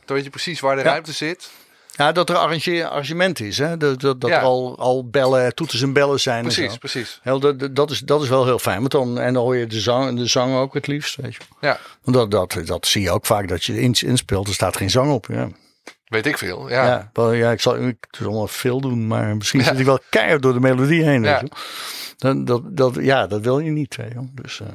[0.04, 1.50] Dan weet je precies waar de ruimte zit.
[1.98, 3.58] Ja, dat er arrange- arrangement is.
[3.58, 3.76] Hè?
[3.76, 4.36] Dat, dat, dat Ja.
[4.38, 6.42] er al, al bellen, toeters en bellen zijn.
[6.42, 7.20] Precies, precies.
[7.22, 8.78] Heel, dat, dat- dat, is, dat is wel heel fijn.
[8.78, 11.16] Want dan, en dan hoor je de zang, de zang ook het liefst.
[11.16, 11.40] Weet je.
[11.60, 14.48] Ja, Want dat, dat, dat zie je ook vaak dat je ins- inspeelt.
[14.48, 15.26] Er staat geen zang op.
[15.30, 15.48] Ja,
[16.04, 16.68] weet ik veel.
[16.68, 16.86] Ja.
[16.86, 17.10] ja.
[17.12, 19.06] wel, ja ik zal ik zal allemaal veel doen.
[19.06, 21.22] Maar misschien zit ik wel keihard door de melodie heen.
[21.22, 21.40] Ja.
[21.40, 21.56] Weet je.
[22.18, 23.94] Dan, dat, dat, ja, dat wil je niet.
[23.94, 24.28] Je.
[24.32, 24.66] Dus eh,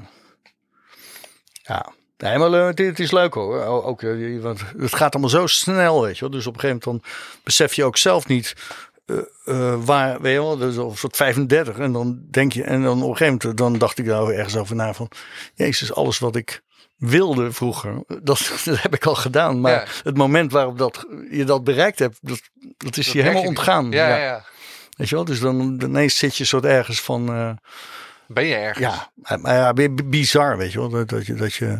[1.63, 1.86] ja.
[2.24, 3.63] Nee, maar eh, het, het is leuk hoor.
[3.63, 6.30] Ook, eh, want het gaat allemaal zo snel, weet je wel.
[6.30, 7.11] Dus op een gegeven moment dan
[7.43, 8.53] besef je ook zelf niet
[9.05, 11.78] eh, eh, waar, weet je wel, dus of soort 35.
[11.78, 14.55] En dan denk je, en dan op een gegeven moment, dan dacht ik daar ergens
[14.55, 15.09] over na van,
[15.55, 16.61] jezus, alles wat ik
[16.97, 19.61] wilde vroeger, dat, dat heb ik al gedaan.
[19.61, 19.86] Maar Ja.
[20.03, 22.41] het moment waarop dat, je dat bereikt hebt, dat,
[22.78, 23.91] dat is Dat je helemaal ontgaan.
[23.91, 24.17] Ja, ja.
[24.17, 24.45] ja.
[24.97, 27.49] Weet je wel, dus dan ineens zit je soort ergens van, eh,
[28.28, 29.09] Ben je ergens?
[29.24, 30.89] ja, maar ja, bi- bizar, weet je wel.
[30.89, 31.80] Dat, dat je, dat je,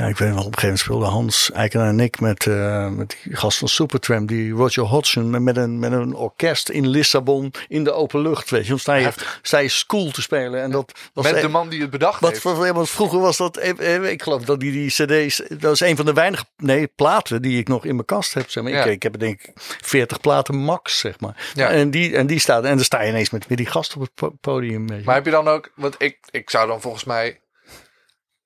[0.00, 2.88] ja, ik weet wel, op een gegeven moment speelde Hans Eikenaar en ik met, eh,
[2.88, 6.88] met die gast van Supertramp, die Roger Hodgson, met, met, een, met een orkest in
[6.88, 8.68] Lissabon in de open lucht, weet je.
[8.68, 11.68] Dan sta je, sta je school te spelen en dat was Met e- de man
[11.68, 12.42] die het bedacht wat heeft.
[12.42, 15.80] voor, want vroeger was dat, eh, eh, ik geloof dat die, die cd's, dat is
[15.80, 18.50] een van de weinige, nee, platen die ik nog in mijn kast heb.
[18.50, 18.72] Zeg maar.
[18.72, 18.84] Ja.
[18.84, 21.50] ik, ik heb denk ik 40 platen max, zeg maar.
[21.54, 21.68] Ja.
[21.68, 24.00] En, die, en die staat, en dan sta je ineens met weer die gast op
[24.00, 24.84] het po- podium.
[25.04, 27.40] Maar heb je dan ook, want ik, ik zou dan volgens mij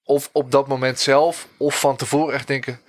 [0.05, 2.80] of op dat moment zelf of van tevoren echt denken,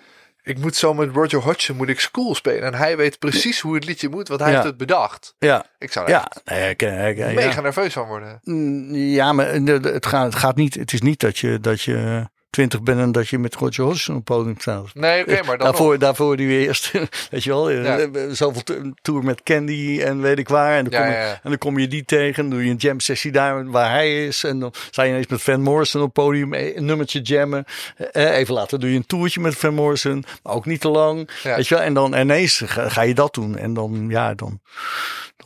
[0.43, 3.75] ik moet zo met Roger Hodgson moet ik school spelen en hij weet precies hoe
[3.75, 4.55] het liedje moet, want hij Ja.
[4.55, 5.35] heeft het bedacht.
[5.39, 7.61] ja, Ik zou er ja, nee, ik, ik, ik- mega ja.
[7.61, 8.39] nerveus van worden.
[8.43, 10.73] Mm, Ja, maar de- het gaat, het gaat niet.
[10.75, 12.29] Het is niet dat je, dat je.
[12.55, 14.87] Twintig bent en dat je met Roger Hodgson op het podium staat.
[14.93, 15.99] Nee, oké, maar dan daarvoor, nog.
[15.99, 16.91] daarvoor die we eerst,
[17.31, 17.97] weet je wel, Ja.
[17.97, 20.77] eh, zoveel to- tour met Candy en weet ik waar.
[20.77, 21.31] En dan, Ja, kom je, ja, ja.
[21.43, 24.43] en dan kom je die tegen, doe je een jam sessie daar waar hij is.
[24.43, 27.65] En dan sta je ineens met Van Morrison op het podium, eh, een nummertje jammen.
[28.11, 31.29] Eh, Even later doe je een toertje met Van Morrison, maar ook niet te lang.
[31.43, 31.55] Ja.
[31.55, 33.57] Weet je wel, en dan ineens ga, ga je dat doen.
[33.57, 34.59] En dan, ja, dan,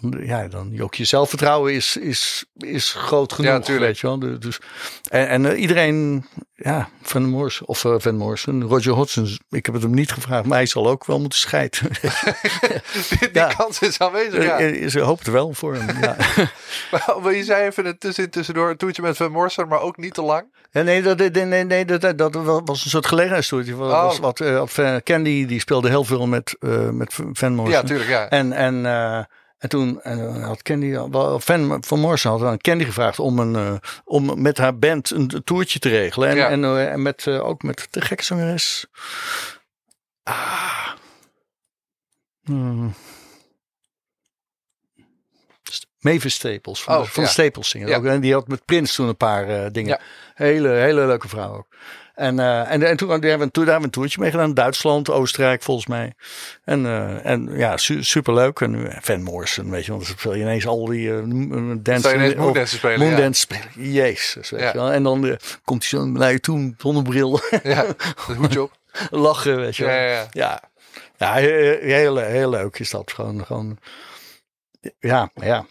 [0.01, 3.51] dan, ja, dan ook je zelfvertrouwen is, is, is groot genoeg.
[3.51, 3.85] Ja, tuurlijk.
[3.85, 4.39] Weet je wel.
[4.39, 4.59] Dus,
[5.09, 6.25] en en eh, iedereen,
[6.55, 10.45] ja, Van Morrison, of eh, Van Morrison, Roger Hodgson, ik heb het hem niet gevraagd,
[10.45, 11.79] maar hij zal ook wel moeten scheiden.
[13.19, 13.53] Die Ja.
[13.57, 14.57] kans is aanwezig, ja.
[14.59, 16.01] Eh, Ze hoopt wel voor hem.
[16.01, 16.15] Ja.
[16.91, 19.97] Maar wil je zei even het tussen, tussendoor een toertje met Van Morrison, maar ook
[19.97, 20.57] niet te lang?
[20.71, 22.33] Ja, nee, dat, nee, nee, nee, dat, dat,
[22.65, 23.75] was een soort gelegenheidstoertje.
[23.75, 24.03] Wat, Oh.
[24.03, 26.55] was wat, Candy die speelde heel veel met,
[26.91, 27.81] met Van Morrison.
[27.81, 28.29] Ja, tuurlijk, ja.
[28.29, 28.85] En, en,
[29.59, 33.55] en toen en, eh, had Candy, wel, Van, Morrison had aan Candy gevraagd om, een,
[33.55, 36.29] eh, om met haar band een toertje te regelen.
[36.29, 36.49] En, Ja.
[36.49, 38.85] en, eh, en met, ook met de gekke zangeres.
[40.23, 40.87] Ah.
[42.43, 42.93] Hmm.
[45.99, 47.29] Mavis Staples van, Oh, de, van ja.
[47.29, 47.87] Staples zingen.
[47.87, 47.97] Ja.
[47.97, 49.89] Ook, en die had met Prince toen een paar dingen.
[49.89, 49.99] Ja.
[50.33, 51.67] Hele, hele leuke vrouw ook.
[52.19, 54.53] En, eh, en, en toen, daar hebben we, toen een toertje mee gedaan.
[54.53, 56.13] Duitsland, Oostenrijk volgens mij.
[56.63, 58.59] En, eh, en ja, su superleuk.
[58.59, 59.91] En eh, Van Morrison, weet je.
[59.91, 62.13] Want dan speel je ineens al die uh, dance.
[62.15, 63.31] Ineens of- Moondance spelen, ja.
[63.31, 63.91] Spelen.
[63.91, 64.67] Jezus, weet Ja.
[64.67, 64.91] je wel.
[64.91, 67.85] En dan komt hij zo naar je toe, zonnebril, Ja,
[68.37, 68.71] hoedje op.
[69.09, 69.97] lachen, weet je Ja, wel.
[69.99, 70.61] ja, ja.
[71.17, 73.11] Ja, heel, heel, leuk is dat.
[73.11, 73.77] Gewoon, gewoon
[74.99, 75.65] ja, ja.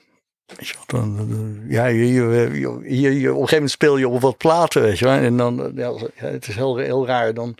[0.56, 2.24] Weet je wel, dan, dan- ja, je, je, je,
[2.54, 5.14] op een gegeven moment speel je op wat platen, weet je wel.
[5.14, 7.54] En dan, eh, ja, het is heel, heel raar dan,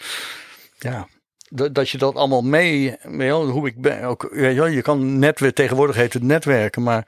[0.79, 1.09] ja,
[1.49, 5.97] dat, dat je dat allemaal mee, wel, hoe ik ben, ook, je kan netwerk, tegenwoordig
[5.97, 7.07] heet het netwerken, maar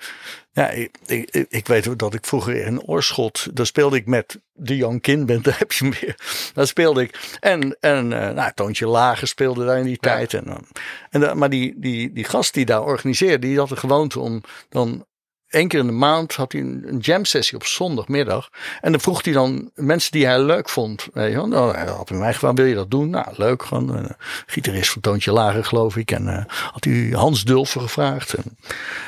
[0.53, 4.77] ja, ik, ik, ik weet dat ik vroeger in Oorschot, daar speelde ik met de
[4.77, 6.15] Jan Kind Band, daar heb je hem weer.
[6.55, 7.37] Daar speelde ik.
[7.41, 10.15] En, en eh, nou, Toontje Lager speelde daar in die Ja.
[10.15, 10.35] tijd.
[10.35, 10.67] En,
[11.11, 15.05] en, maar die, die, die gast die daar organiseerde, die had de gewoonte om dan
[15.51, 18.51] één keer in de maand had hij een, een jam sessie op zondagmiddag.
[18.81, 21.07] En dan vroeg hij dan mensen die hij leuk vond.
[21.13, 21.47] Weet je wel.
[21.49, 23.11] Nou, hij had gevraagd, wil je dat doen?
[23.11, 23.63] Nou, leuk.
[23.63, 26.11] Gewoon een gitarist van Toontje Lager, geloof ik.
[26.11, 28.33] En eh, had hij Hans Dulfer gevraagd.
[28.35, 28.57] En,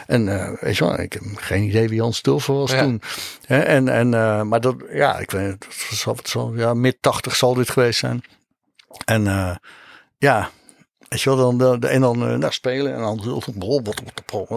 [0.07, 2.83] en eh, weet je wel, ik heb geen idee wie Hans Dulfer was Ja.
[2.83, 3.03] toen.
[3.47, 6.97] En, en, eh, maar dat, ja, ik weet het, het zal, het zal, ja, mid
[7.01, 8.25] 80 zal dit geweest zijn.
[9.05, 9.57] En eh,
[10.19, 10.51] ja,
[11.13, 13.43] weet je wel, dan, en dan eh, nou, spelen en dan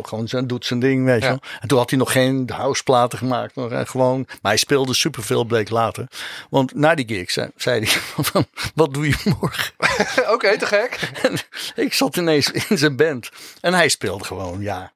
[0.03, 1.39] gewoon zijn, doet zijn ding, weet je wel.
[1.59, 5.43] En toen had hij nog geen houseplaten gemaakt, nog eh, gewoon, maar hij speelde superveel,
[5.43, 6.07] bleek later.
[6.49, 7.87] Want na die gig zei, zei hij
[8.31, 8.45] van,
[8.75, 9.73] wat doe je morgen?
[10.33, 11.11] Oké, te gek.
[11.21, 11.37] En
[11.85, 13.29] ik zat ineens in zijn band
[13.61, 14.93] en hij speelde gewoon, ja,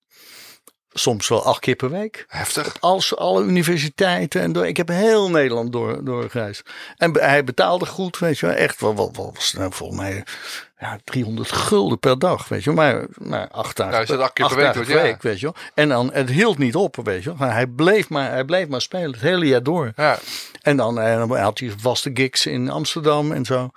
[0.94, 2.76] soms wel acht keer per week Heftig.
[2.80, 6.62] als alle universiteiten en door, ik heb heel Nederland door, doorgereisd.
[6.98, 10.24] En hij betaalde goed, weet je wel, echt wat, wat, wat was nou volgens mij
[10.80, 14.22] ja, 300 gulden per dag, weet je wel, maar, maar acht dagen, Nou, je dat
[14.22, 15.18] acht keer per week dagen ja.
[15.22, 15.56] weet je wel.
[15.74, 17.38] En dan, het hield niet op, weet je wel.
[17.38, 19.92] Maar hij bleef maar, hij bleef maar spelen het hele jaar door.
[19.96, 20.20] Ja,
[20.62, 23.70] En dan, en dan had hij vaste gigs in Amsterdam en zo.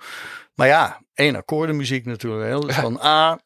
[0.53, 2.47] Maar ja, één akkoordenmuziek natuurlijk.
[2.47, 3.39] Heel, dus van A.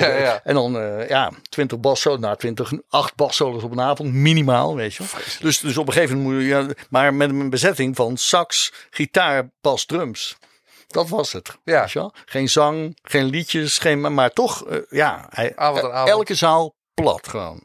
[0.00, 0.40] Ja, ja.
[0.44, 4.94] En dan eh, ja, 20 basso, nou 20, 8 bassolos op een avond, minimaal, weet
[4.94, 5.04] je.
[5.40, 8.72] Dus, dus op een gegeven moment moet je, ja, maar met een bezetting van sax,
[8.90, 10.36] gitaar, bas, drums.
[10.92, 11.56] Dat was het.
[11.64, 11.86] Ja.
[12.24, 16.08] Geen zang, geen liedjes, geen, maar, toch, eh, ja, hij, Avond avond.
[16.08, 17.64] elke zaal plat gewoon.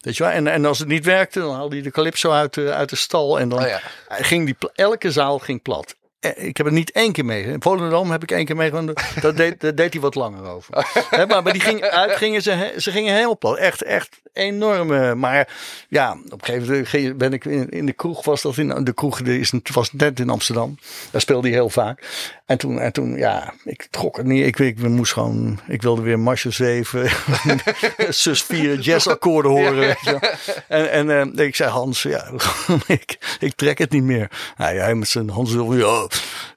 [0.00, 0.32] Weet je wel?
[0.32, 2.96] En, en als het niet werkte, dan haalde hij de calypso uit de, uit de
[2.96, 3.38] stal.
[3.38, 3.80] En dan Oh ja.
[4.08, 5.94] ging die, elke zaal ging plat.
[6.20, 7.42] Eh, Ik heb het niet één keer mee.
[7.44, 9.22] In Volendam heb ik één keer meegemaakt.
[9.22, 10.74] Dat deed, daar deed hij wat langer over.
[11.26, 13.56] Maar, maar die ging uit, gingen ze, ze gingen helemaal plat.
[13.56, 14.92] Echt, echt enorm.
[14.92, 15.48] eh, Maar
[15.88, 18.24] ja, op een gegeven moment ben ik in, in de kroeg.
[18.24, 20.78] Was dat in de kroeg die is, was net in Amsterdam.
[21.10, 22.30] Daar speelde hij heel vaak.
[22.46, 24.46] En toen, en toen ja, ik trok het niet.
[24.46, 27.10] Ik, ik, moest gewoon, ik wilde weer Marsje 7,
[28.08, 29.76] zus 4 jazzakkoorden horen.
[29.76, 30.30] Weet je wel.
[30.68, 32.30] En, en eh, ik zei Hans, ja,
[32.86, 34.30] ik, ik trek het niet meer.
[34.56, 36.06] Nou, hij met zijn Hans wil ja,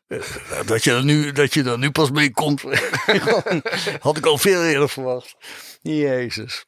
[0.08, 0.20] eh,
[0.66, 2.62] dat je, er nu, dat je er nu pas mee komt.
[4.00, 5.36] Had ik al veel eerder verwacht.
[5.82, 6.66] Jezus.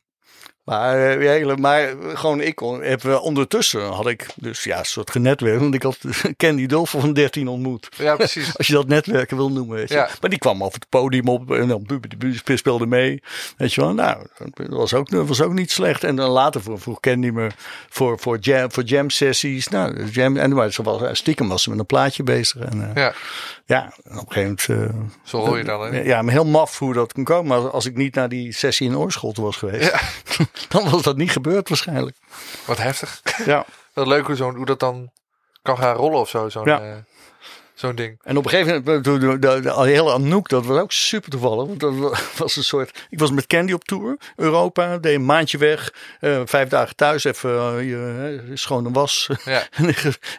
[0.68, 4.86] Maar, eh, hele, maar gewoon ik kon- heb eh, ondertussen had ik dus ja een
[4.86, 5.60] soort genetwerk.
[5.60, 5.98] Want ik had
[6.38, 7.90] Candy Dulfer van 13 ontmoet.
[7.98, 8.52] ja, precies.
[8.58, 9.76] Als je dat netwerken wil noemen.
[9.78, 9.96] Weet je.
[9.96, 10.10] Ja.
[10.22, 11.86] Maar die kwam af het podium op en dan
[12.56, 13.22] speelde mee.
[13.58, 16.04] Weet je wel, nou, dat was ook, dat was ook niet slecht.
[16.04, 17.48] En dan later vroeg, Candy me
[17.90, 19.68] voor, voor, jam, voor jam sessies.
[19.68, 22.62] Nou, jam, en maar ze was, stiekem was ze met een plaatje bezig.
[22.62, 23.14] En, eh, Ja,
[23.66, 24.92] ja, en op een gegeven moment.
[24.96, 25.82] eh, zo hoor je dan.
[25.94, 26.02] Hè?
[26.02, 27.48] ja, maar heel maf hoe dat kon komen.
[27.62, 29.94] Maar als ik niet naar die sessie in Oorschot was geweest,
[30.70, 32.18] dan was dat niet gebeurd waarschijnlijk.
[32.66, 33.22] Wat heftig.
[33.46, 33.66] Ja.
[33.94, 35.12] Wat leuk hoe, zo'n hoe dat dan
[35.62, 36.50] kan gaan rollen of zo.
[36.50, 37.04] Zo'n, Ja.
[37.78, 38.20] Eh, zo'n ding.
[38.24, 41.30] En op een gegeven moment, de, de, de, de hele Anouk, dat was ook super
[41.30, 41.66] toevallig.
[41.68, 41.94] Want dat
[42.38, 46.42] was een soort, ik was met Candy op tour, Europa, deed een maandje weg, uh,
[46.46, 49.30] vijf dagen thuis, even uh, je, schone was.
[49.46, 49.64] Ja.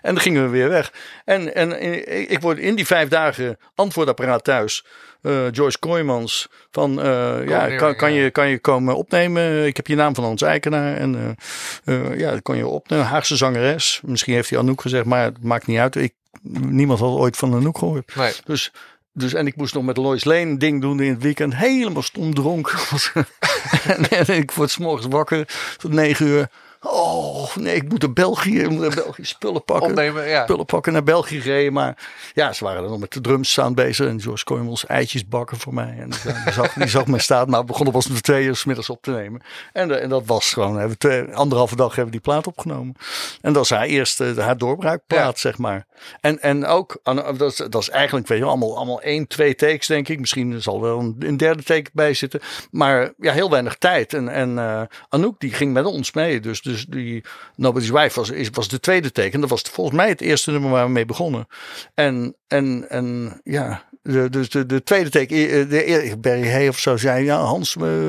[0.02, 0.92] en dan gingen we weer weg.
[1.24, 1.82] En, en
[2.30, 4.84] ik word in die vijf dagen antwoordapparaat thuis.
[5.22, 9.66] Uh, Joyce Kooijmans van uh, ja, kan, kan, je, kan je komen opnemen?
[9.66, 11.36] Ik heb je naam van Hans Eikenaar en
[11.84, 13.06] uh, ja, dat kon je opnemen.
[13.06, 14.00] Haagse zangeres.
[14.04, 15.96] Misschien heeft hij Anouk gezegd, maar het maakt niet uit.
[15.96, 16.12] Ik,
[16.42, 18.14] niemand had ooit van Anouk gehoord.
[18.16, 18.32] Nee.
[18.44, 18.72] Dus
[19.18, 21.56] dus, en ik moest nog met Lois Lane een ding doen in het weekend.
[21.56, 22.78] Helemaal stom dronken.
[23.96, 26.48] en, en, ik word s morgens wakker tot negen uur.
[26.80, 29.88] Oh nee, ik moet naar België, ik moet naar België spullen pakken.
[29.88, 30.42] Opnemen, ja.
[30.42, 31.72] Spullen pakken naar België gereden.
[31.72, 34.06] Maar ja, ze waren er nog met de drums staan bezig.
[34.06, 35.96] En George Coimels eitjes bakken voor mij.
[35.98, 36.10] En
[36.44, 37.50] die zag, die zag mij staan.
[37.50, 39.42] Maar we begonnen pas om twee uur s middags op te nemen.
[39.72, 42.94] En, en dat was gewoon, hebben we twee, anderhalve dag hebben we die plaat opgenomen.
[43.40, 45.40] En dat is haar eerste, haar doorbraakplaat, ja.
[45.40, 45.86] zeg maar.
[46.20, 49.86] En, en ook, dat is, dat is eigenlijk, weet je allemaal, allemaal één, twee takes
[49.86, 50.20] denk ik.
[50.20, 52.40] Misschien zal er wel een, een derde take bij zitten.
[52.70, 54.14] Maar ja, heel weinig tijd.
[54.14, 56.40] En, en uh, Anouk die ging met ons mee.
[56.40, 57.24] Dus dus die
[57.56, 59.40] Nobody's Wife was, is, was de tweede teken.
[59.40, 61.46] Dat was volgens mij het eerste nummer waar we mee begonnen.
[61.94, 65.36] En, en, en ja, de, dus de, de tweede teken,
[65.68, 68.08] de, Barry Hay of zo zei, ja Hans, uh,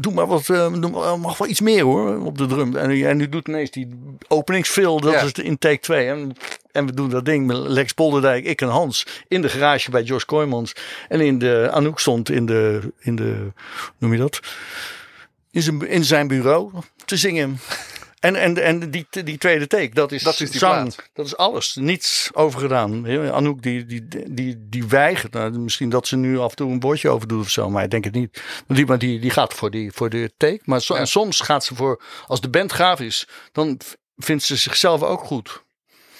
[0.00, 2.76] doe maar wat, uh, doe maar, mag wel iets meer hoor, op de drum.
[2.76, 3.88] En, en nu doet ineens die
[4.28, 5.20] openingsfill, dat ja.
[5.20, 6.06] is in take 2.
[6.06, 6.32] En,
[6.72, 10.02] en we doen dat ding met Lex Bolderdijk, ik en Hans, in de garage bij
[10.02, 10.74] Josh Koymans.
[11.08, 13.52] En in de, Anouk stond in de, in de,
[13.98, 14.40] noem je dat?
[15.50, 16.70] In zijn, in zijn bureau
[17.04, 17.58] te zingen.
[18.22, 20.94] En, en, en die, die tweede take, dat is, dat is die zang.
[21.12, 21.74] Dat is alles.
[21.74, 23.06] Niets overgedaan.
[23.32, 25.32] Anouk die, die, die, die weigert.
[25.32, 27.70] Nou, misschien dat ze nu af en toe een woordje over doet of zo.
[27.70, 28.42] Maar ik denk het niet.
[28.66, 30.60] Die, maar die, die gaat voor, die, voor de take.
[30.64, 31.00] Maar so, Ja.
[31.00, 32.02] en soms gaat ze voor...
[32.26, 33.80] Als de band gaaf is, dan
[34.16, 35.62] vindt ze zichzelf ook goed.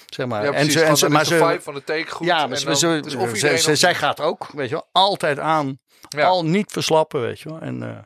[0.09, 0.43] Zeg maar.
[0.43, 0.75] Ja, precies.
[0.75, 2.27] en ze, en ze, maar ze, vibe van de take goed.
[2.27, 5.79] ja, en maar ze, dan- zij gaat ook, weet je wel, altijd aan.
[6.09, 6.25] Ja.
[6.25, 7.59] Al niet verslappen, weet je wel.
[7.59, 7.97] En, eh,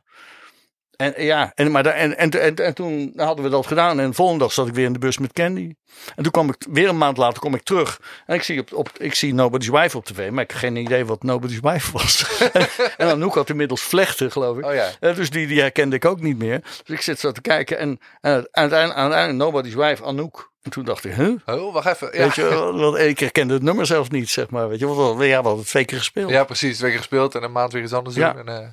[0.97, 3.99] en ja, en, maar da- en, en, en, en toen hadden we dat gedaan.
[3.99, 5.73] En de volgende dag zat ik weer in de bus met Candy.
[6.15, 7.99] En toen kwam ik, weer een maand later kom ik terug.
[8.25, 10.29] En ik zie, op, op, ik zie Nobody's Wife op tv.
[10.31, 12.25] Maar ik had geen idee wat Nobody's Wife was.
[12.97, 14.65] en Anouk had inmiddels vlechten, geloof ik.
[14.65, 14.89] Oh ja.
[14.99, 16.59] Eh, dus die, die herkende ik ook niet meer.
[16.61, 17.77] Dus ik zit zo te kijken.
[17.77, 20.51] En, en uiteindelijk, uiteindelijk Nobody's Wife, Anouk.
[20.61, 21.35] En toen dacht ik, huh?
[21.45, 22.09] Oh, wacht even.
[22.17, 22.23] Ja.
[22.23, 22.43] Weet je,
[22.73, 24.69] want ik herkende het nummer zelf niet, zeg maar.
[24.69, 26.29] Weet je, want we ja, we hadden het twee keer gespeeld.
[26.29, 26.77] ja, precies.
[26.77, 28.33] Twee keer gespeeld en een maand weer iets anders Ja.
[28.33, 28.47] doen.
[28.47, 28.67] En, eh,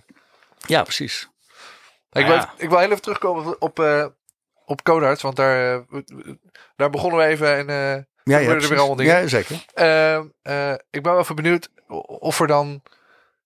[0.67, 1.29] Ja, precies.
[2.21, 2.55] Ik, Nou wil, ja.
[2.57, 4.07] ik wil heel even terugkomen op, eh
[4.67, 5.23] op Codarts.
[5.23, 6.01] Want daar, eh,
[6.77, 7.57] daar begonnen we even.
[7.57, 9.21] En, eh, Ja, er weer allemaal dingen.
[9.21, 9.65] Ja, zeker.
[9.75, 11.69] eh, eh, ik ben wel even benieuwd
[12.07, 12.83] of er dan...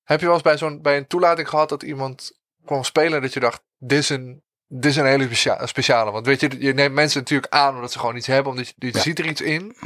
[0.04, 2.32] Heb je wel eens bij, zo'n, bij een toelating gehad dat iemand
[2.64, 6.10] kwam spelen dat je dacht, dit is een, dit is een hele specia- speciale.
[6.10, 8.74] Want weet je, je neemt mensen natuurlijk aan omdat ze gewoon iets hebben, omdat je,
[8.76, 8.98] je Ja.
[9.00, 9.76] ziet er iets in.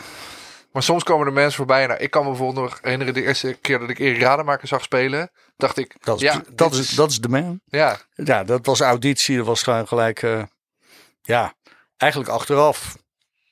[0.72, 1.86] Maar soms komen er mensen voorbij.
[1.86, 4.82] Nou, ik kan me bijvoorbeeld nog herinneren de eerste keer dat ik Erik Rademaker zag
[4.82, 5.30] spelen.
[5.56, 7.60] Dacht ik, Dat is, ja, dat is, dat is de man.
[7.64, 9.36] ja, Ja, dat was auditie.
[9.36, 10.42] Dat was gewoon gelijk, eh,
[11.22, 11.54] ja,
[11.96, 12.96] eigenlijk achteraf.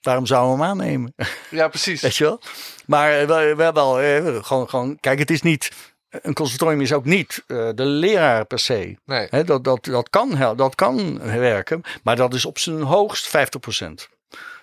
[0.01, 1.15] Waarom zouden we hem aannemen?
[1.51, 2.01] ja, precies.
[2.01, 2.41] Weet je wel?
[2.87, 5.71] Maar eh, we, we hebben wel eh, gewoon, gewoon, kijk, het is niet,
[6.09, 8.97] een conservatorium is ook niet de leraar per se.
[9.05, 14.19] Nee, dat, dat, dat, kan, dat kan werken, maar dat is op zijn hoogst 50%.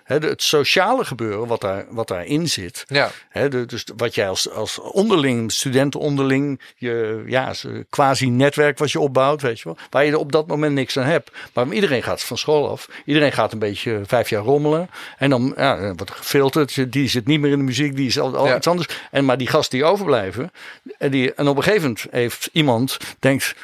[0.08, 2.86] Het sociale gebeuren wat, daar, wat daarin zit.
[2.88, 7.54] ja, de- dus wat jij als, als onderling, studenten onderling, je ja,
[7.90, 9.78] quasi netwerk wat je opbouwt, weet je wel.
[9.90, 11.32] Waar je op dat moment niks aan hebt.
[11.54, 12.90] Maar iedereen gaat van school af.
[13.06, 14.90] Iedereen gaat een beetje vijf jaar rommelen.
[15.18, 16.92] En dan ja, dan wordt er gefilterd.
[16.92, 18.56] Die zit niet meer in de muziek, die is al, al Ja.
[18.58, 18.88] iets anders.
[19.12, 20.52] En maar die gasten die overblijven.
[20.98, 23.56] En, die, en op een gegeven moment heeft iemand, denkt,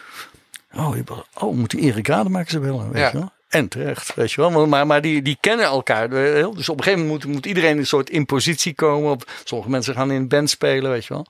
[0.75, 0.95] oh,
[1.33, 3.07] oh moet die Erik Rademaker ze willen, weet Ja.
[3.11, 3.31] je wel.
[3.53, 4.49] En terecht, weet je wel.
[4.51, 6.09] Maar- Maar, maar die, die kennen elkaar.
[6.09, 9.11] Dus op een gegeven moment moet, moet iedereen in een soort impositie komen.
[9.11, 11.25] Op, sommige mensen gaan in een band spelen, weet je wel.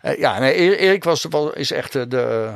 [0.00, 2.08] Eh, ja, nee, E- Erik was, was, is echt de...
[2.08, 2.52] de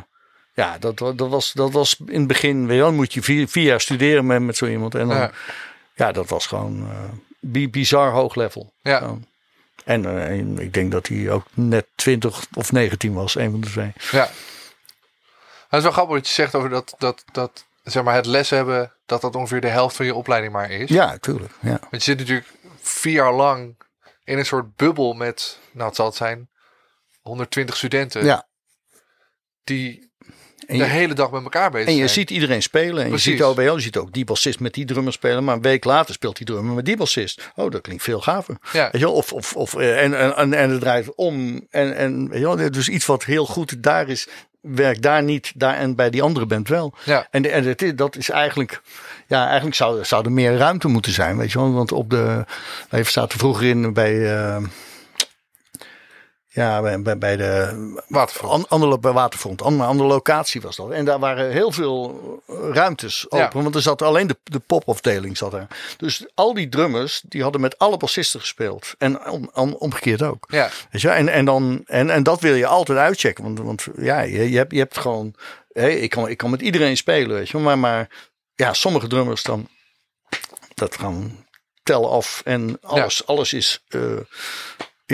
[0.54, 3.48] ja, dat, dat, was, dat was in het begin, weet je wel, moet je vier,
[3.48, 4.94] vier jaar studeren met, met zo iemand.
[4.94, 5.30] En dan, Ja.
[5.94, 6.12] ja.
[6.12, 6.96] dat was gewoon eh,
[7.40, 8.72] bi- bizar hoog level.
[8.82, 9.16] Ja.
[9.84, 9.98] Eh,
[10.30, 13.92] en ik denk dat hij ook net 20 of 19 was, een van de twee.
[14.10, 14.28] ja.
[15.68, 18.50] Het is wel grappig wat je zegt over dat, dat, dat zeg maar, het les
[18.50, 20.88] hebben, dat dat ongeveer de helft van je opleiding maar is.
[20.88, 21.52] Ja, tuurlijk.
[21.60, 21.68] Ja.
[21.68, 22.46] Want je zit natuurlijk
[22.80, 23.76] vier jaar lang
[24.24, 26.48] in een soort bubbel met, nou het zal het zijn,
[27.20, 28.24] 120 studenten.
[28.24, 28.46] Ja.
[29.64, 30.06] Die
[30.66, 32.10] En de hele dag met elkaar bezig En je zijn.
[32.10, 33.02] ziet iedereen spelen.
[33.02, 33.24] En Precies.
[33.24, 35.44] je ziet OBL, je ziet ook die bassist met die drummer spelen.
[35.44, 37.50] Maar een week later speelt die drummer met die bassist.
[37.54, 38.56] Oh, dat klinkt veel gaver.
[38.72, 38.88] Ja.
[38.92, 39.08] Weet je?
[39.08, 41.66] Of, of, of, eh, en, en, en, en het draait om.
[41.70, 42.70] En, en, weet je?
[42.70, 44.28] Dus iets wat heel goed daar is,
[44.60, 45.52] werkt daar niet.
[45.54, 46.94] Daar en bij die andere band wel.
[47.04, 47.26] Ja.
[47.30, 48.82] En, en het dat is eigenlijk.
[49.26, 51.36] Ja, eigenlijk zou, zou er meer ruimte moeten zijn.
[51.36, 51.72] Weet je wel?
[51.72, 52.44] Want op de.
[52.88, 54.36] Wij zaten vroeger in bij.
[54.36, 54.62] eh,
[56.50, 58.52] Ja, bij, bij, de Waterfront.
[58.52, 59.62] an, andere, bij Waterfront.
[59.62, 60.90] Andere, andere locatie was dat.
[60.90, 62.20] En daar waren heel veel
[62.72, 63.58] ruimtes open.
[63.58, 63.62] Ja.
[63.62, 65.66] Want er zat alleen de, de popafdeling zat er.
[65.96, 68.94] Dus al die drummers, die hadden met alle bassisten gespeeld.
[68.98, 70.44] En om, om- omgekeerd ook.
[70.50, 73.44] Ja, Weet je, en, en, dan, en, en dat wil je altijd uitchecken.
[73.44, 75.34] Want, want ja, je, je, hebt, je hebt gewoon.
[75.72, 77.58] Hé, ik, kan, ik kan met iedereen spelen, weet je.
[77.58, 78.08] Maar, maar
[78.54, 79.68] ja, sommige drummers dan.
[80.74, 81.46] Dat gaan
[81.82, 82.42] tellen af.
[82.44, 83.84] En alles, alles is.
[83.88, 84.00] eh,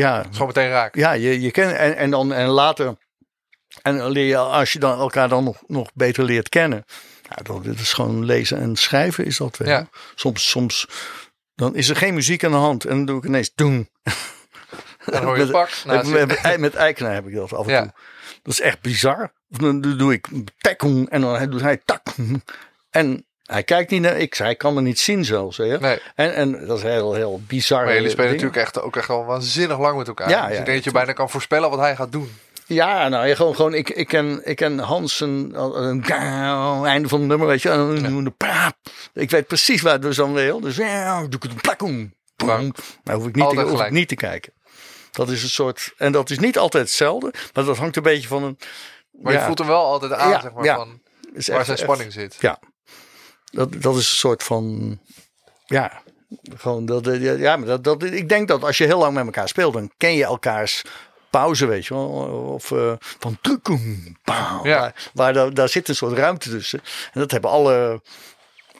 [0.02, 0.94] ja, gewoon meteen raak.
[0.94, 1.72] ja, je, je kent.
[1.76, 2.96] En, en dan en later.
[3.82, 6.84] En leer je, als je dan elkaar dan nog, nog beter leert kennen.
[7.28, 9.56] Ja, dan, dit is gewoon lezen en schrijven is dat.
[9.58, 9.64] je.
[9.64, 9.88] Ja.
[10.14, 10.88] Soms, soms.
[11.54, 12.84] Dan is er geen muziek aan de hand.
[12.84, 13.52] En dan doe ik ineens.
[13.54, 13.88] Doen.
[15.04, 15.70] Dan hoor je het pak.
[15.86, 17.82] Met, met, met Eikenaar heb ik dat af en Ja.
[17.82, 17.92] toe.
[18.42, 19.32] Dat is echt bizar.
[19.48, 22.02] Dan doe ik tekkoen en dan doet hij tak.
[22.90, 24.34] En hij kijkt niet naar ik.
[24.34, 25.56] Hij kan me niet zien zelfs.
[25.56, 25.78] Hè?
[25.78, 25.98] Nee.
[26.14, 27.84] En, en dat is heel, heel bizar.
[27.84, 30.28] Maar jullie spelen natuurlijk echt, ook echt al waanzinnig lang met elkaar.
[30.28, 32.32] Ja, dus ja, ik denk dat je bijna kan voorspellen wat hij gaat doen.
[32.66, 36.04] Ja, nou, je gewoon, gewoon ik, ik, ken, ik ken Hans een, een,
[36.84, 37.70] einde van het nummer, weet je.
[37.70, 38.34] Een.
[39.12, 40.60] Ik weet precies waar het dus dan wil.
[40.60, 42.14] Dus ja, doe ik het een plakkoen.
[42.36, 42.72] Nou
[43.04, 44.52] hoef ik, niet te, hoef ik niet te kijken.
[45.12, 48.28] Dat is een soort, en dat is niet altijd hetzelfde, maar dat hangt een beetje
[48.28, 48.58] van een.
[49.10, 51.00] Maar je voelt hem wel altijd aan, zeg maar, van
[51.46, 52.36] waar zijn spanning zit.
[52.40, 52.58] Ja,
[53.55, 54.98] dat, dat is een soort van.
[55.66, 56.02] Ja,
[56.56, 57.05] gewoon dat.
[57.20, 59.90] Ja, maar dat, dat, ik denk dat als je heel lang met elkaar speelt, dan
[59.97, 60.82] ken je elkaars
[61.31, 62.09] pauze, weet je wel.
[62.55, 64.64] Of eh, van tukkum, pauw.
[64.64, 64.78] Ja.
[64.81, 66.81] Waar, waar daar, daar zit een soort ruimte tussen.
[67.12, 68.02] En dat hebben alle,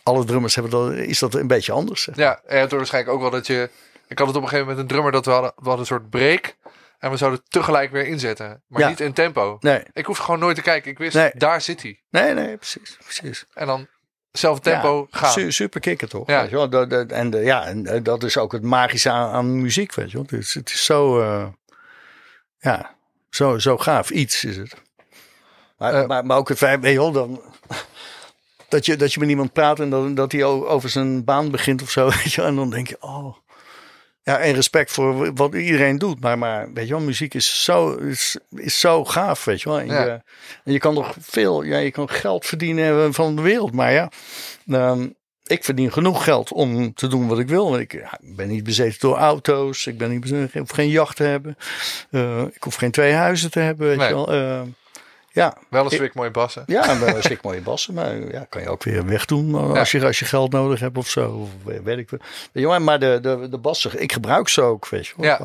[0.03, 2.03] alle drummers, hebben dat, is dat een beetje anders.
[2.03, 2.17] zeg.
[2.17, 3.71] Ja, en er waarschijnlijk ook wel dat je...
[4.09, 5.87] Ik had het op een gegeven moment een drummer dat we hadden, we hadden een
[5.87, 6.57] soort break.
[6.99, 8.63] En we zouden tegelijk weer inzetten.
[8.69, 8.89] Maar Ja.
[8.89, 9.57] niet in tempo.
[9.61, 10.91] Nee, Ik hoef gewoon nooit te kijken.
[10.91, 11.31] Ik wist, Nee.
[11.35, 12.03] daar zit hij.
[12.11, 12.97] nee, nee, precies.
[13.05, 13.45] precies.
[13.55, 13.89] En dan
[14.35, 15.31] hetzelfde tempo ja, gaan.
[15.33, 16.27] su- super kicken toch?
[16.29, 16.41] Ja.
[16.41, 16.69] Weet je wel?
[16.69, 19.95] Dat- dat- en, de, ja, en eh, dat is ook het magische aan, aan muziek,
[19.95, 20.27] weet je wel.
[20.31, 21.47] Het is, het is zo, eh,
[22.59, 22.95] ja,
[23.31, 24.75] zo, zo gaaf iets is het.
[25.79, 26.07] Maar, Eh.
[26.07, 27.43] maar, maar ook het feit, weet je wel, dan,
[28.69, 31.83] dat, je, dat je met iemand praat en dat, dat hij over zijn baan begint
[31.83, 32.51] of zo, weet je wel.
[32.51, 33.37] En dan denk je, oh...
[34.27, 36.21] Ja, en respect voor wat iedereen doet.
[36.21, 39.81] Maar, maar weet je wel, muziek is zo, is, is zo gaaf, weet je wel.
[39.81, 40.05] En, Ja.
[40.05, 40.11] je,
[40.65, 43.73] en je kan nog veel, ja, je kan geld verdienen van de wereld.
[43.73, 44.11] Maar ja,
[44.69, 45.09] ehm,
[45.47, 47.79] ik verdien genoeg geld om te doen wat ik wil.
[47.79, 49.87] Ik ja, ben niet bezeten door auto's.
[49.87, 51.57] Ik ben niet bezeten, ik hoef geen jacht te hebben.
[52.11, 54.09] Eh, ik hoef geen twee huizen te hebben, weet Nee.
[54.09, 54.33] je wel.
[54.33, 54.61] Eh,
[55.35, 56.63] ja, Wel een zwik mooie bassen.
[56.67, 60.19] ja, wel een mooie bassen, maar ja, kan je ook weer wegdoen als, je, als
[60.19, 61.31] je geld nodig hebt of zo.
[61.31, 61.49] Of
[61.85, 62.81] weet ik veel.
[62.81, 65.27] Maar de, de, de bassen, ik gebruik ze ook, weet je wel.
[65.27, 65.39] Ja.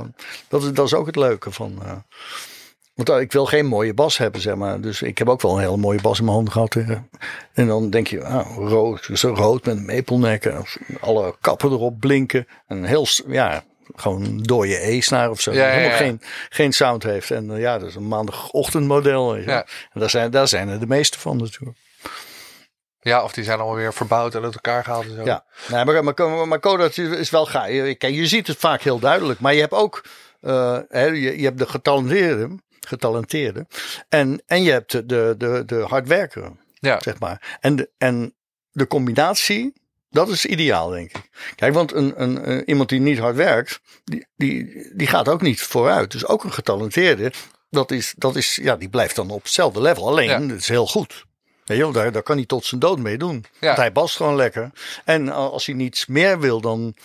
[0.47, 1.79] Dat, is, dat is ook het leuke van...
[1.83, 1.91] eh,
[2.93, 4.81] want ik wil geen mooie bas hebben, zeg maar.
[4.81, 6.75] Dus ik heb ook wel een hele mooie bas in mijn handen gehad.
[6.75, 6.89] eh.
[7.53, 9.85] En dan denk je, ah, rood, zo rood met een
[10.99, 12.47] alle kappen erop blinken.
[12.67, 13.63] En heel, ja,
[13.95, 15.51] gewoon door je E-snaar of zo.
[15.53, 15.95] Ja, Helemaal ja.
[15.95, 17.31] Geen, geen sound heeft.
[17.31, 19.35] En eh, ja, dat is een maandagochtendmodel.
[19.35, 21.77] En daar zijn, daar zijn er de meeste van natuurlijk.
[23.01, 25.23] Ja, of die zijn allemaal weer verbouwd en uit elkaar gehaald en zo.
[25.23, 27.67] Ja, nee, maar, maar, maar, is wel gaaf.
[27.67, 29.39] Je, je ziet het vaak heel duidelijk.
[29.39, 30.03] Maar je hebt ook
[30.41, 33.67] eh, hè, je, je hebt de getalenteerde, getalenteerde
[34.09, 36.99] en, en je hebt de, de, de, de hardwerker, Ja.
[37.01, 37.57] zeg maar.
[37.59, 38.35] En de, en
[38.71, 39.73] de combinatie,
[40.10, 41.30] dat is ideaal, denk ik.
[41.56, 45.61] Kijk, want een, een, iemand die niet hard werkt, die, die, die gaat ook niet
[45.61, 46.11] vooruit.
[46.11, 47.31] Dus ook een getalenteerde,
[47.69, 50.07] dat is, dat is, ja, die blijft dan op hetzelfde level.
[50.07, 50.41] Alleen, Ja.
[50.41, 51.27] het is heel goed.
[51.65, 53.45] Wel, daar, daar kan hij tot zijn dood mee doen.
[53.60, 53.65] Ja.
[53.68, 54.72] Want hij bast gewoon lekker.
[55.06, 56.95] En als hij niets meer wil dan,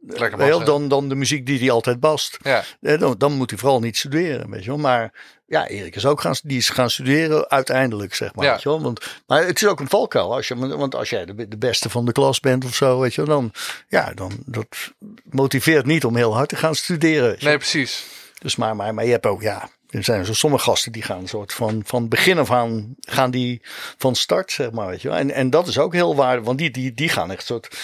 [0.00, 0.64] bassen.
[0.64, 2.38] dan, dan de muziek die hij altijd bast.
[2.42, 2.64] Ja.
[2.80, 4.50] eh, Dan, dan moet hij vooral niet studeren.
[4.50, 4.78] Weet je wel.
[4.78, 5.12] Maar
[5.52, 8.44] ja, Erik is ook gaan, die is gaan studeren uiteindelijk, zeg maar.
[8.44, 8.52] Ja.
[8.52, 8.82] Weet je wel.
[8.82, 10.34] Want, maar het is ook een valkuil.
[10.34, 13.14] Als je, want als jij de, de beste van de klas bent of zo, weet
[13.14, 13.52] je wel, dan,
[13.88, 14.92] ja, dan dat
[15.24, 17.36] motiveert niet om heel hard te gaan studeren.
[17.40, 18.06] Nee, precies.
[18.38, 21.18] dus maar, maar, maar je hebt ook, ja, er zijn zo sommige gasten die gaan
[21.18, 23.60] een soort van, van begin af aan, gaan die
[23.98, 25.18] van start, zeg maar, weet je wel.
[25.18, 27.76] En, en dat is ook heel waardevol, want die, die, die gaan echt soort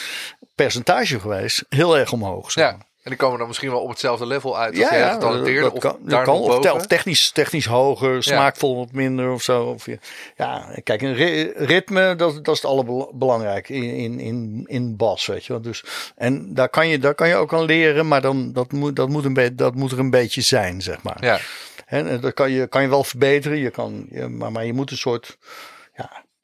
[0.55, 2.53] percentagegewijs heel erg omhoog.
[2.53, 2.87] Zeg Ja.
[3.09, 4.69] En die komen dan misschien wel op hetzelfde level uit.
[4.71, 9.31] Als Ja, getalenteerd dat of kan, daar kan of, technisch, technisch hoger, smaakvol wat minder
[9.33, 9.65] of zo.
[9.65, 9.99] Of, je-
[10.37, 15.27] ja, kijk, een ri- ritme, dat, dat is het allerbelangrijk in, in, in, in bas,
[15.27, 15.63] weet je wel.
[15.63, 15.85] Dus,
[16.17, 19.09] en daar kan, je, daar kan je ook aan leren, maar dan, dat, moet, dat,
[19.09, 21.17] moet een dat moet er een beetje zijn, zeg maar.
[21.21, 21.39] Ja.
[21.87, 24.91] En dat kan je, kan je wel verbeteren, je kan, je, maar, maar je moet
[24.91, 25.39] een soort,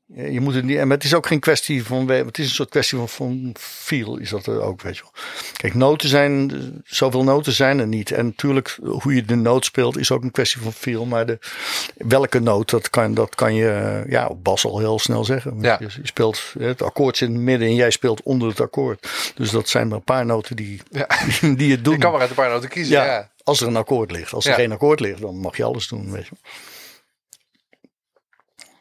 [0.06, 2.68] Je moet het niet, en het is ook geen kwestie van, het is een soort
[2.68, 5.12] kwestie van, van feel, is dat er ook, weet je wel.
[5.56, 6.50] Kijk, noten zijn,
[6.84, 8.10] zoveel noten zijn er niet.
[8.10, 11.06] En natuurlijk, hoe je de noot speelt, is ook een kwestie van feel.
[11.06, 11.38] Maar de,
[11.96, 15.60] welke noot, dat kan, dat kan je ja, op bas al heel snel zeggen.
[15.60, 15.76] Ja.
[15.80, 19.32] Je, je speelt, het akkoord zit in het midden en jij speelt onder het akkoord.
[19.34, 21.06] Dus dat zijn maar een paar noten die, Ja.
[21.56, 21.94] die het doen.
[21.94, 22.94] Je kan maar uit een paar noten kiezen.
[22.96, 23.30] ja, Ja.
[23.42, 24.32] Als er een akkoord ligt.
[24.32, 26.52] Als er geen akkoord ligt, dan mag je alles doen, weet je wel.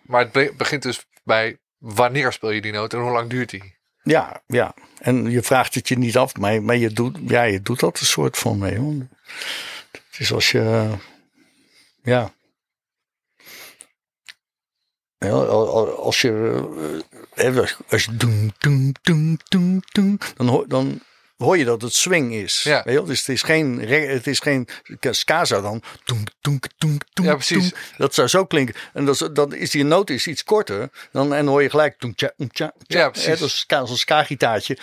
[0.04, 3.50] Maar het be- begint dus bij wanneer speel je die noot en hoe lang duurt
[3.50, 3.76] die?
[4.04, 4.74] Ja, ja.
[5.00, 8.00] En je vraagt het je niet af, maar, maar je, doet, ja, je doet dat
[8.00, 9.08] een soort van mee.
[9.92, 10.90] Het is als je.
[12.04, 12.34] Ja.
[15.18, 17.02] Ja, al- al- als je.
[17.36, 18.16] eh, eh, als- je.
[20.36, 21.00] Dan, hoor, dan
[21.38, 22.64] hoor je dat het swing is.
[22.64, 22.82] Ja.
[22.86, 23.04] Weet je?
[23.04, 23.80] Dus het is geen.
[23.90, 24.68] Het is geen
[25.00, 25.82] ska zou dan.
[26.06, 27.72] Doen, doen, doen, doen, Ja, precies.
[27.98, 28.76] Dat zou zo klinken.
[28.94, 30.90] En dat dan is die noot is iets korter.
[31.12, 32.00] Dan, en dan hoor je gelijk.
[32.00, 33.00] Doen, tja, doen, tja, tja.
[33.00, 33.28] Ja, precies.
[33.30, 34.78] Hè, Dat is ska- een ska-gitaartje.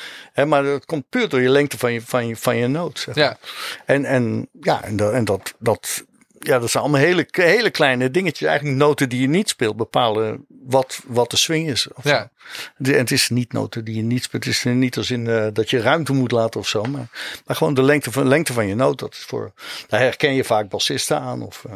[0.46, 2.98] Maar dat komt puur door je lengte van je, van je, van je noot.
[2.98, 3.24] Zeg maar.
[3.24, 3.38] Ja,
[3.86, 6.04] En, en, ja, en, dat, en dat, dat,
[6.42, 8.48] ja, dat zijn allemaal hele, hele kleine dingetjes.
[8.48, 11.92] Eigenlijk noten die je niet speelt bepalen wat, wat de swing is.
[11.92, 12.30] Of Ja.
[12.76, 14.44] De- En het is niet noten die je niet speelt.
[14.44, 16.82] Het is niet als in eh, dat je ruimte moet laten of zo.
[16.82, 18.98] Maar, maar gewoon de lengte van, lengte van je noot.
[18.98, 19.52] Dat is voor,
[19.86, 21.42] daar herken je vaak bassisten aan.
[21.42, 21.72] Of, eh,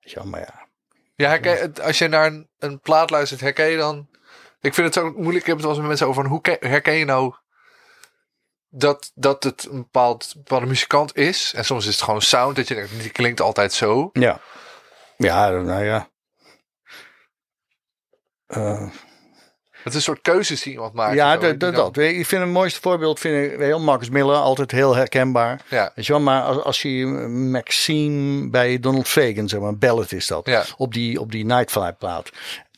[0.00, 0.66] weet je wel, maar ja.
[1.14, 4.08] ja herken, als je naar een, een plaat luistert, herken je dan...
[4.60, 6.26] Ik vind het zo moeilijk, ik heb het wel eens met mensen over...
[6.26, 7.34] Hoe ke- herken je nou
[8.74, 11.52] dat, dat het een bepaald, bepaalde muzikant is?
[11.56, 14.10] En soms is het gewoon sound, dat je denkt, die klinkt altijd zo.
[14.12, 14.40] Ja,
[15.16, 16.08] ja nou ja.
[18.46, 18.88] Eh,
[19.70, 21.14] Het is een soort keuzes die iemand maakt.
[21.14, 21.96] ja, dat, dat, dat.
[21.96, 25.60] Ik vind het mooiste voorbeeld, vind ik, heel Marcus Miller, altijd heel herkenbaar.
[25.68, 27.06] Ja, Weet je wel, maar als, als je
[27.50, 30.64] Maxime bij Donald Fagan, zeg maar, ballad is dat, Ja.
[30.76, 32.30] op die, op die Nightfly plaat.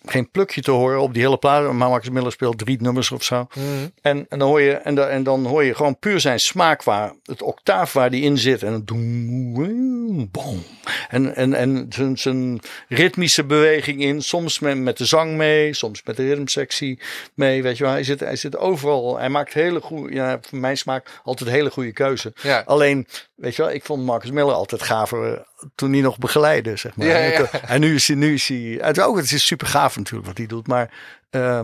[0.06, 3.22] Geen plukje te horen op die hele plaat, maar Marcus Miller speelt drie nummers of
[3.22, 3.46] zo.
[3.54, 3.66] Mhm.
[4.02, 6.82] En, en, dan hoor je, en, dan, en dan hoor je gewoon puur zijn smaak
[6.82, 8.62] waar, het octaaf waar die in zit.
[8.62, 10.62] En dan doem, boom.
[11.08, 16.02] En, en, en zijn, zijn ritmische beweging in, soms met, met de zang mee, soms
[16.04, 16.98] met de ritmesectie
[17.34, 17.62] mee.
[17.62, 19.18] Weet je wel, hij zit, hij zit overal.
[19.18, 22.32] Hij maakt hele goede, ja, voor mijn smaak altijd hele goede keuze.
[22.42, 22.62] ja.
[22.66, 26.96] Alleen, weet je wel, ik vond Marcus Miller altijd gaver toen hij nog begeleidde, zeg
[26.96, 27.06] maar.
[27.06, 27.50] Ja, ja, ja.
[27.66, 30.38] En nu is hij, nu is hij, het, ook, het is super gaaf natuurlijk wat
[30.38, 30.90] hij doet, maar
[31.30, 31.60] eh,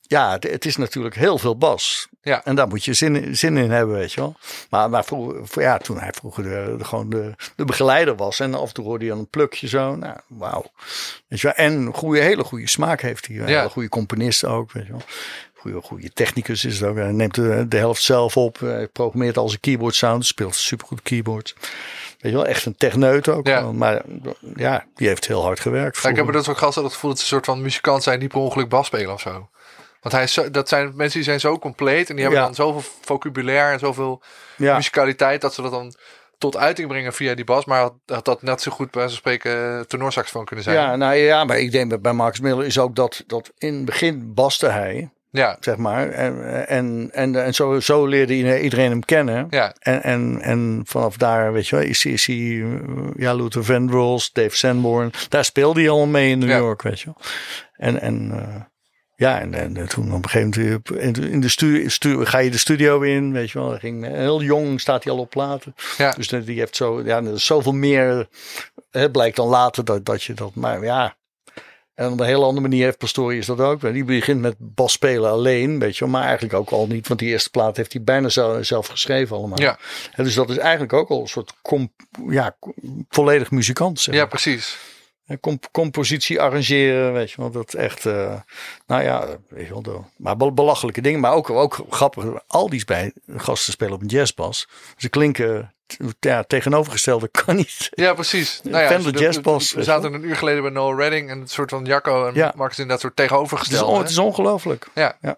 [0.00, 2.08] ja, het, het is natuurlijk heel veel bas.
[2.22, 2.44] Ja.
[2.44, 4.36] En daar moet je zin, in- zin in hebben, weet je wel.
[4.70, 8.54] Maar, maar vroeger, ja, toen hij vroeger de, de- gewoon de, de begeleider was en
[8.54, 10.64] af en toe hoorde hij een plukje zo, nou, wauw.
[11.28, 13.36] Weet je wel, en goede, hele goede smaak heeft hij.
[13.36, 13.56] Een Ja.
[13.56, 15.02] hele goede componist ook, weet je wel.
[15.54, 16.96] Goede, goede technicus is het ook.
[16.96, 18.58] Hij neemt de, de helft zelf op.
[18.60, 20.26] Hij programmeert al zijn keyboard sound.
[20.26, 21.54] Speelt supergoed keyboard.
[22.22, 23.46] Weet je wel, echt een techneut ook.
[23.46, 23.72] Ja.
[23.72, 24.02] Maar
[24.56, 26.02] ja, die heeft heel hard gewerkt.
[26.02, 28.02] Ja, ik heb er dat soort gasten het gevoel dat ze een soort van muzikant
[28.02, 29.48] zijn die per ongeluk bas spelen of zo.
[30.00, 32.46] Want hij is zo, dat zijn mensen die zijn zo compleet en die hebben Ja.
[32.46, 34.22] dan zoveel vocabulaire en zoveel
[34.56, 34.76] ja.
[34.76, 35.94] musicaliteit dat ze dat dan
[36.38, 37.64] tot uiting brengen via die bas.
[37.64, 40.76] Maar had, had dat net zo goed bij zo'n spreken eh, tenorsaxofoon kunnen zijn.
[40.76, 43.74] Ja, nou ja, maar ik denk dat bij Max Miller is ook dat, dat in
[43.74, 46.08] het begin baste hij, ja, zeg maar.
[46.10, 49.46] En, en, en, en zo, zo leerde iedereen hem kennen.
[49.50, 52.64] ja, En, en, en vanaf daar, weet je wel, is, is hij,
[53.16, 55.10] ja, Luther Vandross, Dave Sanborn.
[55.28, 56.56] Daar speelde hij allemaal mee in New Ja.
[56.56, 57.16] York, weet je wel.
[57.76, 58.60] En, en uh,
[59.16, 62.38] ja, en, en toen op een gegeven moment in de, in de stu, stu, ga
[62.38, 63.78] je de studio in, weet je wel.
[63.78, 65.74] Ging, heel jong staat hij al op platen.
[65.98, 66.10] ja.
[66.10, 68.28] Dus dat- die heeft zo, ja, zoveel meer,
[68.90, 71.16] hè, blijkt dan later dat, dat je dat, maar ja.
[71.94, 73.80] En op een hele andere manier heeft Pastorius dat ook.
[73.92, 76.12] Die begint met bas spelen alleen, weet je wel.
[76.14, 78.28] Maar eigenlijk ook al niet, want die eerste plaat heeft hij bijna
[78.62, 79.60] zelf, geschreven allemaal.
[79.60, 79.78] Ja.
[80.12, 81.52] En dus dat is eigenlijk ook al een soort
[82.28, 82.56] ja,
[83.08, 84.00] volledig muzikant.
[84.00, 84.78] Zeg ja, precies.
[85.40, 87.50] Comp- compositie arrangeren, weet je wel.
[87.50, 88.40] Dat echt, uh,
[88.86, 89.82] nou ja, weet je wel.
[89.82, 91.20] de- Maar bel- belachelijke dingen.
[91.20, 92.24] Maar ook, ook grappig.
[92.46, 94.68] Al die bij gasten spelen op een jazzbas.
[94.96, 95.74] Ze klinken
[96.20, 97.88] ja, tegenovergestelde kan niet.
[97.90, 98.60] Ja, precies.
[98.62, 99.12] Nou ja, Fender
[99.74, 102.52] We zaten een uur geleden bij Noel Redding en het soort van Jacco en Ja.
[102.56, 103.92] Marcus in dat soort Het is, tegenovergestelde.
[103.92, 104.88] on- het is ongelooflijk.
[104.94, 105.16] Ja.
[105.20, 105.36] ja.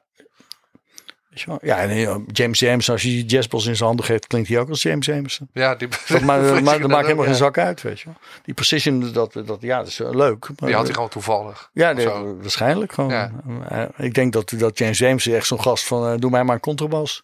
[1.60, 4.58] Ja, en eh, James James, als je die jazzbas in zijn handen geeft, klinkt hij
[4.58, 5.48] ook als James Jameson.
[5.52, 8.14] ja, die, Dat, maar, maar, dat maakt helemaal geen zak uit, weet je wel.
[8.44, 10.48] Die precision, dat, dat, ja, dat is eh, leuk.
[10.48, 11.70] Maar, Die had hij gewoon toevallig.
[11.72, 12.08] Ja, nee,
[12.40, 13.10] waarschijnlijk gewoon.
[13.10, 13.30] Ja.
[13.68, 16.54] Eh, ik denk dat, dat James James echt zo'n gast van, eh, doe mij maar
[16.54, 17.22] een contrabas.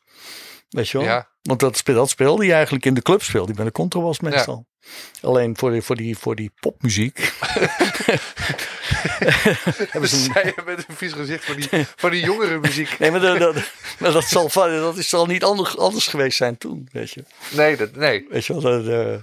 [0.71, 1.07] Weet je wel?
[1.07, 1.29] Ja.
[1.43, 4.21] Want dat, speel, dat speelde hij eigenlijk in de club, speelde hij met een contrabas
[4.21, 4.67] meestal.
[5.21, 7.19] Alleen voor die, voor die, voor die popmuziek.
[9.93, 12.99] hebben ze je met een vies gezicht van die, van die jongere muziek.
[12.99, 13.55] Nee, maar dat, dat,
[13.99, 17.25] maar dat, zal, dat zal niet anders, anders geweest zijn toen, weet je.
[17.51, 18.27] Nee, dat, nee.
[18.31, 19.15] Weet je wel, dat, eh,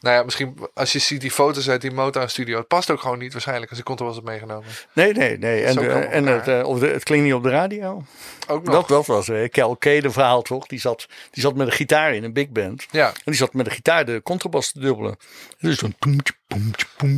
[0.00, 2.58] Nou ja, misschien als je ziet die foto's uit die Motown studio.
[2.58, 4.68] Het past ook gewoon niet waarschijnlijk als ik kon er was het meegenomen.
[4.92, 5.62] Nee, nee, nee.
[5.64, 8.02] En, het, eh, de, het klinkt niet op de radio.
[8.46, 8.74] Ook nog.
[8.74, 10.66] Dat, dat was uh, Kel Kede verhaal toch?
[10.66, 12.86] Die zat, die zat met een gitaar in een big band.
[12.90, 15.16] Ja, En die zat met de gitaar de contrabas te dubbelen.
[15.60, 15.94] Dus zo'n.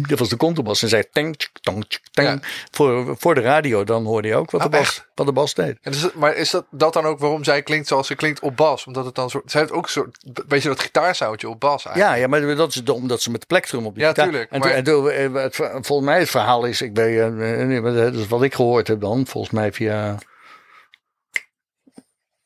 [0.09, 0.83] Dat was de contrabas.
[0.83, 2.29] En zei tang, tang, tang.
[2.29, 2.39] Ja.
[2.71, 5.09] Voor, voor de radio, dan hoorde je ook wat, Oh, de, bas, echt?
[5.15, 5.79] wat de bas deed.
[5.83, 8.87] en maar is dat, dat dan ook waarom zij klinkt zoals ze klinkt op bas?
[8.87, 9.51] Omdat het dan soort.
[9.51, 10.19] Zij heeft ook een soort.
[10.49, 12.17] Weet je dat gitaarsoundje op bas eigenlijk?
[12.17, 14.24] Ja, ja, maar dat is de- omdat ze met de plektrum op de Ja, gitaar.
[14.28, 17.40] tuurlijk, En, maar- toen- en toen, eh, het, volgens mij het verhaal is, ik ben,
[17.74, 20.19] eh, maar dat is wat ik gehoord heb dan, volgens mij via,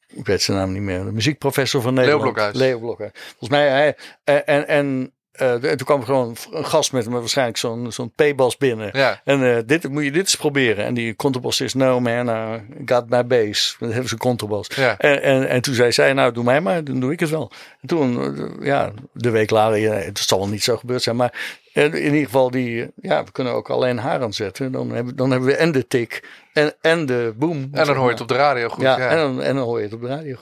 [0.09, 2.23] ik weet zijn naam niet meer, de muziekprofessor van Nederland.
[2.23, 2.55] Blokhuis.
[2.57, 3.11] Leo Blokhuis.
[3.15, 3.97] Volgens mij, hij,
[4.45, 8.57] en, en, eh, en toen kwam er gewoon een gast met, waarschijnlijk zo'n zo'n P-bas
[8.57, 8.91] binnen.
[8.93, 9.21] Ja.
[9.25, 10.85] En eh, dit moet je dit eens proberen.
[10.85, 13.77] En die contrabassist, no man, I got my bass.
[13.79, 14.67] Dat hebben ze contrabas.
[14.75, 14.99] Ja.
[14.99, 17.51] En, en, en toen zei zij, nou doe mij maar, dan doe ik het wel.
[17.81, 21.17] En toen, eh, ja, de week later, ja, het zal wel niet zo gebeurd zijn.
[21.17, 24.73] Maar in ieder geval, die, ja, we kunnen ook alleen haar aanzetten.
[24.73, 27.69] Dan hebben, dan hebben we en de tik en, en de boom.
[27.73, 28.83] En dan hoor je het op de radio goed.
[28.83, 30.37] Ja, En, dan, en dan hoor je het op de radio.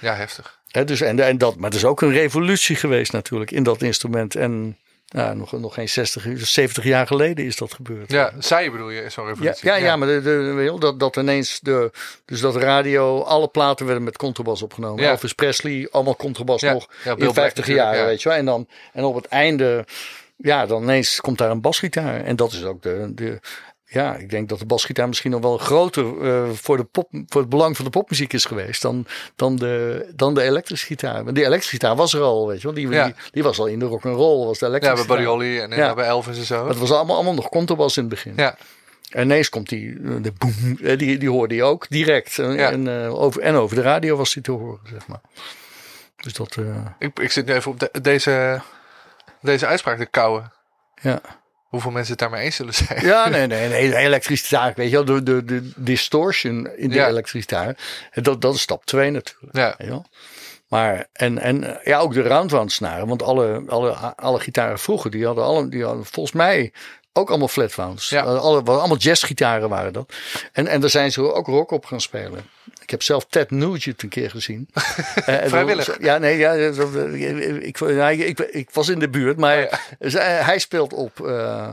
[0.00, 0.62] ja heftig.
[0.74, 3.82] Hè, dus, en, en dat, maar het is ook een revolutie geweest natuurlijk in dat
[3.82, 4.34] instrument.
[4.34, 8.10] En ja, nog, nog geen 60, 70 jaar geleden is dat gebeurd.
[8.10, 9.68] Ja, zij bedoel je, is zo'n Ja, revolutie.
[9.68, 11.90] ja, ja, maar de, de, dat, dat ineens de,
[12.24, 15.02] dus dat radio, alle platen werden met contrabas opgenomen.
[15.02, 15.10] Ja.
[15.10, 18.04] Elvis Presley, allemaal contrabas Ja, nog ja, in 50 Black natuurlijk, jaar, ja.
[18.04, 18.38] weet je wel.
[18.38, 19.84] En dan, en op het einde,
[20.36, 22.24] ja, dan ineens komt daar een basgitaar.
[22.24, 23.40] En dat is ook de, de
[23.94, 27.40] ja, ik denk dat de basgitaar misschien nog wel groter eh, voor, de pop, voor
[27.40, 29.06] het belang van de popmuziek is geweest dan,
[29.36, 31.24] dan, de, dan de elektrische gitaar.
[31.24, 32.74] Want die elektrische gitaar was er al, weet je wel.
[32.76, 33.04] Die, Ja.
[33.04, 35.30] die, die was al in de rock and roll, was de Ja, elektrische bij Buddy
[35.30, 35.46] gitaar.
[35.48, 35.86] Holly en Ja.
[35.86, 35.94] ja.
[35.94, 36.68] bij Elvis en zo.
[36.68, 38.32] Het was allemaal, allemaal nog contrabas in het begin.
[38.36, 38.56] Ja,
[39.10, 42.38] En ineens komt die, eh, de boem, eh, die, die hoorde je ook direct.
[42.38, 42.70] En, Ja.
[42.70, 45.20] en, over, en over de radio was die te horen, zeg maar.
[46.16, 46.56] Dus dat,
[46.98, 48.60] ik, ik zit nu even op de- deze,
[49.40, 50.52] deze uitspraak te kouwen.
[51.02, 51.20] ja.
[51.74, 53.04] Hoeveel mensen het daarmee eens zullen zijn.
[53.06, 53.90] Ja, nee, nee, nee.
[53.90, 57.08] De elektrische gitaar, weet je wel, de, de, de distortion in die Ja.
[57.08, 57.76] elektrische gitaar.
[58.12, 59.56] Dat, dat is stap 2 natuurlijk.
[59.56, 60.06] Ja, Weet je wel.
[60.68, 62.78] Maar, en, en ja, ook de roundwound.
[62.78, 66.72] Want alle, alle, alle gitaren vroeger, die hadden, alle, die hadden volgens mij
[67.12, 68.08] ook allemaal flatwounds.
[68.08, 68.22] Ja.
[68.22, 70.12] Alle, allemaal jazzgitaren waren dat.
[70.52, 72.46] En, en daar zijn ze ook rock op gaan spelen.
[72.84, 74.68] Ik heb zelf Ted Nugent een keer gezien.
[75.24, 75.96] Eh, Vrijwillig?
[76.00, 79.72] Ja, nee, ja, dat- ik, ik, ik, ik was in de buurt, maar Oh
[80.10, 81.68] zij- hij speelt op, eh,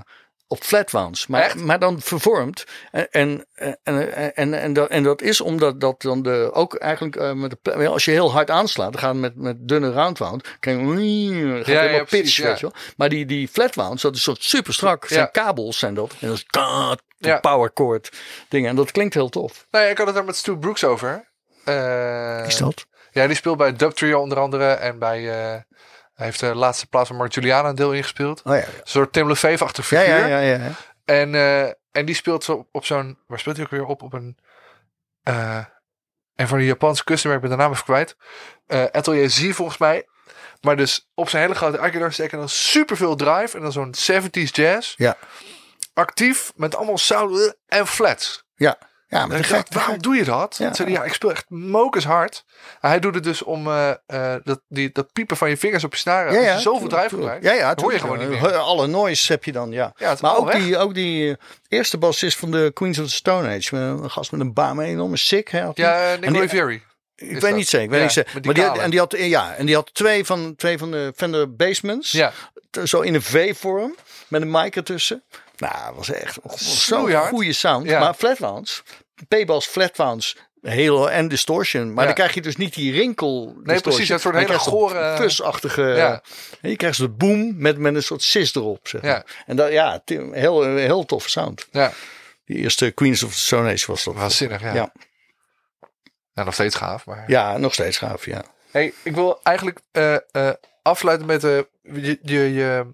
[0.48, 1.56] op flatwounds, maar, Echt?
[1.56, 2.64] maar dan vervormd.
[2.92, 3.46] En, en,
[3.84, 7.56] en, en, en, dat, en dat is omdat dat dan de, ook eigenlijk eh, met
[7.62, 11.56] de, als je heel hard aanslaat, dan gaat het met, met dunne roundwound, kan je,
[11.58, 12.74] gaat Ja, helemaal pitch, weet je wel.
[12.98, 16.14] Maar die, die flatwounds, dat is soort super strak, zijn kabels zijn dat.
[16.20, 16.46] En dat is
[17.30, 17.40] Ja.
[17.40, 18.12] power chord
[18.50, 18.70] dingen.
[18.70, 19.66] En dat klinkt heel tof.
[19.72, 21.30] nou ja, ik had het daar met Stu Brooks over.
[21.66, 22.86] Eh, Wie is dat?
[23.12, 24.72] Ja, die speelt bij Dub Trio onder andere.
[24.72, 25.60] En bij, eh,
[26.14, 28.42] hij heeft de laatste plaats van Mark Juliana een deel ingespeeld.
[28.44, 30.18] Oh ja, Een soort Tim LaFave-achtig ja, figuur.
[30.18, 30.72] ja, ja, ja, ja.
[31.06, 33.18] En, eh, en die speelt zo op zo'n...
[33.28, 34.02] Waar speelt hij ook weer op?
[34.02, 34.38] Op een...
[35.24, 35.60] eh
[36.36, 38.16] een van de Japanse kusten, ik ben de naam even kwijt.
[38.68, 40.06] Eh, Atelier Z volgens mij.
[40.62, 43.58] Maar dus op zijn hele grote Aguilar steken dan superveel drive.
[43.58, 44.94] En dan zo'n 70s jazz.
[44.98, 45.18] Ja.
[45.94, 48.44] Actief, met allemaal sound en flats.
[48.56, 48.78] Ja,
[49.08, 50.56] ja maar dacht, waarom doe je dat?
[50.58, 50.66] Ja.
[50.66, 50.74] Ja.
[50.74, 52.46] Zei ja, ik speel echt mokers hard.
[52.80, 55.94] Hij doet het dus om eh, eh, dat, die, dat piepen van je vingers op
[55.94, 56.38] je snaren.
[56.38, 58.56] Als je zoveel gebruikt, Ja, ja, hoor je gewoon niet meer.
[58.58, 59.94] Alle noise heb je dan, ja.
[59.96, 61.36] Ja, maar ook die, ook die eh,
[61.68, 63.76] eerste bassist van de Queens of the Stone Age.
[63.76, 65.50] Een gast met een baan, een enorme sick.
[65.50, 65.68] Hè.
[65.74, 66.84] Ja, Nick Olivieri.
[67.16, 67.54] ik weet dat.
[67.56, 67.86] niet zeker.
[67.86, 68.46] Ik weet Ja, niet zeker.
[68.46, 71.56] Maar die en die had, ja, en die had twee van, twee van de Fender
[71.56, 72.12] Basements.
[72.12, 72.32] Ja,
[72.84, 73.96] Zo in een V-vorm.
[74.28, 75.24] Met een mic ertussen.
[75.62, 77.86] Nou, dat was echt zo'n goede sound.
[77.86, 78.00] Ja.
[78.00, 78.84] Maar flatwounds,
[79.28, 81.88] P-bass flatwounds, heel en distortion.
[81.88, 82.06] Maar Ja.
[82.06, 83.56] dan krijg je dus niet die rinkel.
[83.64, 85.82] Nee, precies, een soort hele gore- fusachtige.
[85.82, 86.22] Ja.
[86.62, 88.88] En je krijgt zo'n boom met, met een soort sis erop.
[88.88, 89.12] Zeg maar.
[89.12, 89.24] Ja.
[89.46, 90.02] En dat, ja,
[90.32, 91.68] heel, heel toffe sound.
[91.72, 91.92] ja.
[92.46, 94.16] Die eerste Queens of the Stone Age was dat.
[94.16, 94.62] waanzinnig.
[94.62, 94.74] Ja.
[94.74, 94.92] Ja.
[96.34, 97.06] Nou, nog steeds gaaf.
[97.06, 97.24] Maar...
[97.28, 98.44] Ja, nog steeds gaaf, ja.
[98.72, 101.44] Hey, ik wil eigenlijk eh, eh, afsluiten met...
[101.44, 102.86] eh je, je, je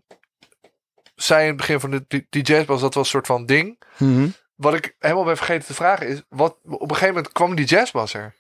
[1.18, 3.82] zei in het begin van de, die, die jazzbas, dat was een soort van ding.
[3.98, 4.28] Mhm.
[4.56, 6.22] Wat ik helemaal ben vergeten te vragen is...
[6.30, 8.36] Wat, op een gegeven moment kwam die jazzbas er.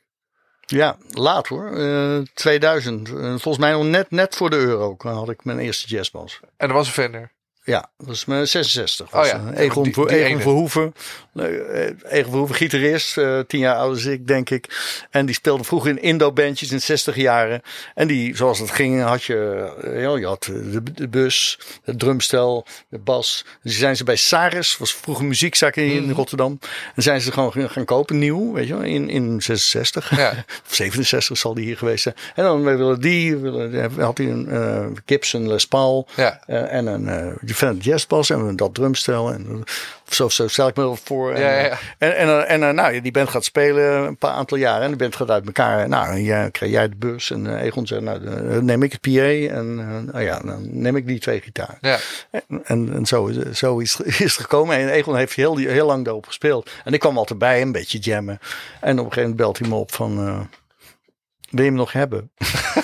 [0.65, 1.71] Ja, laat hoor.
[1.71, 3.09] Eh, 2000.
[3.09, 6.39] Eh, volgens mij nog net, net voor de euro had ik mijn eerste jazzbas.
[6.57, 7.31] En er was een Fender.
[7.67, 9.11] Ja, dat was mijn 66.
[9.11, 10.41] Was Oh ja, eh, Egon, die- die Egon.
[10.41, 10.93] Verhoeven.
[11.35, 13.17] Eh, Egon Verhoeven, gitarist.
[13.17, 14.65] eh, tien jaar ouder dan ik, denk ik.
[15.11, 17.61] En die speelde vroeger in Indo-bandjes in de 60 jaren.
[17.95, 19.69] En die, zoals het ging, had je...
[19.83, 23.43] ja, je had de, de bus, het drumstel, de bas.
[23.63, 26.11] Dus die zijn ze bij Saris, was vroeger een muziekzaak in Mhm.
[26.11, 26.59] Rotterdam.
[26.95, 30.17] En zijn ze gewoon gaan, gaan kopen, nieuw, weet je wel, in, in 66.
[30.17, 30.29] Ja.
[30.67, 32.15] Of 67 zal die hier geweest zijn.
[32.35, 36.07] En dan willen die, willen, had hij een eh, Gibson Les Paul.
[36.15, 36.41] Ja.
[36.47, 39.31] En een Defendant jazzbas en dat drumstel.
[39.31, 39.63] En,
[40.07, 41.33] zo, zo stel ik me wel voor.
[41.33, 41.77] En, Ja, ja, ja.
[41.97, 44.83] en, en, en, en nou, die band gaat spelen een paar aantal jaren.
[44.83, 45.89] En de band gaat uit elkaar.
[45.89, 47.31] Nou, jij, krijg jij de bus.
[47.31, 49.55] En uh, Egon zegt, nou, dan neem ik het PA.
[49.55, 51.77] En uh, nou ja, dan neem ik die twee gitaar.
[51.81, 51.97] Ja.
[52.31, 54.77] En, en, en zo, is, zo is, is het gekomen.
[54.77, 56.69] En Egon heeft heel, heel lang daarop gespeeld.
[56.83, 58.39] En ik kwam altijd bij, een beetje jammen.
[58.81, 60.27] En op een gegeven moment belt hij me op van...
[60.27, 60.39] Uh,
[61.49, 62.31] wil je hem nog hebben?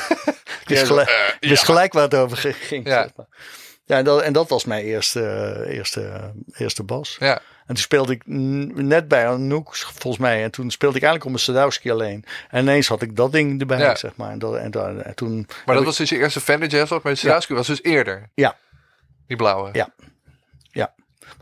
[0.65, 2.87] dus gelijk, dus gelijk waar het over ging.
[2.87, 3.09] Ja.
[3.85, 7.15] Ja, en dat, en dat was mijn eerste, eerste, eerste bas.
[7.19, 7.33] Ja.
[7.65, 8.21] En toen speelde ik
[8.75, 10.43] net bij Anouk, volgens mij.
[10.43, 12.25] En toen speelde ik eigenlijk op mijn Sadowski alleen.
[12.49, 13.95] En ineens had ik dat ding erbij, Ja.
[13.95, 14.31] zeg maar.
[14.31, 15.47] En, dat, en, dat, en toen...
[15.65, 18.29] Maar dat was dus je eerste Fender Jazz, maar de Sadowski was dus eerder.
[18.33, 18.57] Ja.
[19.27, 19.69] Die blauwe.
[19.73, 19.89] Ja.
[20.71, 20.93] Ja.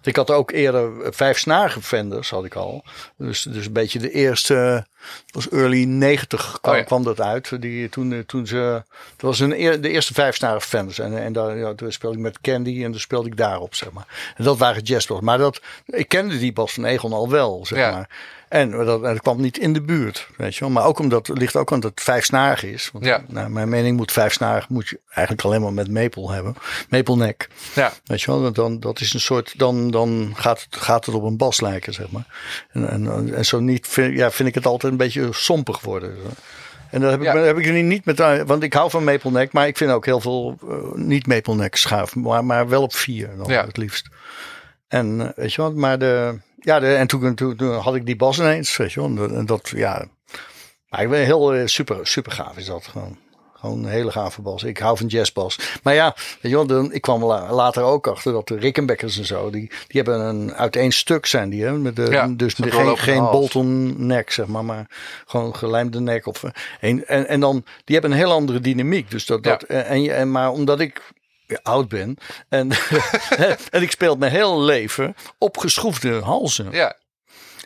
[0.04, 2.84] Ik had ook eerder eh, vijf snaren Fenders, had ik al.
[3.18, 4.86] Dus, dus een beetje de eerste,
[5.32, 6.86] was early 90 kwam, Oh ja.
[6.86, 7.62] kwam dat uit.
[7.62, 8.84] Die, toen, eh, toen ze,
[9.16, 11.00] dat was een, eer- de eerste vijf snaren Fenders.
[11.00, 13.92] En, en daar, ja, toen speelde ik met Candy en toen speelde ik daarop, zeg
[13.92, 14.34] maar.
[14.38, 15.20] En dat waren jazzbas.
[15.20, 17.92] Maar dat, ik kende die bas van Egon al wel, zeg Ja.
[17.92, 18.10] maar.
[18.52, 20.70] En dat, dat kwam niet in de buurt, weet je wel.
[20.70, 22.90] Maar ook omdat, het ligt ook omdat het vijfsnarig is.
[22.94, 23.24] Want, Ja.
[23.28, 26.56] naar mijn mening moet vijfsnarig, moet je eigenlijk alleen maar met maple hebben.
[26.90, 27.48] Maple neck.
[27.76, 27.92] Ja.
[28.06, 31.16] Weet je wel, want dan, dat is een soort, dan, dan gaat, het, gaat het
[31.16, 32.26] op een bas lijken, zeg maar.
[32.72, 36.16] En, en, en zo niet, vind, ja, vind ik het altijd een beetje sompig worden.
[36.90, 37.38] En dat heb ik, Ja.
[37.38, 40.06] heb ik er niet met, want ik hou van maple neck, maar ik vind ook
[40.06, 43.66] heel veel eh, niet maple neck schaaf, maar, maar wel op vier dan Ja.
[43.66, 44.08] het liefst.
[44.88, 48.06] En eh, weet je wat, maar de, ja, de, en toen, toen, toen had ik
[48.06, 50.06] die bas ineens, weet je wel, en dat, ja,
[50.90, 53.18] maar ik ben heel eh, super, super gaaf is dat gewoon.
[53.62, 54.64] Gewoon een hele gave bas.
[54.64, 55.60] Ik hou van jazzbas.
[55.84, 59.18] Maar ja, weet je wel, dan, ik kwam la- later ook achter dat de Rickenbackers
[59.18, 62.54] en zo, die, die hebben een uiteen stuk zijn die, hè, met de, Ja, dus
[62.58, 63.22] geen, geen.
[63.22, 64.86] Bolton nek, zeg maar, maar
[65.26, 66.26] gewoon gelijmde nek.
[66.28, 69.12] Of, eh, en, en, en dan, die hebben een heel andere dynamiek.
[69.12, 71.02] Dus dat, dat, en, en, maar omdat ik
[71.52, 72.18] ja, oud ben
[72.50, 72.72] en,
[73.70, 76.72] en ik speel mijn hele leven op geschroefde halzen.
[76.72, 76.96] Ja.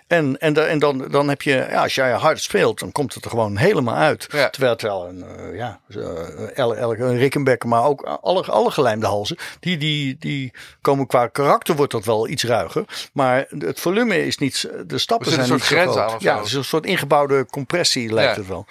[0.07, 3.23] En, en, en dan, dan heb je, ja, als jij hard speelt, dan komt het
[3.23, 4.27] er gewoon helemaal uit.
[4.31, 4.49] Ja.
[4.49, 9.37] Terwijl, terwijl een, eh, ja, eh, elke, een Rickenbacker, maar ook alle, alle gelijmde halzen,
[9.59, 12.85] die, die, die komen qua karakter, wordt dat wel iets ruiger.
[13.13, 16.21] Maar het volume is niet, de stappen zijn niet zo groot.
[16.21, 18.39] Ja, het is een soort ingebouwde compressie lijkt Ja.
[18.39, 18.65] het wel.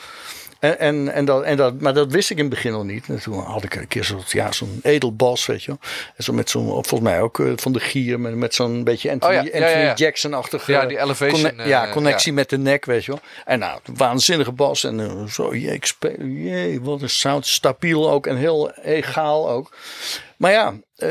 [0.64, 3.08] En, en, en, dat, en dat, maar dat wist ik in het begin nog niet.
[3.08, 5.78] En toen had ik een keer zo'n ja, zo'n edelbas, weet je wel.
[6.16, 9.10] En zo met zo'n, volgens mij ook eh, van de gier, met, met zo'n beetje
[9.10, 9.94] Anthony, Oh ja, ja, ja, Anthony ja.
[9.94, 13.20] Jackson-achtige Ja, die elevation, conne- eh, ja, connectie met de nek, weet je wel.
[13.44, 14.84] En nou, waanzinnige bas.
[14.84, 17.46] En eh, zo, jee, ik speel, jee, wat een sound.
[17.46, 19.76] Stabiel ook en heel egaal ook.
[20.36, 21.08] Maar ja, eh,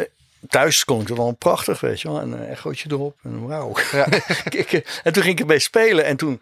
[0.50, 2.20] thuis klonk het wel prachtig, weet je wel.
[2.20, 3.16] En een echootje erop.
[3.24, 3.74] En wauw.
[3.92, 4.08] Ja.
[4.50, 4.72] Ik,
[5.04, 6.06] en toen ging ik ermee spelen.
[6.06, 6.42] En toen,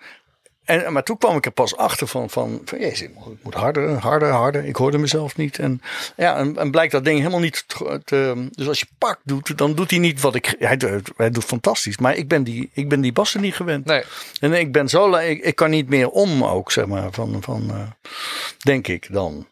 [0.65, 3.11] en, maar toen kwam ik er pas achter van, van, van jezus, ik
[3.43, 4.65] moet- harder, harder, harder.
[4.65, 5.59] Ik hoorde mezelf niet.
[5.59, 5.81] En,
[6.17, 9.57] ja, en, en blijkt dat ding helemaal niet te, te- Dus als je pak doet,
[9.57, 10.55] dan doet hij niet wat ik...
[10.59, 11.97] Hij, doet- hij doet fantastisch.
[11.97, 13.85] Maar ik ben die, ik ben die bassen niet gewend.
[13.85, 14.03] Nee.
[14.39, 15.15] En ik ben zo...
[15.15, 17.11] Ik, ik kan niet meer om ook, zeg maar.
[17.11, 18.11] Van, van, eh,
[18.57, 19.47] denk ik dan.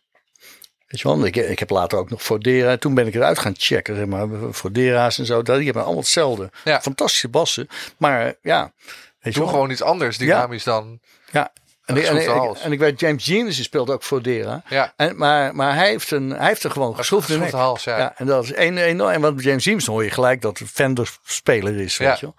[0.87, 2.77] Weet je wel, ik, ik heb later ook nog Fodera.
[2.77, 4.27] Toen ben ik eruit gaan checken, zeg maar.
[4.51, 5.41] Fodera's en zo.
[5.41, 6.49] Die hebben allemaal hetzelfde.
[6.63, 6.81] Ja.
[6.81, 7.67] Fantastische bassen.
[7.97, 8.71] Maar ja...
[9.19, 10.99] Weet Doe gewoon iets anders dynamisch dan.
[11.31, 11.51] ja.
[11.85, 14.63] En, en, ik- en ik weet, James Genius speelt ook Fodera.
[14.69, 14.93] Ja.
[14.95, 16.97] En, maar, maar hij heeft, een, hij heeft er gewoon nek.
[16.97, 18.13] geschroefde hals, ja.
[18.17, 19.11] En dat is één enorm.
[19.11, 21.97] En want James James hoor je gelijk dat Fender speler is.
[21.97, 22.09] Ja.
[22.09, 22.35] Weet je wel.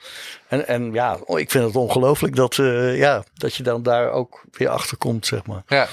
[0.49, 4.11] En, en ja, oh, ik vind het ongelooflijk dat, eh, ja, dat je dan daar
[4.11, 5.63] ook weer achter komt, zeg maar.
[5.67, 5.89] Ja.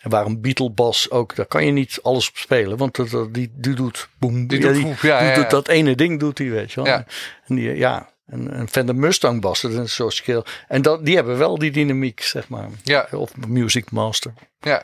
[0.00, 2.76] En waarom Beatle Bas ook, daar kan je niet alles op spelen.
[2.76, 4.46] Want dat, dat- die, die doet boem.
[4.46, 5.48] Die ja, die ja, doet ja.
[5.48, 6.92] dat ene ding doet hij, weet je wel.
[6.92, 7.04] Ja.
[7.46, 10.42] En die, ja, en, en Fender Mustang Bas, dat is een soort skill.
[10.68, 12.68] En dat, die hebben wel die dynamiek, zeg maar.
[12.82, 13.08] Ja.
[13.12, 14.32] Of Music Master.
[14.60, 14.82] Ja.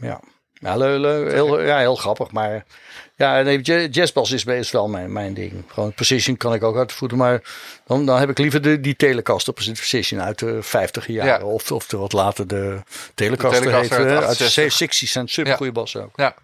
[0.00, 0.20] Ja,
[0.52, 2.30] ja leu, leu, heel, ja, heel grappig.
[2.30, 2.64] Maar
[3.16, 5.64] ja, nee, ja- jazzbas is, is wel mijn, mijn ding.
[5.66, 7.18] Gewoon precision kan ik ook uit de voeten.
[7.18, 7.42] Maar
[7.86, 11.46] dan, dan heb ik liever de, die Telecaster precision uit de 50 jaren.
[11.46, 11.52] Ja.
[11.52, 12.82] Of, of de, wat later de
[13.14, 14.06] Telecaster, Telecaster heet.
[14.06, 14.72] uit hè, Uit de 68.
[14.72, 16.16] 60 cent super goede bas ook.
[16.16, 16.34] Ja.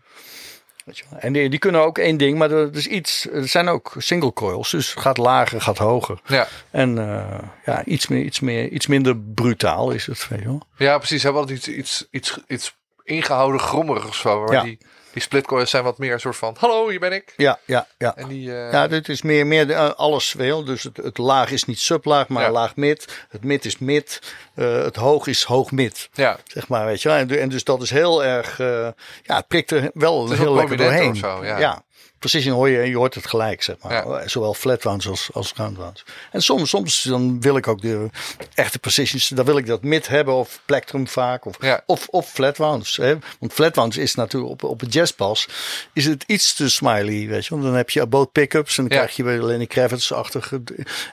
[0.84, 1.18] Weet je wel.
[1.18, 4.32] En die, die kunnen ook één ding, maar er, is iets, er zijn ook single
[4.32, 4.70] coils.
[4.70, 6.20] Dus gaat lager, gaat hoger.
[6.26, 6.48] Ja.
[6.70, 10.28] En eh, ja, iets, meer, iets, meer, iets minder brutaal is het.
[10.28, 10.62] Weet je wel.
[10.76, 11.20] Ja, precies.
[11.20, 14.40] Ze hebben altijd iets, iets, iets, iets ingehouden grommerigs of zo.
[14.40, 14.62] Waar Ja.
[14.62, 14.78] die
[15.14, 17.32] Die splitcoils zijn wat meer een soort van, hallo, hier ben ik.
[17.36, 18.16] Ja, ja, ja.
[18.16, 20.64] En die, eh, Ja, dit is meer, meer de- eh, alles wel.
[20.64, 22.50] Dus het, het laag is niet sublaag, maar Ja.
[22.50, 23.24] laag mid.
[23.28, 24.20] Het mid is mid.
[24.54, 26.08] Eh, het hoog is hoog mid.
[26.12, 26.38] ja.
[26.44, 27.18] Zeg maar, weet je wel.
[27.18, 31.16] En, en dus dat is heel erg, ja, het prikt er wel heel lekker doorheen.
[31.16, 31.82] zo, ja.
[32.30, 33.92] Precision hoor je, je hoort het gelijk, zeg maar.
[33.92, 34.28] Ja.
[34.28, 36.04] Zowel flatwounds als, als roundwounds.
[36.30, 38.10] En soms, soms dan wil ik ook de
[38.54, 41.44] echte precisions, dan wil ik dat mid hebben of plectrum vaak.
[41.46, 41.80] Of, Ja.
[41.86, 42.96] of, of flatwounds.
[42.96, 43.16] Hè?
[43.38, 45.48] Want flatwounds is natuurlijk op, op een jazzpas
[45.92, 47.50] is het iets te smiley, weet je.
[47.50, 49.02] Want dan heb je both pickups en dan Ja.
[49.02, 50.62] krijg je weer Lenny Kravitz-achtige.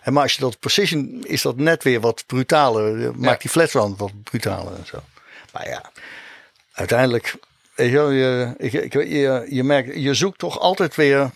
[0.04, 3.16] En maar als je dat precision, is dat net weer wat brutaler.
[3.16, 5.00] Maakt die flatwound wat brutaler en zo.
[5.54, 5.92] Maar ja,
[6.74, 7.36] uiteindelijk,
[7.76, 8.56] je, je,
[9.10, 11.32] je, je merkt, je zoekt toch altijd weer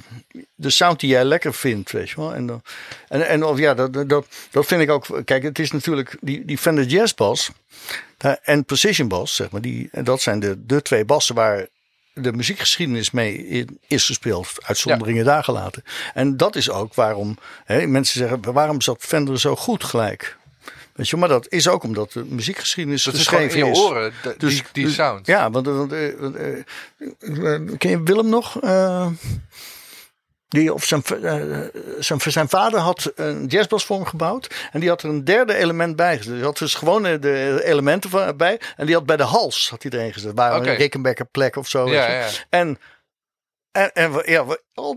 [0.55, 2.33] de sound die jij lekker vindt, weet je wel.
[2.35, 2.61] En, dan-
[3.07, 5.21] en, en of ja, dat, dat, dat vind ik ook.
[5.25, 7.49] Kijk, het is natuurlijk die, die Fender Jazz Bass
[8.43, 9.61] en Precision Bass, zeg maar.
[9.61, 11.67] Die, en dat zijn de, de twee bassen waar
[12.13, 14.51] de muziekgeschiedenis mee in- is gespeeld.
[14.65, 15.83] Uitzonderingen daar gelaten.
[16.13, 20.37] En dat is ook waarom hè, mensen zeggen, waarom zat Fender zo goed gelijk?
[20.95, 24.13] Weet je, maar dat is ook omdat de muziekgeschiedenis Dat is gewoon in je oren,
[24.37, 25.27] Dus- die, die dus- sound.
[25.27, 26.63] Ja, want, want, eh, eh,
[27.77, 28.61] ken je Willem nog?
[28.61, 29.07] Eh,
[30.47, 31.03] die, of zijn,
[31.99, 34.69] zijn, zijn vader had een jazzbas voor hem gebouwd.
[34.71, 36.33] En die had er een derde element bij gezet.
[36.33, 38.59] Die had dus gewoon de elementen van- bij.
[38.77, 40.31] En die had bij de hals had hij erin gezet.
[40.35, 41.89] Waar een Rickenbacker plek of zo.
[41.89, 42.27] Ja.
[42.49, 42.79] En,
[43.71, 44.45] en, en ja,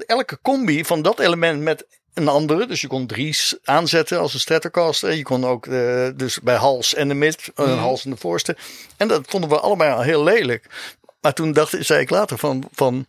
[0.07, 1.87] elke combi van dat element met
[2.21, 2.67] een andere.
[2.67, 5.13] Dus je kon drie aanzetten als een Stratocaster.
[5.15, 7.79] Je kon ook eh, dus bij hals en de mid, een Mhm.
[7.79, 8.57] hals en de voorste.
[8.97, 10.65] En dat vonden we allebei al heel lelijk.
[11.21, 13.07] Maar toen dacht, zei ik later van, van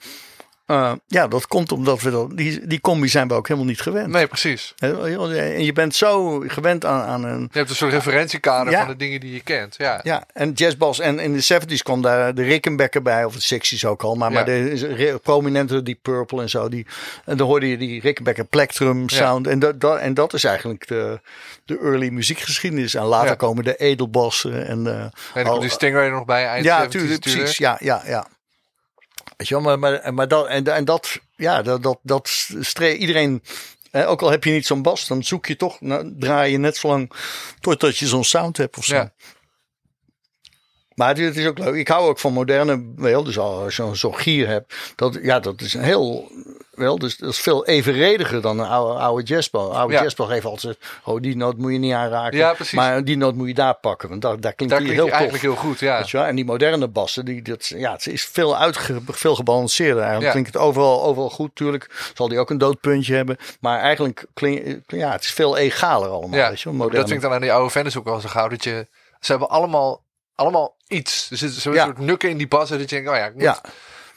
[0.69, 3.81] eh, ja, dat komt omdat we dat, die, die combi zijn we ook helemaal niet
[3.81, 4.07] gewend.
[4.07, 4.73] Nee, precies.
[4.77, 8.79] En je bent zo gewend aan, aan een, Je hebt een soort referentiekader Ja.
[8.79, 9.75] van de dingen die je kent.
[9.77, 9.99] Ja.
[10.03, 10.99] ja, en jazzbas.
[10.99, 14.15] En in de 70s kwam daar de Rickenbacker bij, of de 60s ook al.
[14.15, 14.35] Maar, Ja.
[14.35, 16.69] maar de prominente, die Purple en zo.
[16.69, 16.85] Die,
[17.25, 19.47] en dan hoorde je die Rickenbacker plectrum sound.
[19.47, 21.19] En, dat, dat, en dat is eigenlijk de,
[21.65, 22.93] de early muziekgeschiedenis.
[22.95, 24.67] En later komen de edelbassen.
[24.67, 25.05] En, eh,
[25.41, 26.45] En al- die Stingray er nog bij.
[26.45, 27.57] Eind ja, 70s tuurlijk, precies.
[27.57, 28.27] Ja, ja, ja.
[29.39, 33.43] Weet je wel, maar, maar, maar dat, en, en dat, ja, dat, dat, dat iedereen,
[33.91, 36.57] eh, ook al heb je niet zo'n bas, dan zoek je toch, nou, draai je
[36.57, 37.11] net zo lang
[37.59, 38.95] totdat je zo'n sound hebt of zo.
[38.95, 39.13] Ja.
[40.95, 41.75] Maar het, is ook leuk.
[41.75, 45.39] Ik hou ook van moderne, wel, dus als je zo'n zo'n gier hebt, dat, ja,
[45.39, 46.31] dat is een heel,
[46.79, 49.75] wel, dus dat is veel evenrediger dan een oude, oude jazzbal.
[49.77, 50.01] Oude Ja.
[50.01, 52.37] jazzbal geeft altijd, oh, die noot moet je niet aanraken.
[52.37, 52.73] Ja, precies.
[52.73, 55.19] Maar die noot moet je daar pakken, want daar, daar klinkt Daar die klinkt heel
[55.19, 55.79] eigenlijk heel goed.
[55.79, 55.97] Ja.
[55.97, 56.17] Weet je?
[56.17, 59.97] En die moderne bassen, die, dat, ja, het is veel, uitge, veel gebalanceerder.
[60.03, 60.31] Eigenlijk Ja.
[60.31, 61.55] klinkt het overal, overal goed.
[61.55, 63.37] Tuurlijk zal die ook een doodpuntje hebben.
[63.59, 66.39] Maar eigenlijk klinkt ja, het is veel egaler allemaal.
[66.39, 67.07] Ja, weet je, wel, dat moderne.
[67.07, 68.47] vind ik dan aan die oude Fenders ook wel zo gauw.
[68.47, 68.87] Dat je,
[69.19, 70.03] ze hebben allemaal,
[70.35, 71.27] allemaal iets.
[71.31, 71.85] Er zit zo'n Ja.
[71.85, 72.79] soort nukken in die bassen.
[72.79, 73.43] Dat je denkt, oh ja, ik moet.
[73.43, 73.61] Ja.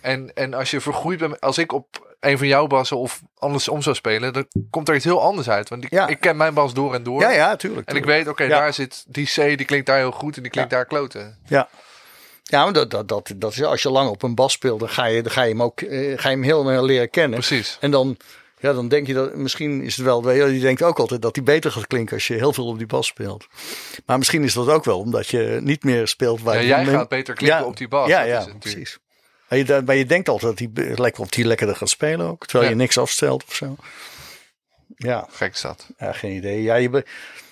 [0.01, 3.83] En, en als je vergroeid bent, als ik op een van jouw bassen of andersom
[3.83, 5.69] zou spelen, dan komt er iets heel anders uit.
[5.69, 6.07] Want ik, Ja.
[6.07, 7.21] ik ken mijn bas door en door.
[7.21, 7.89] ja, ja, tuurlijk.
[7.89, 8.49] En ik weet, oké, Ja.
[8.49, 11.39] daar zit die C, die klinkt daar heel goed en die klinkt daar kloten.
[11.47, 11.69] Ja.
[12.43, 14.89] Ja, maar dat, dat, dat, dat is, als je lang op een bas speelt, dan
[14.89, 17.39] ga je, dan ga je hem ook eh, ga je hem heel leren kennen.
[17.39, 17.77] Precies.
[17.81, 18.17] En dan,
[18.59, 20.31] ja, dan denk je dat misschien is het wel.
[20.31, 22.87] Je denkt ook altijd dat die beter gaat klinken als je heel veel op die
[22.87, 23.47] bas speelt.
[24.07, 26.85] Maar misschien is dat ook wel omdat je niet meer speelt waar Ja, je jij
[26.85, 28.09] gaat beter klinken Ja, op die bas.
[28.09, 28.59] Ja, ja, natuurlijk.
[28.59, 28.99] precies.
[29.53, 32.47] Maar je, maar je denkt altijd dat hij lekker op die lekkerder gaat spelen ook.
[32.47, 32.71] Terwijl Ja.
[32.71, 33.77] je niks afstelt of zo.
[34.97, 35.87] Ja, Gek dat.
[35.99, 36.63] ja geen idee.
[36.63, 37.05] Ja, je,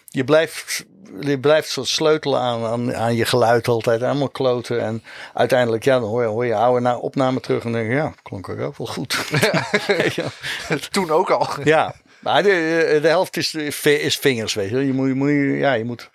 [0.09, 0.85] je, blijft,
[1.21, 4.03] je blijft zo sleutelen aan, aan, aan je geluid altijd.
[4.03, 4.81] Allemaal kloten.
[4.81, 5.03] En
[5.35, 7.65] uiteindelijk, ja, dan hoor je, hoor je oude na- opname terug.
[7.65, 9.17] En denk je, ja, klonk er ook wel goed.
[10.17, 10.79] Wel.
[10.91, 11.49] Toen ook al.
[11.65, 14.87] ja, maar de, de helft is, is vingers, weet je.
[14.87, 16.11] Je moet, je moet, ja, je moet,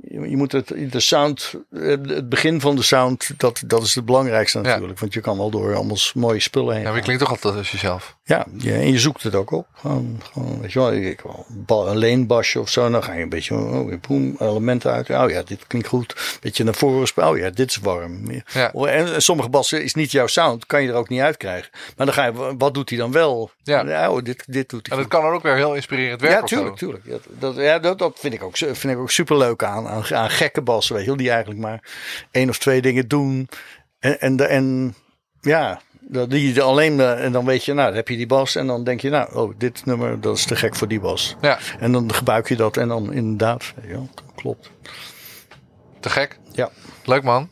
[0.00, 4.04] je, je moet het, de sound, het begin van de sound, dat, dat is het
[4.04, 4.64] belangrijkste Ja.
[4.64, 4.98] natuurlijk.
[4.98, 6.82] Want je kan wel door allemaal mooie spullen heen.
[6.82, 8.16] Ja, maar je klinkt toch altijd als jezelf.
[8.24, 9.66] Ja, ja, en je zoekt het ook op.
[9.74, 12.90] Gewoon, gewoon weet je wel, ik, een ba- een leenbasje of zo.
[12.90, 15.10] Dan ga je een beetje, oh, boem, elementen uit.
[15.10, 16.38] Oh ja, dit klinkt goed.
[16.40, 17.28] Beetje naar voren spelen.
[17.30, 18.30] Oh ja, dit is warm.
[18.52, 18.70] Ja.
[18.72, 20.66] Oh, En, sommige bassen is niet jouw sound.
[20.66, 21.70] Kan je er ook niet uitkrijgen.
[21.96, 23.50] Maar dan ga je, wat doet hij dan wel?
[23.62, 24.10] Ja.
[24.10, 25.10] oh, dit, dit doet hij En goed.
[25.10, 26.40] dat kan dan ook weer heel inspirerend werken.
[26.40, 27.04] Ja, tuurlijk, tuurlijk.
[27.06, 30.30] Ja, dat, ja, dat, dat vind ik ook, vind ik ook superleuk aan, aan, aan
[30.30, 31.82] gekke bassen, weet je wel, die eigenlijk maar
[32.30, 33.48] één of twee dingen doen.
[33.98, 34.94] En, en, en
[35.40, 38.66] ja, dat die alleen, en dan weet je, nou, dan heb je die bas en
[38.66, 41.36] dan denk je, nou, oh, dit nummer, dat is te gek voor die bas.
[41.40, 44.70] Ja, En dan gebruik je dat en dan inderdaad, dat klopt.
[46.00, 46.38] te gek.
[46.52, 46.70] Ja.
[47.04, 47.50] Leuk man.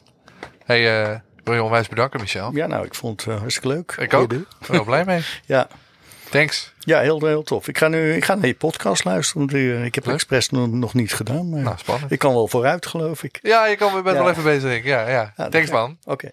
[0.65, 2.51] Hey, eh, wil je onwijs bedanken, Michel.
[2.55, 3.95] ja, nou, ik vond het eh, hartstikke leuk.
[3.99, 4.33] Ik ook.
[4.33, 5.23] Ik ben blij mee.
[5.47, 5.69] Ja.
[6.31, 6.73] Thanks.
[6.79, 7.69] Ja, heel, heel tof.
[7.69, 9.49] Ik ga nu ik ga naar je podcast luisteren.
[9.49, 10.15] Eh, ik heb Leuk.
[10.15, 11.51] expres nog, nog niet gedaan.
[11.51, 12.13] Maar Nou, spannend.
[12.13, 13.39] ik kan wel vooruit, geloof ik.
[13.43, 14.23] Ja, je kan, je bent Ja.
[14.23, 14.85] wel even bezig.
[14.85, 15.49] Ja, ja.
[15.51, 15.99] Thanks man.
[16.05, 16.31] Oké.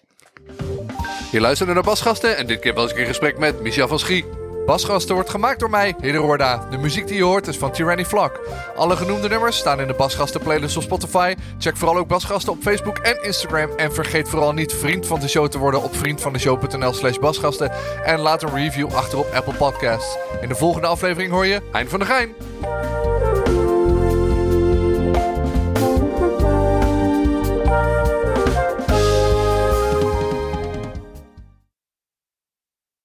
[1.30, 4.24] Je luistert naar Basgasten en dit keer was ik in gesprek met Michel van Schie.
[4.66, 6.58] Basgasten wordt gemaakt door mij, Hidde.
[6.70, 8.40] De muziek die je hoort is van Tyranny Vlak.
[8.76, 11.34] Alle genoemde nummers staan in de Basgasten playlist op Spotify.
[11.58, 13.70] Check vooral ook Basgasten op Facebook en Instagram.
[13.76, 17.70] En vergeet vooral niet vriend van de show te worden op vriendvandeshow.nl slash basgasten.
[18.04, 20.16] En laat een review achter op Apple Podcasts.
[20.40, 22.34] In de volgende aflevering hoor je Hein van der Gein.